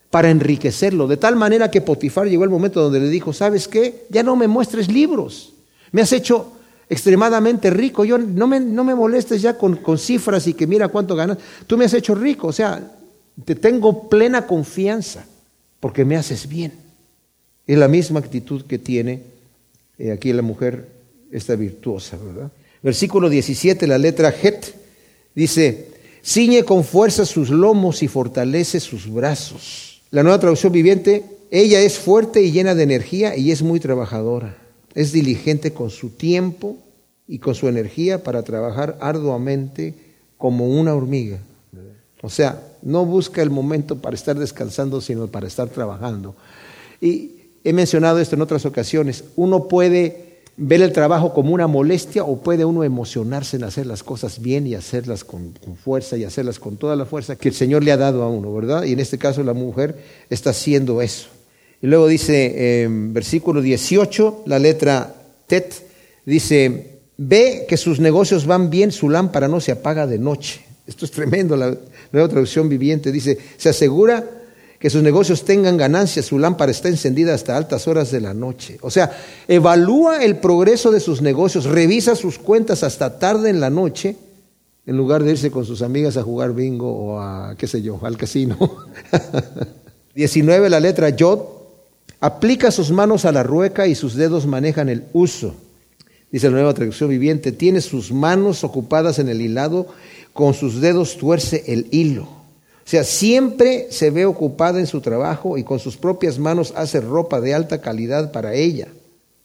para 0.09 0.29
enriquecerlo. 0.29 1.07
De 1.07 1.17
tal 1.17 1.35
manera 1.35 1.71
que 1.71 1.81
Potifar 1.81 2.27
llegó 2.27 2.43
el 2.43 2.49
momento 2.49 2.81
donde 2.81 2.99
le 2.99 3.09
dijo, 3.09 3.33
¿sabes 3.33 3.67
qué? 3.67 4.05
Ya 4.09 4.21
no 4.23 4.35
me 4.35 4.47
muestres 4.47 4.91
libros. 4.91 5.53
Me 5.91 6.01
has 6.01 6.11
hecho 6.11 6.52
extremadamente 6.93 7.69
rico. 7.69 8.05
Yo 8.05 8.17
no 8.17 8.47
me, 8.47 8.59
no 8.59 8.83
me 8.83 8.95
molestes 8.95 9.41
ya 9.41 9.57
con, 9.57 9.75
con 9.77 9.97
cifras 9.97 10.47
y 10.47 10.53
que 10.53 10.67
mira 10.67 10.87
cuánto 10.87 11.15
ganas. 11.15 11.37
Tú 11.67 11.77
me 11.77 11.85
has 11.85 11.93
hecho 11.93 12.15
rico. 12.15 12.47
O 12.47 12.53
sea, 12.53 12.91
te 13.43 13.55
tengo 13.55 14.09
plena 14.09 14.47
confianza. 14.47 15.25
porque 15.79 16.05
me 16.05 16.15
haces 16.15 16.47
bien. 16.47 16.71
Es 17.67 17.77
la 17.77 17.89
misma 17.89 18.21
actitud 18.21 18.63
que 18.65 18.79
tiene 18.79 19.21
eh, 19.97 20.11
aquí 20.11 20.31
la 20.31 20.41
mujer, 20.41 20.87
esta 21.29 21.55
virtuosa, 21.55 22.17
¿verdad? 22.17 22.51
Versículo 22.81 23.29
17, 23.29 23.87
la 23.87 23.97
letra 23.97 24.29
Het, 24.29 24.73
dice, 25.35 25.87
ciñe 26.23 26.63
con 26.63 26.83
fuerza 26.83 27.25
sus 27.25 27.49
lomos 27.49 28.03
y 28.03 28.07
fortalece 28.07 28.79
sus 28.79 29.11
brazos. 29.11 30.01
La 30.11 30.23
nueva 30.23 30.39
traducción 30.39 30.71
viviente, 30.71 31.23
ella 31.51 31.81
es 31.81 31.97
fuerte 31.97 32.41
y 32.41 32.51
llena 32.51 32.75
de 32.75 32.83
energía 32.83 33.35
y 33.35 33.51
es 33.51 33.61
muy 33.61 33.79
trabajadora. 33.79 34.57
Es 34.95 35.11
diligente 35.11 35.73
con 35.73 35.89
su 35.89 36.09
tiempo 36.09 36.77
y 37.27 37.39
con 37.39 37.55
su 37.55 37.67
energía 37.67 38.23
para 38.23 38.43
trabajar 38.43 38.97
arduamente 38.99 39.95
como 40.37 40.67
una 40.67 40.93
hormiga. 40.93 41.39
O 42.21 42.29
sea, 42.29 42.61
no 42.81 43.05
busca 43.05 43.41
el 43.41 43.49
momento 43.49 43.97
para 43.97 44.15
estar 44.15 44.37
descansando, 44.37 45.01
sino 45.01 45.27
para 45.27 45.47
estar 45.47 45.69
trabajando. 45.69 46.35
Y 47.01 47.31
he 47.63 47.73
mencionado 47.73 48.19
esto 48.19 48.35
en 48.35 48.41
otras 48.41 48.65
ocasiones. 48.65 49.25
Uno 49.35 49.67
puede 49.67 50.41
ver 50.55 50.81
el 50.81 50.93
trabajo 50.93 51.33
como 51.33 51.53
una 51.53 51.67
molestia 51.67 52.23
o 52.23 52.37
puede 52.41 52.63
uno 52.63 52.83
emocionarse 52.83 53.57
en 53.57 53.63
hacer 53.63 53.87
las 53.87 54.03
cosas 54.03 54.41
bien 54.41 54.67
y 54.67 54.75
hacerlas 54.75 55.23
con, 55.23 55.53
fuerza 55.83 56.15
y 56.15 56.23
hacerlas 56.23 56.59
con 56.59 56.77
toda 56.77 56.95
la 56.95 57.05
fuerza 57.05 57.35
que 57.35 57.49
el 57.49 57.55
Señor 57.55 57.83
le 57.83 57.91
ha 57.91 57.97
dado 57.97 58.23
a 58.23 58.29
uno, 58.29 58.53
¿verdad? 58.53 58.83
Y 58.83 58.93
en 58.93 58.99
este 58.99 59.17
caso 59.17 59.43
la 59.43 59.53
mujer 59.53 59.97
está 60.29 60.51
haciendo 60.51 61.01
eso. 61.01 61.27
Y 61.81 61.87
luego 61.87 62.07
dice 62.07 62.83
en 62.83 63.13
versículo 63.13 63.61
18, 63.61 64.43
la 64.45 64.59
letra 64.59 65.13
Tet, 65.47 65.73
dice, 66.25 66.92
ve 67.17 67.65
que 67.67 67.77
sus 67.77 67.99
negocios 67.99 68.45
van 68.45 68.69
bien, 68.69 68.91
su 68.91 69.09
lámpara 69.09 69.47
no 69.47 69.59
se 69.59 69.71
apaga 69.71 70.07
de 70.07 70.19
noche. 70.19 70.65
Esto 70.85 71.05
es 71.05 71.11
tremendo, 71.11 71.55
la 71.55 71.77
nueva 72.11 72.27
traducción 72.27 72.67
viviente 72.67 73.11
dice, 73.11 73.37
se 73.57 73.69
asegura 73.69 74.27
que 74.83 74.89
sus 74.89 75.01
negocios 75.01 75.45
tengan 75.45 75.77
ganancias, 75.77 76.25
su 76.25 76.37
lámpara 76.37 76.69
está 76.69 76.89
encendida 76.89 77.33
hasta 77.33 77.55
altas 77.55 77.87
horas 77.87 78.11
de 78.11 78.19
la 78.19 78.33
noche. 78.33 78.77
O 78.81 78.91
sea, 78.91 79.17
evalúa 79.47 80.25
el 80.25 80.37
progreso 80.37 80.91
de 80.91 80.99
sus 80.99 81.21
negocios, 81.21 81.63
revisa 81.63 82.15
sus 82.15 82.37
cuentas 82.37 82.83
hasta 82.83 83.17
tarde 83.17 83.49
en 83.49 83.61
la 83.61 83.69
noche, 83.69 84.17
en 84.85 84.97
lugar 84.97 85.23
de 85.23 85.31
irse 85.31 85.51
con 85.51 85.65
sus 85.65 85.81
amigas 85.81 86.17
a 86.17 86.23
jugar 86.23 86.53
bingo 86.53 86.91
o 86.91 87.19
a, 87.21 87.55
qué 87.57 87.65
sé 87.65 87.81
yo, 87.81 87.97
al 88.03 88.17
casino. 88.17 88.57
19, 90.15 90.69
la 90.69 90.81
letra 90.81 91.09
Yod, 91.09 91.39
aplica 92.19 92.69
sus 92.69 92.91
manos 92.91 93.23
a 93.23 93.31
la 93.31 93.43
rueca 93.43 93.87
y 93.87 93.95
sus 93.95 94.15
dedos 94.15 94.45
manejan 94.45 94.89
el 94.89 95.05
uso. 95.13 95.55
Dice 96.33 96.47
la 96.47 96.53
nueva 96.53 96.73
traducción 96.73 97.11
viviente, 97.11 97.51
tiene 97.51 97.79
sus 97.79 98.11
manos 98.11 98.63
ocupadas 98.63 99.19
en 99.19 99.29
el 99.29 99.39
hilado, 99.39 99.85
con 100.33 100.55
sus 100.55 100.81
dedos 100.81 101.15
tuerce 101.15 101.63
el 101.67 101.85
hilo. 101.91 102.23
O 102.23 102.85
sea, 102.85 103.03
siempre 103.03 103.85
se 103.91 104.09
ve 104.09 104.25
ocupada 104.25 104.79
en 104.79 104.87
su 104.87 104.99
trabajo 104.99 105.59
y 105.59 105.63
con 105.63 105.77
sus 105.77 105.95
propias 105.95 106.39
manos 106.39 106.73
hace 106.75 107.01
ropa 107.01 107.39
de 107.39 107.53
alta 107.53 107.81
calidad 107.81 108.31
para 108.31 108.55
ella, 108.55 108.87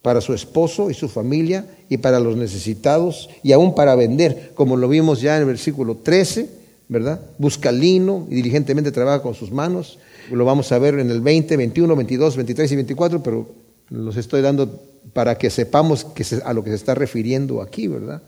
para 0.01 0.19
su 0.19 0.33
esposo 0.33 0.89
y 0.89 0.95
su 0.95 1.09
familia 1.09 1.67
y 1.89 1.97
para 1.97 2.19
los 2.19 2.35
necesitados 2.35 3.29
y 3.43 3.51
aún 3.51 3.75
para 3.75 3.93
vender, 3.93 4.53
como 4.55 4.75
lo 4.75 4.89
vimos 4.89 5.21
ya 5.21 5.35
en 5.35 5.41
el 5.41 5.47
versículo 5.47 5.97
13, 5.97 6.49
¿verdad? 6.87 7.21
Busca 7.37 7.71
lino 7.71 8.25
y 8.31 8.35
diligentemente 8.35 8.91
trabaja 8.91 9.21
con 9.21 9.35
sus 9.35 9.51
manos. 9.51 9.99
Lo 10.31 10.43
vamos 10.43 10.71
a 10.71 10.79
ver 10.79 10.97
en 10.97 11.11
el 11.11 11.21
20, 11.21 11.55
21, 11.55 11.95
22, 11.95 12.35
23 12.35 12.71
y 12.71 12.75
24, 12.77 13.21
pero 13.21 13.58
los 13.89 14.17
estoy 14.17 14.41
dando 14.41 14.81
para 15.13 15.37
que 15.37 15.49
sepamos 15.49 16.05
a 16.43 16.53
lo 16.53 16.63
que 16.63 16.69
se 16.69 16.75
está 16.75 16.95
refiriendo 16.95 17.61
aquí, 17.61 17.87
¿verdad? 17.87 18.21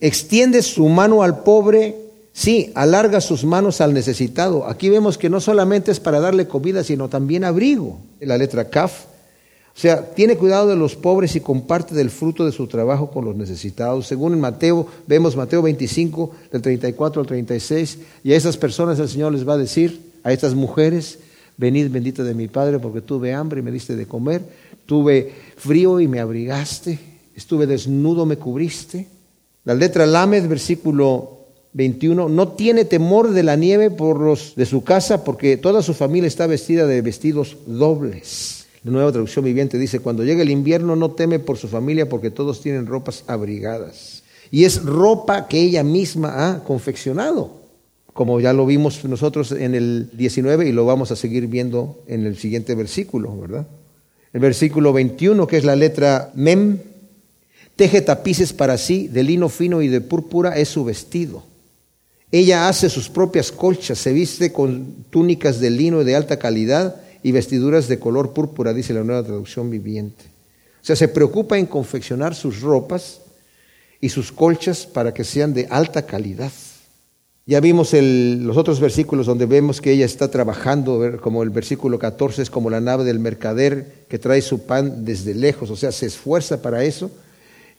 Extiende 0.00 0.62
su 0.62 0.88
mano 0.88 1.22
al 1.22 1.42
pobre, 1.42 1.96
sí, 2.32 2.72
alarga 2.74 3.20
sus 3.20 3.44
manos 3.44 3.80
al 3.80 3.94
necesitado. 3.94 4.66
Aquí 4.66 4.88
vemos 4.88 5.18
que 5.18 5.30
no 5.30 5.40
solamente 5.40 5.90
es 5.90 6.00
para 6.00 6.20
darle 6.20 6.46
comida, 6.46 6.84
sino 6.84 7.08
también 7.08 7.44
abrigo. 7.44 7.98
La 8.20 8.38
letra 8.38 8.68
Kaf. 8.68 9.04
O 9.74 9.78
sea, 9.78 10.14
tiene 10.14 10.36
cuidado 10.36 10.68
de 10.68 10.76
los 10.76 10.96
pobres 10.96 11.34
y 11.34 11.40
comparte 11.40 11.94
del 11.94 12.10
fruto 12.10 12.44
de 12.44 12.52
su 12.52 12.66
trabajo 12.66 13.10
con 13.10 13.24
los 13.24 13.36
necesitados. 13.36 14.06
Según 14.06 14.38
Mateo, 14.38 14.86
vemos 15.06 15.34
Mateo 15.34 15.62
25, 15.62 16.30
del 16.52 16.60
34 16.60 17.22
al 17.22 17.26
36, 17.26 17.98
y 18.22 18.32
a 18.32 18.36
esas 18.36 18.58
personas 18.58 18.98
el 18.98 19.08
Señor 19.08 19.32
les 19.32 19.48
va 19.48 19.54
a 19.54 19.58
decir, 19.58 20.12
a 20.24 20.32
estas 20.32 20.54
mujeres, 20.54 21.20
venid 21.56 21.90
bendita 21.90 22.22
de 22.22 22.34
mi 22.34 22.48
Padre, 22.48 22.80
porque 22.80 23.00
tuve 23.00 23.32
hambre 23.32 23.60
y 23.60 23.62
me 23.62 23.70
diste 23.70 23.96
de 23.96 24.06
comer, 24.06 24.42
tuve 24.86 25.32
frío 25.56 26.00
y 26.00 26.08
me 26.08 26.20
abrigaste, 26.20 26.98
estuve 27.34 27.66
desnudo, 27.66 28.26
me 28.26 28.36
cubriste. 28.36 29.06
La 29.64 29.74
letra 29.74 30.06
Lamed, 30.06 30.48
versículo 30.48 31.42
21, 31.72 32.28
no 32.28 32.48
tiene 32.48 32.84
temor 32.84 33.30
de 33.30 33.42
la 33.42 33.56
nieve 33.56 33.90
por 33.90 34.20
los 34.20 34.54
de 34.56 34.66
su 34.66 34.84
casa, 34.84 35.24
porque 35.24 35.56
toda 35.56 35.82
su 35.82 35.94
familia 35.94 36.28
está 36.28 36.46
vestida 36.46 36.86
de 36.86 37.00
vestidos 37.00 37.56
dobles. 37.66 38.66
La 38.84 38.90
nueva 38.90 39.12
traducción 39.12 39.44
viviente 39.44 39.78
dice, 39.78 40.00
cuando 40.00 40.24
llega 40.24 40.42
el 40.42 40.50
invierno 40.50 40.96
no 40.96 41.12
teme 41.12 41.38
por 41.38 41.56
su 41.56 41.68
familia, 41.68 42.08
porque 42.08 42.30
todos 42.30 42.60
tienen 42.60 42.86
ropas 42.86 43.24
abrigadas. 43.26 44.22
Y 44.50 44.64
es 44.64 44.82
ropa 44.82 45.48
que 45.48 45.60
ella 45.60 45.82
misma 45.82 46.50
ha 46.50 46.64
confeccionado, 46.64 47.62
como 48.12 48.40
ya 48.40 48.52
lo 48.52 48.66
vimos 48.66 49.02
nosotros 49.04 49.52
en 49.52 49.74
el 49.74 50.10
19 50.12 50.68
y 50.68 50.72
lo 50.72 50.84
vamos 50.84 51.10
a 51.10 51.16
seguir 51.16 51.46
viendo 51.46 52.02
en 52.06 52.26
el 52.26 52.36
siguiente 52.36 52.74
versículo, 52.74 53.34
¿verdad? 53.40 53.66
El 54.32 54.40
versículo 54.40 54.92
21, 54.92 55.46
que 55.46 55.58
es 55.58 55.64
la 55.64 55.76
letra 55.76 56.30
Mem, 56.34 56.78
teje 57.76 58.00
tapices 58.00 58.52
para 58.52 58.78
sí, 58.78 59.08
de 59.08 59.22
lino 59.22 59.48
fino 59.48 59.82
y 59.82 59.88
de 59.88 60.00
púrpura 60.00 60.56
es 60.56 60.68
su 60.68 60.84
vestido. 60.84 61.44
Ella 62.30 62.68
hace 62.68 62.88
sus 62.88 63.10
propias 63.10 63.52
colchas, 63.52 63.98
se 63.98 64.12
viste 64.12 64.52
con 64.52 65.04
túnicas 65.10 65.60
de 65.60 65.70
lino 65.70 66.02
de 66.02 66.16
alta 66.16 66.38
calidad 66.38 66.96
y 67.22 67.32
vestiduras 67.32 67.88
de 67.88 67.98
color 67.98 68.32
púrpura, 68.32 68.72
dice 68.72 68.94
la 68.94 69.04
nueva 69.04 69.22
traducción 69.22 69.70
viviente. 69.70 70.24
O 70.80 70.84
sea, 70.84 70.96
se 70.96 71.08
preocupa 71.08 71.58
en 71.58 71.66
confeccionar 71.66 72.34
sus 72.34 72.62
ropas 72.62 73.20
y 74.00 74.08
sus 74.08 74.32
colchas 74.32 74.86
para 74.86 75.12
que 75.12 75.24
sean 75.24 75.52
de 75.52 75.66
alta 75.70 76.06
calidad. 76.06 76.50
Ya 77.44 77.58
vimos 77.58 77.92
los 77.92 78.56
otros 78.56 78.78
versículos 78.78 79.26
donde 79.26 79.46
vemos 79.46 79.80
que 79.80 79.90
ella 79.90 80.04
está 80.04 80.30
trabajando, 80.30 81.18
como 81.20 81.42
el 81.42 81.50
versículo 81.50 81.98
14 81.98 82.42
es 82.42 82.50
como 82.50 82.70
la 82.70 82.80
nave 82.80 83.02
del 83.02 83.18
mercader 83.18 84.04
que 84.08 84.20
trae 84.20 84.40
su 84.40 84.64
pan 84.64 85.04
desde 85.04 85.34
lejos, 85.34 85.68
o 85.70 85.76
sea, 85.76 85.90
se 85.90 86.06
esfuerza 86.06 86.62
para 86.62 86.84
eso. 86.84 87.10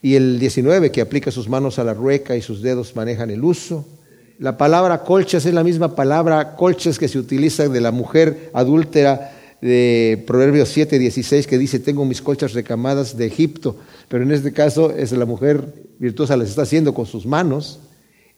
Y 0.02 0.16
el 0.16 0.38
19 0.38 0.92
que 0.92 1.00
aplica 1.00 1.30
sus 1.30 1.48
manos 1.48 1.78
a 1.78 1.84
la 1.84 1.94
rueca 1.94 2.36
y 2.36 2.42
sus 2.42 2.60
dedos 2.60 2.94
manejan 2.94 3.30
el 3.30 3.42
uso. 3.42 3.86
La 4.38 4.58
palabra 4.58 5.02
colchas 5.02 5.46
es 5.46 5.54
la 5.54 5.64
misma 5.64 5.94
palabra 5.96 6.56
colchas 6.56 6.98
que 6.98 7.08
se 7.08 7.18
utiliza 7.18 7.66
de 7.66 7.80
la 7.80 7.90
mujer 7.90 8.50
adúltera 8.52 9.32
de 9.62 10.22
Proverbios 10.26 10.68
7, 10.68 10.98
16 10.98 11.46
que 11.46 11.56
dice, 11.56 11.78
tengo 11.78 12.04
mis 12.04 12.20
colchas 12.20 12.52
recamadas 12.52 13.16
de 13.16 13.24
Egipto, 13.24 13.78
pero 14.08 14.24
en 14.24 14.32
este 14.32 14.52
caso 14.52 14.90
es 14.90 15.12
la 15.12 15.24
mujer 15.24 15.64
virtuosa, 15.98 16.36
las 16.36 16.50
está 16.50 16.62
haciendo 16.62 16.92
con 16.92 17.06
sus 17.06 17.24
manos. 17.24 17.80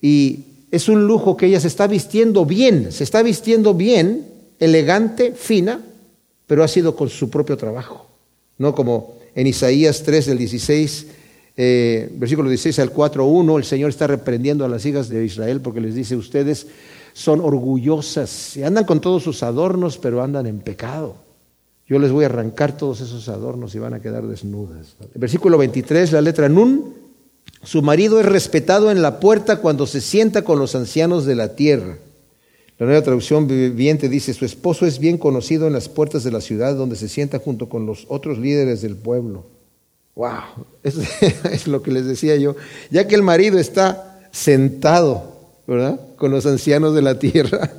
Y 0.01 0.56
es 0.71 0.89
un 0.89 1.07
lujo 1.07 1.37
que 1.37 1.47
ella 1.47 1.61
se 1.61 1.69
está 1.69 1.87
vistiendo 1.87 2.45
bien, 2.45 2.93
se 2.93 3.05
está 3.05 3.23
vistiendo 3.23 3.75
bien, 3.75 4.27
elegante, 4.59 5.33
fina, 5.33 5.81
pero 6.47 6.63
ha 6.65 6.69
sido 6.69 6.97
con 6.97 7.09
su 7.09 7.31
propio 7.31 7.57
trabajo. 7.57 8.07
No 8.59 8.75
como 8.75 9.19
en 9.35 9.47
Isaías 9.47 10.03
3 10.03 10.27
del 10.27 10.39
16, 10.39 11.07
eh, 11.57 12.11
versículo 12.15 12.49
16 12.49 12.79
al 12.81 12.93
4.1, 12.93 13.59
el 13.59 13.65
Señor 13.65 13.91
está 13.91 14.07
reprendiendo 14.07 14.65
a 14.65 14.69
las 14.69 14.85
hijas 14.87 15.09
de 15.09 15.25
Israel 15.25 15.61
porque 15.61 15.81
les 15.81 15.95
dice, 15.95 16.17
ustedes 16.17 16.67
son 17.13 17.41
orgullosas 17.41 18.57
y 18.57 18.63
andan 18.63 18.85
con 18.85 19.01
todos 19.01 19.23
sus 19.23 19.43
adornos, 19.43 19.99
pero 19.99 20.23
andan 20.23 20.47
en 20.47 20.61
pecado. 20.61 21.17
Yo 21.89 21.99
les 21.99 22.11
voy 22.11 22.25
a 22.25 22.27
arrancar 22.27 22.77
todos 22.77 23.01
esos 23.01 23.29
adornos 23.29 23.75
y 23.75 23.79
van 23.79 23.95
a 23.95 24.01
quedar 24.01 24.27
desnudas. 24.27 24.97
versículo 25.15 25.57
23, 25.57 26.13
la 26.13 26.21
letra 26.21 26.49
Nun, 26.49 26.96
su 27.67 27.83
marido 27.83 28.21
es 28.21 28.27
respetado 28.27 28.93
en 28.93 29.03
la 29.03 29.19
puerta 29.19 29.57
cuando 29.57 29.89
se 29.89 30.01
sienta 30.01 30.43
con 30.43 30.61
los 30.61 30.77
ancianos 30.77 31.27
de 31.27 31.35
la 31.35 31.57
tierra. 31.57 31.99
La 32.79 32.87
nueva 32.87 33.03
traducción 33.03 33.49
viviente 33.49 34.09
dice, 34.09 34.35
su 34.35 34.45
esposo 34.45 34.87
es 34.87 35.01
bien 35.01 35.19
conocido 35.19 35.67
en 35.67 35.73
las 35.73 35.89
puertas 35.89 36.23
de 36.23 36.31
la 36.31 36.41
ciudad 36.41 36.77
donde 36.77 36.95
se 36.95 37.09
sienta 37.09 37.41
junto 37.41 37.69
con 37.69 37.85
los 37.85 38.07
otros 38.09 38.39
líderes 38.39 38.83
del 38.83 38.95
pueblo. 38.95 39.47
¡Wow! 40.15 40.65
Eso 40.85 41.01
es 41.51 41.67
lo 41.67 41.83
que 41.83 41.91
les 41.91 42.07
decía 42.07 42.37
yo. 42.37 42.55
Ya 42.93 43.09
que 43.09 43.17
el 43.17 43.23
marido 43.25 43.59
está 43.59 44.21
sentado, 44.31 45.33
¿verdad? 45.67 45.99
Con 46.19 46.31
los 46.31 46.47
ancianos 46.47 46.95
de 46.95 47.03
la 47.03 47.19
tierra, 47.19 47.73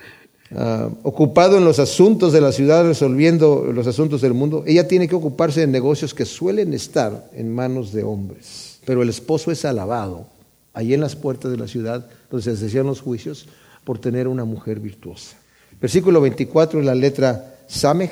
ah, 0.54 0.88
ocupado 1.02 1.58
en 1.58 1.64
los 1.64 1.80
asuntos 1.80 2.32
de 2.32 2.40
la 2.40 2.52
ciudad, 2.52 2.86
resolviendo 2.86 3.72
los 3.74 3.88
asuntos 3.88 4.20
del 4.20 4.34
mundo, 4.34 4.62
ella 4.68 4.86
tiene 4.86 5.08
que 5.08 5.16
ocuparse 5.16 5.58
de 5.58 5.66
negocios 5.66 6.14
que 6.14 6.26
suelen 6.26 6.72
estar 6.74 7.28
en 7.34 7.52
manos 7.52 7.92
de 7.92 8.04
hombres. 8.04 8.71
Pero 8.84 9.02
el 9.02 9.08
esposo 9.08 9.50
es 9.50 9.64
alabado 9.64 10.26
ahí 10.74 10.94
en 10.94 11.00
las 11.00 11.16
puertas 11.16 11.50
de 11.50 11.58
la 11.58 11.68
ciudad 11.68 12.08
donde 12.30 12.56
se 12.56 12.66
hacían 12.66 12.86
los 12.86 13.00
juicios 13.00 13.46
por 13.84 13.98
tener 13.98 14.28
una 14.28 14.44
mujer 14.44 14.80
virtuosa. 14.80 15.36
Versículo 15.80 16.20
24 16.20 16.80
en 16.80 16.86
la 16.86 16.94
letra 16.94 17.56
Samej, 17.66 18.10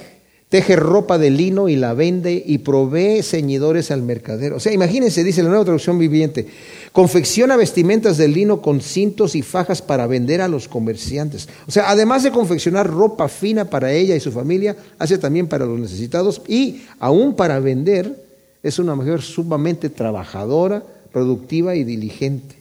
teje 0.48 0.74
ropa 0.74 1.16
de 1.16 1.30
lino 1.30 1.68
y 1.68 1.76
la 1.76 1.94
vende 1.94 2.42
y 2.44 2.58
provee 2.58 3.22
ceñidores 3.22 3.92
al 3.92 4.02
mercader. 4.02 4.52
O 4.52 4.58
sea, 4.58 4.72
imagínense, 4.72 5.22
dice 5.22 5.44
la 5.44 5.48
nueva 5.48 5.64
traducción 5.64 5.96
viviente, 5.98 6.48
confecciona 6.92 7.56
vestimentas 7.56 8.16
de 8.16 8.26
lino 8.26 8.60
con 8.60 8.80
cintos 8.80 9.36
y 9.36 9.42
fajas 9.42 9.80
para 9.80 10.08
vender 10.08 10.40
a 10.40 10.48
los 10.48 10.66
comerciantes. 10.66 11.48
O 11.68 11.70
sea, 11.70 11.88
además 11.88 12.24
de 12.24 12.32
confeccionar 12.32 12.88
ropa 12.88 13.28
fina 13.28 13.70
para 13.70 13.92
ella 13.92 14.16
y 14.16 14.20
su 14.20 14.32
familia, 14.32 14.76
hace 14.98 15.18
también 15.18 15.46
para 15.46 15.66
los 15.66 15.78
necesitados 15.78 16.42
y 16.48 16.82
aún 16.98 17.36
para 17.36 17.60
vender, 17.60 18.29
es 18.62 18.78
una 18.78 18.94
mujer 18.94 19.22
sumamente 19.22 19.90
trabajadora, 19.90 20.82
productiva 21.12 21.74
y 21.74 21.84
diligente. 21.84 22.56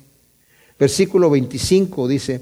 Versículo 0.80 1.30
25 1.30 2.08
dice, 2.08 2.42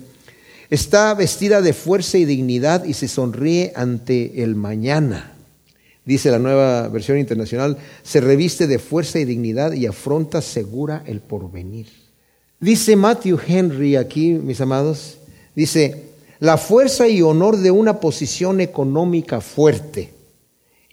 está 0.70 1.14
vestida 1.14 1.62
de 1.62 1.74
fuerza 1.74 2.18
y 2.18 2.26
dignidad 2.26 2.86
y 2.86 2.94
se 2.94 3.08
sonríe 3.08 3.74
ante 3.76 4.44
el 4.44 4.56
mañana 4.56 5.34
dice 6.08 6.32
la 6.32 6.40
nueva 6.40 6.88
versión 6.88 7.20
internacional, 7.20 7.78
se 8.02 8.22
reviste 8.22 8.66
de 8.66 8.80
fuerza 8.80 9.20
y 9.20 9.26
dignidad 9.26 9.74
y 9.74 9.86
afronta 9.86 10.42
segura 10.42 11.04
el 11.06 11.20
porvenir. 11.20 11.88
Dice 12.62 12.96
Matthew 12.96 13.40
Henry 13.46 13.98
aquí, 13.98 14.32
mis 14.32 14.62
amados, 14.62 15.18
dice, 15.54 16.06
la 16.40 16.58
fuerza 16.58 17.10
y 17.10 17.22
honor 17.22 17.58
de 17.58 17.72
una 17.72 18.00
posición 18.00 18.62
económica 18.62 19.42
fuerte 19.42 20.14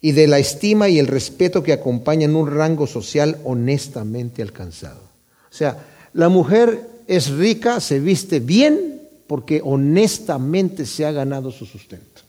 y 0.05 0.12
de 0.12 0.26
la 0.26 0.38
estima 0.38 0.90
y 0.90 0.98
el 0.98 1.07
respeto 1.07 1.62
que 1.62 1.72
acompañan 1.72 2.36
un 2.36 2.50
rango 2.50 2.86
social 2.86 3.38
honestamente 3.44 4.42
alcanzado. 4.42 5.00
O 5.00 5.57
sea, 5.57 5.78
la 6.12 6.28
mujer 6.28 6.90
es 7.07 7.30
rica, 7.30 7.80
se 7.80 8.00
viste 8.00 8.40
bien 8.40 9.00
porque 9.26 9.62
honestamente 9.64 10.84
se 10.84 11.07
ha 11.07 11.12
ganado 11.12 11.50
su 11.50 11.64
sustento. 11.64 12.20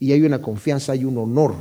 Y 0.00 0.12
hay 0.12 0.22
una 0.22 0.40
confianza, 0.40 0.92
hay 0.92 1.04
un 1.04 1.18
honor 1.18 1.54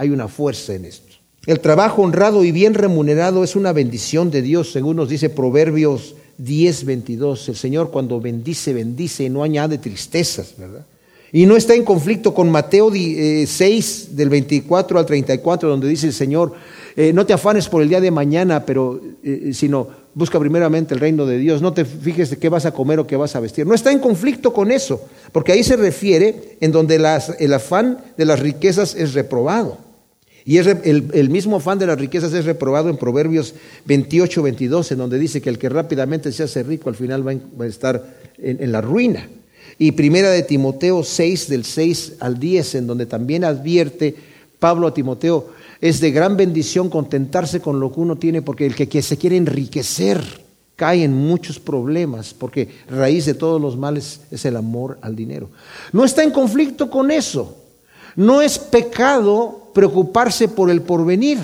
hay 0.00 0.08
una 0.08 0.28
fuerza 0.28 0.72
en 0.72 0.86
esto. 0.86 1.16
El 1.44 1.60
trabajo 1.60 2.00
honrado 2.00 2.42
y 2.42 2.52
bien 2.52 2.72
remunerado 2.72 3.44
es 3.44 3.54
una 3.54 3.74
bendición 3.74 4.30
de 4.30 4.40
Dios, 4.40 4.72
según 4.72 4.96
nos 4.96 5.10
dice 5.10 5.28
Proverbios 5.28 6.14
10, 6.38 6.86
22. 6.86 7.50
El 7.50 7.56
Señor 7.56 7.90
cuando 7.90 8.18
bendice, 8.18 8.72
bendice 8.72 9.24
y 9.24 9.28
no 9.28 9.42
añade 9.42 9.76
tristezas, 9.76 10.54
¿verdad? 10.56 10.86
Y 11.32 11.46
no 11.46 11.56
está 11.56 11.74
en 11.74 11.84
conflicto 11.84 12.34
con 12.34 12.50
Mateo 12.50 12.90
6, 12.90 12.98
eh, 12.98 14.14
del 14.16 14.28
24 14.28 14.98
al 14.98 15.06
34, 15.06 15.68
donde 15.68 15.88
dice 15.88 16.08
el 16.08 16.12
Señor, 16.12 16.52
eh, 16.96 17.12
no 17.12 17.24
te 17.24 17.32
afanes 17.32 17.68
por 17.68 17.82
el 17.82 17.88
día 17.88 18.00
de 18.00 18.10
mañana, 18.10 18.66
pero 18.66 19.00
eh, 19.22 19.50
sino 19.52 19.88
busca 20.12 20.40
primeramente 20.40 20.94
el 20.94 21.00
reino 21.00 21.24
de 21.24 21.38
Dios, 21.38 21.62
no 21.62 21.72
te 21.72 21.84
fijes 21.84 22.30
de 22.30 22.38
qué 22.38 22.48
vas 22.48 22.66
a 22.66 22.72
comer 22.72 22.98
o 22.98 23.06
qué 23.06 23.16
vas 23.16 23.36
a 23.36 23.40
vestir. 23.40 23.66
No 23.66 23.74
está 23.74 23.92
en 23.92 24.00
conflicto 24.00 24.52
con 24.52 24.72
eso, 24.72 25.00
porque 25.32 25.52
ahí 25.52 25.62
se 25.62 25.76
refiere 25.76 26.56
en 26.60 26.72
donde 26.72 26.96
el 26.96 27.54
afán 27.54 27.98
de 28.16 28.24
las 28.24 28.40
riquezas 28.40 28.94
es 28.94 29.14
reprobado. 29.14 29.90
Y 30.44 30.56
el, 30.56 31.30
mismo 31.30 31.56
afán 31.56 31.78
de 31.78 31.86
las 31.86 31.98
riquezas 31.98 32.32
es 32.32 32.44
reprobado 32.44 32.88
en 32.88 32.96
Proverbios 32.96 33.54
28, 33.84 34.42
22, 34.42 34.92
en 34.92 34.98
donde 34.98 35.18
dice 35.18 35.40
que 35.40 35.50
el 35.50 35.58
que 35.58 35.68
rápidamente 35.68 36.32
se 36.32 36.42
hace 36.42 36.62
rico 36.62 36.88
al 36.88 36.96
final 36.96 37.26
va, 37.26 37.64
a 37.64 37.66
estar 37.66 38.16
en, 38.38 38.72
la 38.72 38.80
ruina. 38.80 39.28
Y 39.82 39.92
primera 39.92 40.28
de 40.28 40.42
Timoteo 40.42 41.02
6, 41.02 41.48
del 41.48 41.64
6 41.64 42.16
al 42.20 42.38
10, 42.38 42.74
en 42.74 42.86
donde 42.86 43.06
también 43.06 43.44
advierte 43.44 44.14
Pablo 44.58 44.88
a 44.88 44.92
Timoteo, 44.92 45.54
es 45.80 46.00
de 46.00 46.10
gran 46.10 46.36
bendición 46.36 46.90
contentarse 46.90 47.62
con 47.62 47.80
lo 47.80 47.90
que 47.90 48.00
uno 48.00 48.16
tiene, 48.16 48.42
porque 48.42 48.66
el 48.66 48.74
que 48.74 49.00
se 49.00 49.16
quiere 49.16 49.38
enriquecer 49.38 50.22
cae 50.76 51.02
en 51.02 51.14
muchos 51.14 51.58
problemas, 51.58 52.34
porque 52.34 52.68
raíz 52.90 53.24
de 53.24 53.32
todos 53.32 53.58
los 53.58 53.78
males 53.78 54.20
es 54.30 54.44
el 54.44 54.58
amor 54.58 54.98
al 55.00 55.16
dinero. 55.16 55.48
No 55.94 56.04
está 56.04 56.22
en 56.24 56.30
conflicto 56.30 56.90
con 56.90 57.10
eso. 57.10 57.56
No 58.16 58.42
es 58.42 58.58
pecado 58.58 59.70
preocuparse 59.72 60.48
por 60.48 60.70
el 60.70 60.82
porvenir, 60.82 61.38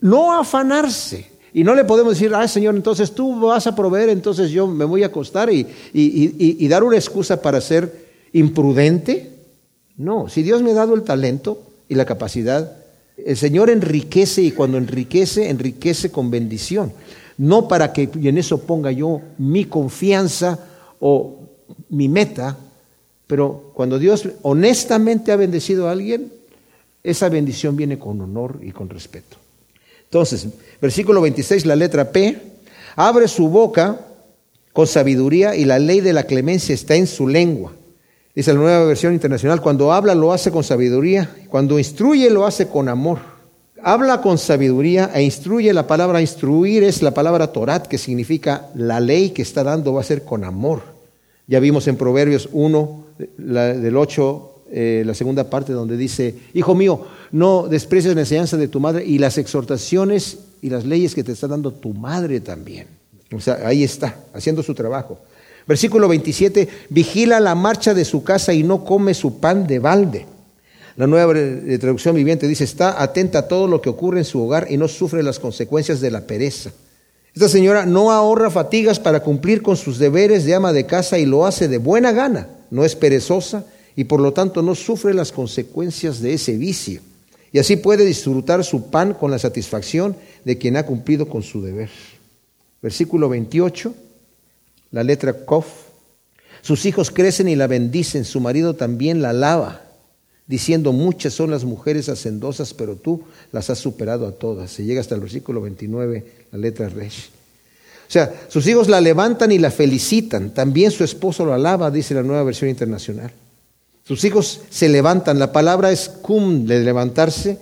no 0.00 0.36
afanarse. 0.36 1.30
Y 1.56 1.62
no 1.62 1.76
le 1.76 1.84
podemos 1.84 2.14
decir, 2.14 2.34
ah, 2.34 2.48
Señor, 2.48 2.74
entonces 2.74 3.12
tú 3.12 3.38
vas 3.38 3.68
a 3.68 3.76
proveer, 3.76 4.08
entonces 4.08 4.50
yo 4.50 4.66
me 4.66 4.84
voy 4.84 5.04
a 5.04 5.06
acostar 5.06 5.52
y, 5.52 5.64
y, 5.92 6.66
dar 6.68 6.82
una 6.82 6.96
excusa 6.96 7.40
para 7.40 7.60
ser 7.60 8.08
imprudente. 8.32 9.30
No, 9.96 10.28
si 10.28 10.42
Dios 10.42 10.62
me 10.62 10.72
ha 10.72 10.74
dado 10.74 10.96
el 10.96 11.04
talento 11.04 11.62
y 11.88 11.94
la 11.94 12.04
capacidad, 12.04 12.76
el 13.16 13.36
Señor 13.36 13.70
enriquece 13.70 14.42
y 14.42 14.50
cuando 14.50 14.78
enriquece, 14.78 15.48
enriquece 15.48 16.10
con 16.10 16.28
bendición. 16.28 16.92
No 17.38 17.68
para 17.68 17.92
que 17.92 18.10
en 18.12 18.36
eso 18.36 18.62
ponga 18.62 18.90
yo 18.90 19.20
mi 19.38 19.66
confianza 19.66 20.58
o 20.98 21.38
mi 21.88 22.08
meta, 22.08 22.58
pero 23.28 23.70
cuando 23.74 24.00
Dios 24.00 24.28
honestamente 24.42 25.30
ha 25.30 25.36
bendecido 25.36 25.88
a 25.88 25.92
alguien, 25.92 26.32
esa 27.04 27.28
bendición 27.28 27.76
viene 27.76 27.96
con 27.96 28.20
honor 28.20 28.58
y 28.60 28.72
con 28.72 28.88
respeto. 28.88 29.43
Entonces, 30.14 30.46
versículo 30.80 31.20
26, 31.22 31.66
la 31.66 31.74
letra 31.74 32.12
P, 32.12 32.40
abre 32.94 33.26
su 33.26 33.48
boca 33.48 33.98
con 34.72 34.86
sabiduría 34.86 35.56
y 35.56 35.64
la 35.64 35.80
ley 35.80 36.00
de 36.00 36.12
la 36.12 36.22
clemencia 36.22 36.72
está 36.72 36.94
en 36.94 37.08
su 37.08 37.26
lengua. 37.26 37.72
Dice 38.32 38.52
la 38.52 38.60
nueva 38.60 38.84
versión 38.84 39.12
internacional, 39.12 39.60
cuando 39.60 39.92
habla 39.92 40.14
lo 40.14 40.32
hace 40.32 40.52
con 40.52 40.62
sabiduría, 40.62 41.34
cuando 41.48 41.80
instruye 41.80 42.30
lo 42.30 42.46
hace 42.46 42.68
con 42.68 42.88
amor. 42.88 43.18
Habla 43.82 44.20
con 44.20 44.38
sabiduría 44.38 45.10
e 45.12 45.24
instruye, 45.24 45.72
la 45.72 45.88
palabra 45.88 46.20
instruir 46.20 46.84
es 46.84 47.02
la 47.02 47.12
palabra 47.12 47.48
Torat, 47.48 47.88
que 47.88 47.98
significa 47.98 48.68
la 48.76 49.00
ley 49.00 49.30
que 49.30 49.42
está 49.42 49.64
dando 49.64 49.94
va 49.94 50.02
a 50.02 50.04
ser 50.04 50.22
con 50.22 50.44
amor. 50.44 50.82
Ya 51.48 51.58
vimos 51.58 51.88
en 51.88 51.96
Proverbios 51.96 52.48
1, 52.52 53.04
del 53.36 53.96
8 53.96 54.54
eh, 54.76 55.04
la 55.06 55.14
segunda 55.14 55.48
parte 55.50 55.72
donde 55.72 55.96
dice, 55.96 56.34
hijo 56.52 56.74
mío, 56.74 57.06
no 57.34 57.66
desprecies 57.66 58.14
la 58.14 58.20
enseñanza 58.20 58.56
de 58.56 58.68
tu 58.68 58.78
madre 58.78 59.04
y 59.04 59.18
las 59.18 59.38
exhortaciones 59.38 60.38
y 60.62 60.70
las 60.70 60.84
leyes 60.84 61.16
que 61.16 61.24
te 61.24 61.32
está 61.32 61.48
dando 61.48 61.72
tu 61.72 61.92
madre 61.92 62.38
también. 62.38 62.86
O 63.34 63.40
sea, 63.40 63.58
ahí 63.66 63.82
está, 63.82 64.20
haciendo 64.32 64.62
su 64.62 64.72
trabajo. 64.72 65.18
Versículo 65.66 66.06
27, 66.06 66.68
vigila 66.90 67.40
la 67.40 67.56
marcha 67.56 67.92
de 67.92 68.04
su 68.04 68.22
casa 68.22 68.54
y 68.54 68.62
no 68.62 68.84
come 68.84 69.14
su 69.14 69.40
pan 69.40 69.66
de 69.66 69.80
balde. 69.80 70.26
La 70.94 71.08
nueva 71.08 71.34
traducción 71.80 72.14
viviente 72.14 72.46
dice, 72.46 72.62
está 72.62 73.02
atenta 73.02 73.40
a 73.40 73.48
todo 73.48 73.66
lo 73.66 73.80
que 73.82 73.88
ocurre 73.88 74.20
en 74.20 74.24
su 74.24 74.40
hogar 74.40 74.68
y 74.70 74.76
no 74.76 74.86
sufre 74.86 75.24
las 75.24 75.40
consecuencias 75.40 76.00
de 76.00 76.12
la 76.12 76.28
pereza. 76.28 76.70
Esta 77.34 77.48
señora 77.48 77.84
no 77.84 78.12
ahorra 78.12 78.48
fatigas 78.48 79.00
para 79.00 79.24
cumplir 79.24 79.60
con 79.60 79.76
sus 79.76 79.98
deberes 79.98 80.44
de 80.44 80.54
ama 80.54 80.72
de 80.72 80.86
casa 80.86 81.18
y 81.18 81.26
lo 81.26 81.46
hace 81.46 81.66
de 81.66 81.78
buena 81.78 82.12
gana. 82.12 82.46
No 82.70 82.84
es 82.84 82.94
perezosa 82.94 83.66
y 83.96 84.04
por 84.04 84.20
lo 84.20 84.32
tanto 84.32 84.62
no 84.62 84.76
sufre 84.76 85.12
las 85.14 85.32
consecuencias 85.32 86.20
de 86.20 86.34
ese 86.34 86.56
vicio. 86.56 87.00
Y 87.54 87.60
así 87.60 87.76
puede 87.76 88.04
disfrutar 88.04 88.64
su 88.64 88.90
pan 88.90 89.14
con 89.14 89.30
la 89.30 89.38
satisfacción 89.38 90.16
de 90.44 90.58
quien 90.58 90.76
ha 90.76 90.84
cumplido 90.84 91.28
con 91.28 91.44
su 91.44 91.62
deber. 91.62 91.88
Versículo 92.82 93.28
28, 93.28 93.94
la 94.90 95.04
letra 95.04 95.44
Kof. 95.44 95.66
Sus 96.62 96.84
hijos 96.84 97.12
crecen 97.12 97.46
y 97.46 97.54
la 97.54 97.68
bendicen, 97.68 98.24
su 98.24 98.40
marido 98.40 98.74
también 98.74 99.22
la 99.22 99.30
alaba, 99.30 99.82
diciendo, 100.48 100.92
muchas 100.92 101.32
son 101.32 101.52
las 101.52 101.62
mujeres 101.62 102.08
hacendosas, 102.08 102.74
pero 102.74 102.96
tú 102.96 103.22
las 103.52 103.70
has 103.70 103.78
superado 103.78 104.26
a 104.26 104.32
todas. 104.32 104.72
Se 104.72 104.84
llega 104.84 105.00
hasta 105.00 105.14
el 105.14 105.20
versículo 105.20 105.60
29, 105.60 106.26
la 106.50 106.58
letra 106.58 106.88
Resh. 106.88 107.28
O 108.08 108.10
sea, 108.10 108.34
sus 108.48 108.66
hijos 108.66 108.88
la 108.88 109.00
levantan 109.00 109.52
y 109.52 109.60
la 109.60 109.70
felicitan. 109.70 110.50
También 110.52 110.90
su 110.90 111.04
esposo 111.04 111.44
lo 111.44 111.54
alaba, 111.54 111.92
dice 111.92 112.14
la 112.14 112.24
nueva 112.24 112.42
versión 112.42 112.68
internacional. 112.68 113.32
Sus 114.04 114.22
hijos 114.24 114.60
se 114.70 114.88
levantan. 114.88 115.38
La 115.38 115.52
palabra 115.52 115.90
es 115.90 116.08
cum, 116.08 116.66
de 116.66 116.80
levantarse, 116.80 117.58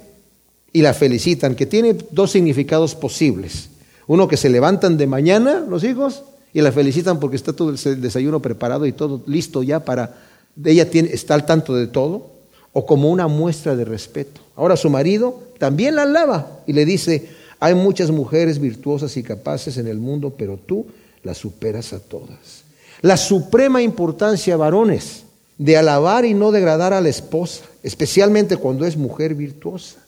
y 0.73 0.83
la 0.83 0.95
felicitan, 0.95 1.55
que 1.55 1.67
tiene 1.67 1.97
dos 2.11 2.33
significados 2.33 2.95
posibles. 2.95 3.69
Uno 4.07 4.27
que 4.27 4.37
se 4.37 4.51
levantan 4.51 4.97
de 4.97 5.07
mañana 5.07 5.65
los 5.69 5.85
hijos 5.85 6.23
y 6.53 6.61
la 6.61 6.73
felicitan 6.73 7.21
porque 7.21 7.37
está 7.37 7.53
todo 7.53 7.71
el 7.71 8.01
desayuno 8.01 8.41
preparado 8.41 8.87
y 8.87 8.93
todo 8.93 9.23
listo 9.27 9.63
ya 9.63 9.85
para... 9.85 10.17
Ella 10.65 10.91
tiene, 10.91 11.11
está 11.13 11.35
al 11.35 11.47
tanto 11.47 11.75
de 11.75 11.87
todo, 11.87 12.31
o 12.73 12.85
como 12.85 13.11
una 13.11 13.29
muestra 13.29 13.77
de 13.77 13.85
respeto. 13.85 14.41
Ahora 14.57 14.77
su 14.77 14.91
marido 14.91 15.43
también 15.59 15.97
la 15.97 16.03
alaba 16.03 16.61
y 16.67 16.73
le 16.73 16.85
dice, 16.85 17.29
hay 17.61 17.75
muchas 17.75 18.11
mujeres 18.11 18.59
virtuosas 18.59 19.17
y 19.17 19.23
capaces 19.23 19.79
en 19.79 19.87
el 19.87 19.99
mundo, 19.99 20.35
pero 20.37 20.59
tú 20.59 20.87
las 21.23 21.39
superas 21.39 21.93
a 21.93 22.01
todas. 22.01 22.65
La 23.01 23.17
suprema 23.17 23.81
importancia, 23.83 24.57
varones, 24.57 25.25
de 25.63 25.77
alabar 25.77 26.25
y 26.25 26.35
no 26.35 26.51
degradar 26.51 26.93
a 26.93 27.01
la 27.01 27.09
esposa, 27.09 27.65
especialmente 27.85 28.57
cuando 28.57 28.85
es 28.85 28.97
mujer 28.97 29.37
virtuosa. 29.37 29.99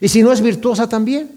Y 0.00 0.08
si 0.08 0.22
no 0.22 0.32
es 0.32 0.40
virtuosa 0.40 0.88
también, 0.88 1.32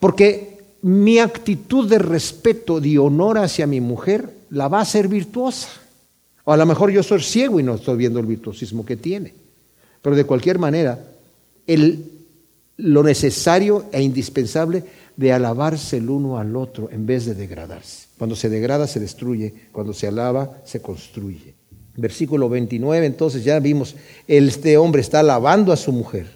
porque 0.00 0.58
mi 0.82 1.20
actitud 1.20 1.88
de 1.88 2.00
respeto, 2.00 2.80
de 2.80 2.98
honor 2.98 3.38
hacia 3.38 3.68
mi 3.68 3.80
mujer, 3.80 4.30
la 4.50 4.66
va 4.66 4.80
a 4.80 4.82
hacer 4.82 5.06
virtuosa. 5.06 5.68
O 6.42 6.52
a 6.52 6.56
lo 6.56 6.66
mejor 6.66 6.90
yo 6.90 7.04
soy 7.04 7.22
ciego 7.22 7.60
y 7.60 7.62
no 7.62 7.76
estoy 7.76 7.96
viendo 7.96 8.18
el 8.18 8.26
virtuosismo 8.26 8.84
que 8.84 8.96
tiene. 8.96 9.34
Pero 10.02 10.16
de 10.16 10.24
cualquier 10.24 10.58
manera, 10.58 10.98
lo 12.76 13.02
necesario 13.04 13.84
e 13.92 14.02
indispensable 14.02 14.82
de 15.16 15.32
alabarse 15.32 15.98
el 15.98 16.10
uno 16.10 16.38
al 16.38 16.56
otro 16.56 16.90
en 16.90 17.06
vez 17.06 17.24
de 17.24 17.34
degradarse. 17.34 18.08
Cuando 18.18 18.34
se 18.34 18.48
degrada 18.48 18.88
se 18.88 18.98
destruye, 18.98 19.54
cuando 19.70 19.92
se 19.92 20.08
alaba 20.08 20.58
se 20.64 20.82
construye. 20.82 21.54
Versículo 21.96 22.48
29, 22.48 23.06
entonces 23.06 23.42
ya 23.44 23.58
vimos, 23.58 23.96
este 24.28 24.76
hombre 24.76 25.00
está 25.00 25.20
alabando 25.20 25.72
a 25.72 25.76
su 25.76 25.92
mujer. 25.92 26.26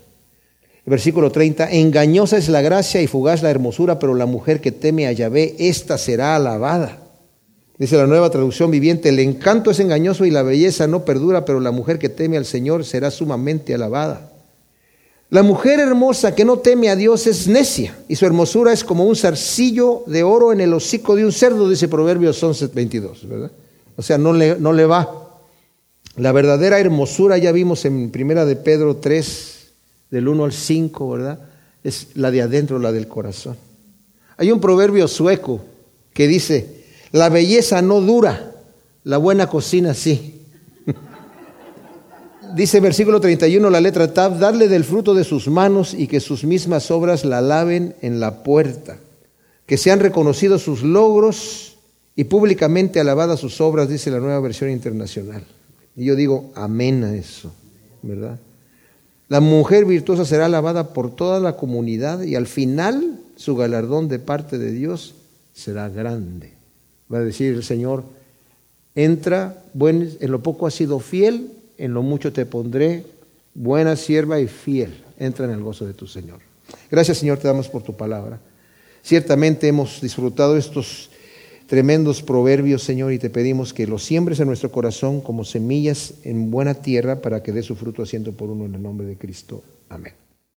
Versículo 0.87 1.31
30, 1.31 1.71
engañosa 1.71 2.39
es 2.39 2.49
la 2.49 2.63
gracia 2.63 3.03
y 3.03 3.07
fugaz 3.07 3.43
la 3.43 3.51
hermosura, 3.51 3.99
pero 3.99 4.15
la 4.15 4.27
mujer 4.27 4.61
que 4.61 4.73
teme 4.73 5.07
a 5.07 5.13
Yahvé, 5.13 5.55
ésta 5.59 5.99
será 5.99 6.37
alabada. 6.37 6.99
Dice 7.79 7.97
la 7.97 8.07
nueva 8.07 8.31
traducción 8.31 8.71
viviente, 8.71 9.09
el 9.09 9.19
encanto 9.21 9.71
es 9.71 9.81
engañoso 9.81 10.25
y 10.25 10.31
la 10.31 10.43
belleza 10.43 10.87
no 10.87 11.05
perdura, 11.05 11.45
pero 11.45 11.61
la 11.61 11.71
mujer 11.71 11.99
que 11.99 12.09
teme 12.09 12.37
al 12.37 12.45
Señor 12.45 12.85
será 12.85 13.11
sumamente 13.11 13.75
alabada. 13.75 14.31
La 15.31 15.43
mujer 15.45 15.79
hermosa 15.79 16.35
que 16.35 16.45
no 16.45 16.59
teme 16.59 16.91
a 16.91 16.97
Dios 16.97 17.27
es 17.29 17.47
necia 17.47 17.97
y 18.09 18.17
su 18.17 18.27
hermosura 18.27 18.73
es 18.73 18.83
como 18.83 19.05
un 19.05 19.15
zarcillo 19.15 20.03
de 20.07 20.25
oro 20.25 20.53
en 20.53 20.61
el 20.61 20.75
hocico 20.75 21.15
de 21.15 21.25
un 21.25 21.31
cerdo, 21.31 21.69
dice 21.69 21.87
Proverbios 21.87 22.43
11, 22.43 22.67
22, 22.67 23.29
¿verdad? 23.29 23.51
O 23.97 24.03
sea, 24.03 24.19
no 24.19 24.33
le, 24.33 24.59
no 24.59 24.73
le 24.73 24.87
va. 24.87 25.20
La 26.17 26.33
verdadera 26.33 26.81
hermosura, 26.81 27.39
ya 27.39 27.53
vimos 27.53 27.85
en 27.85 28.11
Primera 28.11 28.45
de 28.45 28.57
Pedro 28.57 28.97
3, 28.97 29.61
del 30.11 30.29
1 30.29 30.45
al 30.45 30.53
5, 30.53 31.11
¿verdad? 31.11 31.39
Es 31.85 32.09
la 32.15 32.31
de 32.31 32.43
adentro, 32.43 32.79
la 32.79 32.93
del 32.93 33.09
corazón. 33.09 33.57
Hay 34.37 34.51
un 34.51 34.61
proverbio 34.61 35.07
sueco 35.07 35.61
que 36.13 36.27
dice, 36.27 36.85
la 37.13 37.29
belleza 37.29 37.81
no 37.83 38.01
dura, 38.01 38.53
la 39.05 39.19
buena 39.19 39.47
cocina 39.47 39.95
sí 39.95 40.43
dice 42.55 42.81
versículo 42.81 43.21
31, 43.21 43.71
la 43.71 43.81
letra 43.81 44.13
Tab, 44.13 44.39
darle 44.39 44.69
del 44.69 44.85
fruto 44.85 45.15
de 45.15 45.25
sus 45.25 45.49
manos 45.49 45.95
y 45.95 46.07
que 46.07 46.21
sus 46.21 46.45
mismas 46.45 46.91
obras 46.91 47.25
la 47.25 47.41
laven 47.41 47.95
en 48.03 48.21
la 48.21 48.43
puerta, 48.43 48.99
que 49.67 49.77
sean 49.77 50.01
reconocidos 50.01 50.63
sus 50.63 50.83
logros 50.83 51.77
y 52.17 52.25
públicamente 52.25 53.01
alabadas 53.01 53.41
sus 53.41 53.61
obras, 53.61 53.89
dice 53.89 54.11
la 54.11 54.19
nueva 54.19 54.41
versión 54.41 54.71
internacional. 54.71 55.45
Y 55.97 56.05
yo 56.05 56.17
digo, 56.17 56.51
amén 56.55 57.05
a 57.05 57.15
eso, 57.15 57.53
¿verdad? 58.03 58.39
La 59.29 59.41
mujer 59.41 59.85
virtuosa 59.85 60.25
será 60.25 60.47
alabada 60.47 60.93
por 60.93 61.15
toda 61.15 61.41
la 61.41 61.57
comunidad 61.57 62.23
y 62.23 62.35
al 62.35 62.47
final 62.47 63.21
su 63.37 63.57
galardón 63.57 64.09
de 64.09 64.19
parte 64.19 64.59
de 64.59 64.73
Dios 64.73 65.15
será 65.53 65.89
grande. 65.89 66.53
Va 67.13 67.19
a 67.19 67.23
decir 67.23 67.55
el 67.55 67.63
Señor, 67.63 68.05
entra, 68.95 69.63
buen, 69.73 70.17
en 70.21 70.31
lo 70.31 70.43
poco 70.43 70.67
ha 70.67 70.71
sido 70.71 71.01
fiel, 71.01 71.53
en 71.79 71.95
lo 71.95 72.03
mucho 72.03 72.33
te 72.33 72.47
pondré, 72.47 73.05
buena 73.55 73.97
sierva 73.97 74.41
y 74.41 74.47
fiel, 74.47 75.05
entra 75.19 75.45
en 75.45 75.53
el 75.53 75.63
gozo 75.63 75.87
de 75.87 75.95
tu 75.95 76.07
Señor. 76.07 76.41
Gracias 76.91 77.19
Señor, 77.19 77.39
te 77.39 77.49
damos 77.49 77.69
por 77.69 77.83
tu 77.83 77.97
palabra. 77.97 78.39
Ciertamente 79.03 79.69
hemos 79.69 80.01
disfrutado 80.01 80.57
estos 80.57 81.10
tremendos 81.71 82.21
proverbios, 82.21 82.83
Señor, 82.83 83.13
y 83.13 83.21
te 83.21 83.31
pedimos 83.31 83.73
que 83.73 83.87
los 83.87 84.03
siembres 84.03 84.41
en 84.41 84.49
nuestro 84.49 84.73
corazón 84.73 85.21
como 85.21 85.45
semillas 85.45 86.15
en 86.25 86.51
buena 86.51 86.75
tierra 86.75 87.23
para 87.23 87.45
que 87.45 87.53
dé 87.53 87.63
su 87.63 87.77
fruto 87.77 88.03
asiento 88.03 88.33
por 88.33 88.51
uno 88.51 88.65
en 88.65 88.75
el 88.75 88.83
nombre 88.83 89.07
de 89.07 89.17
Cristo. 89.17 89.63
Amén. 89.89 90.13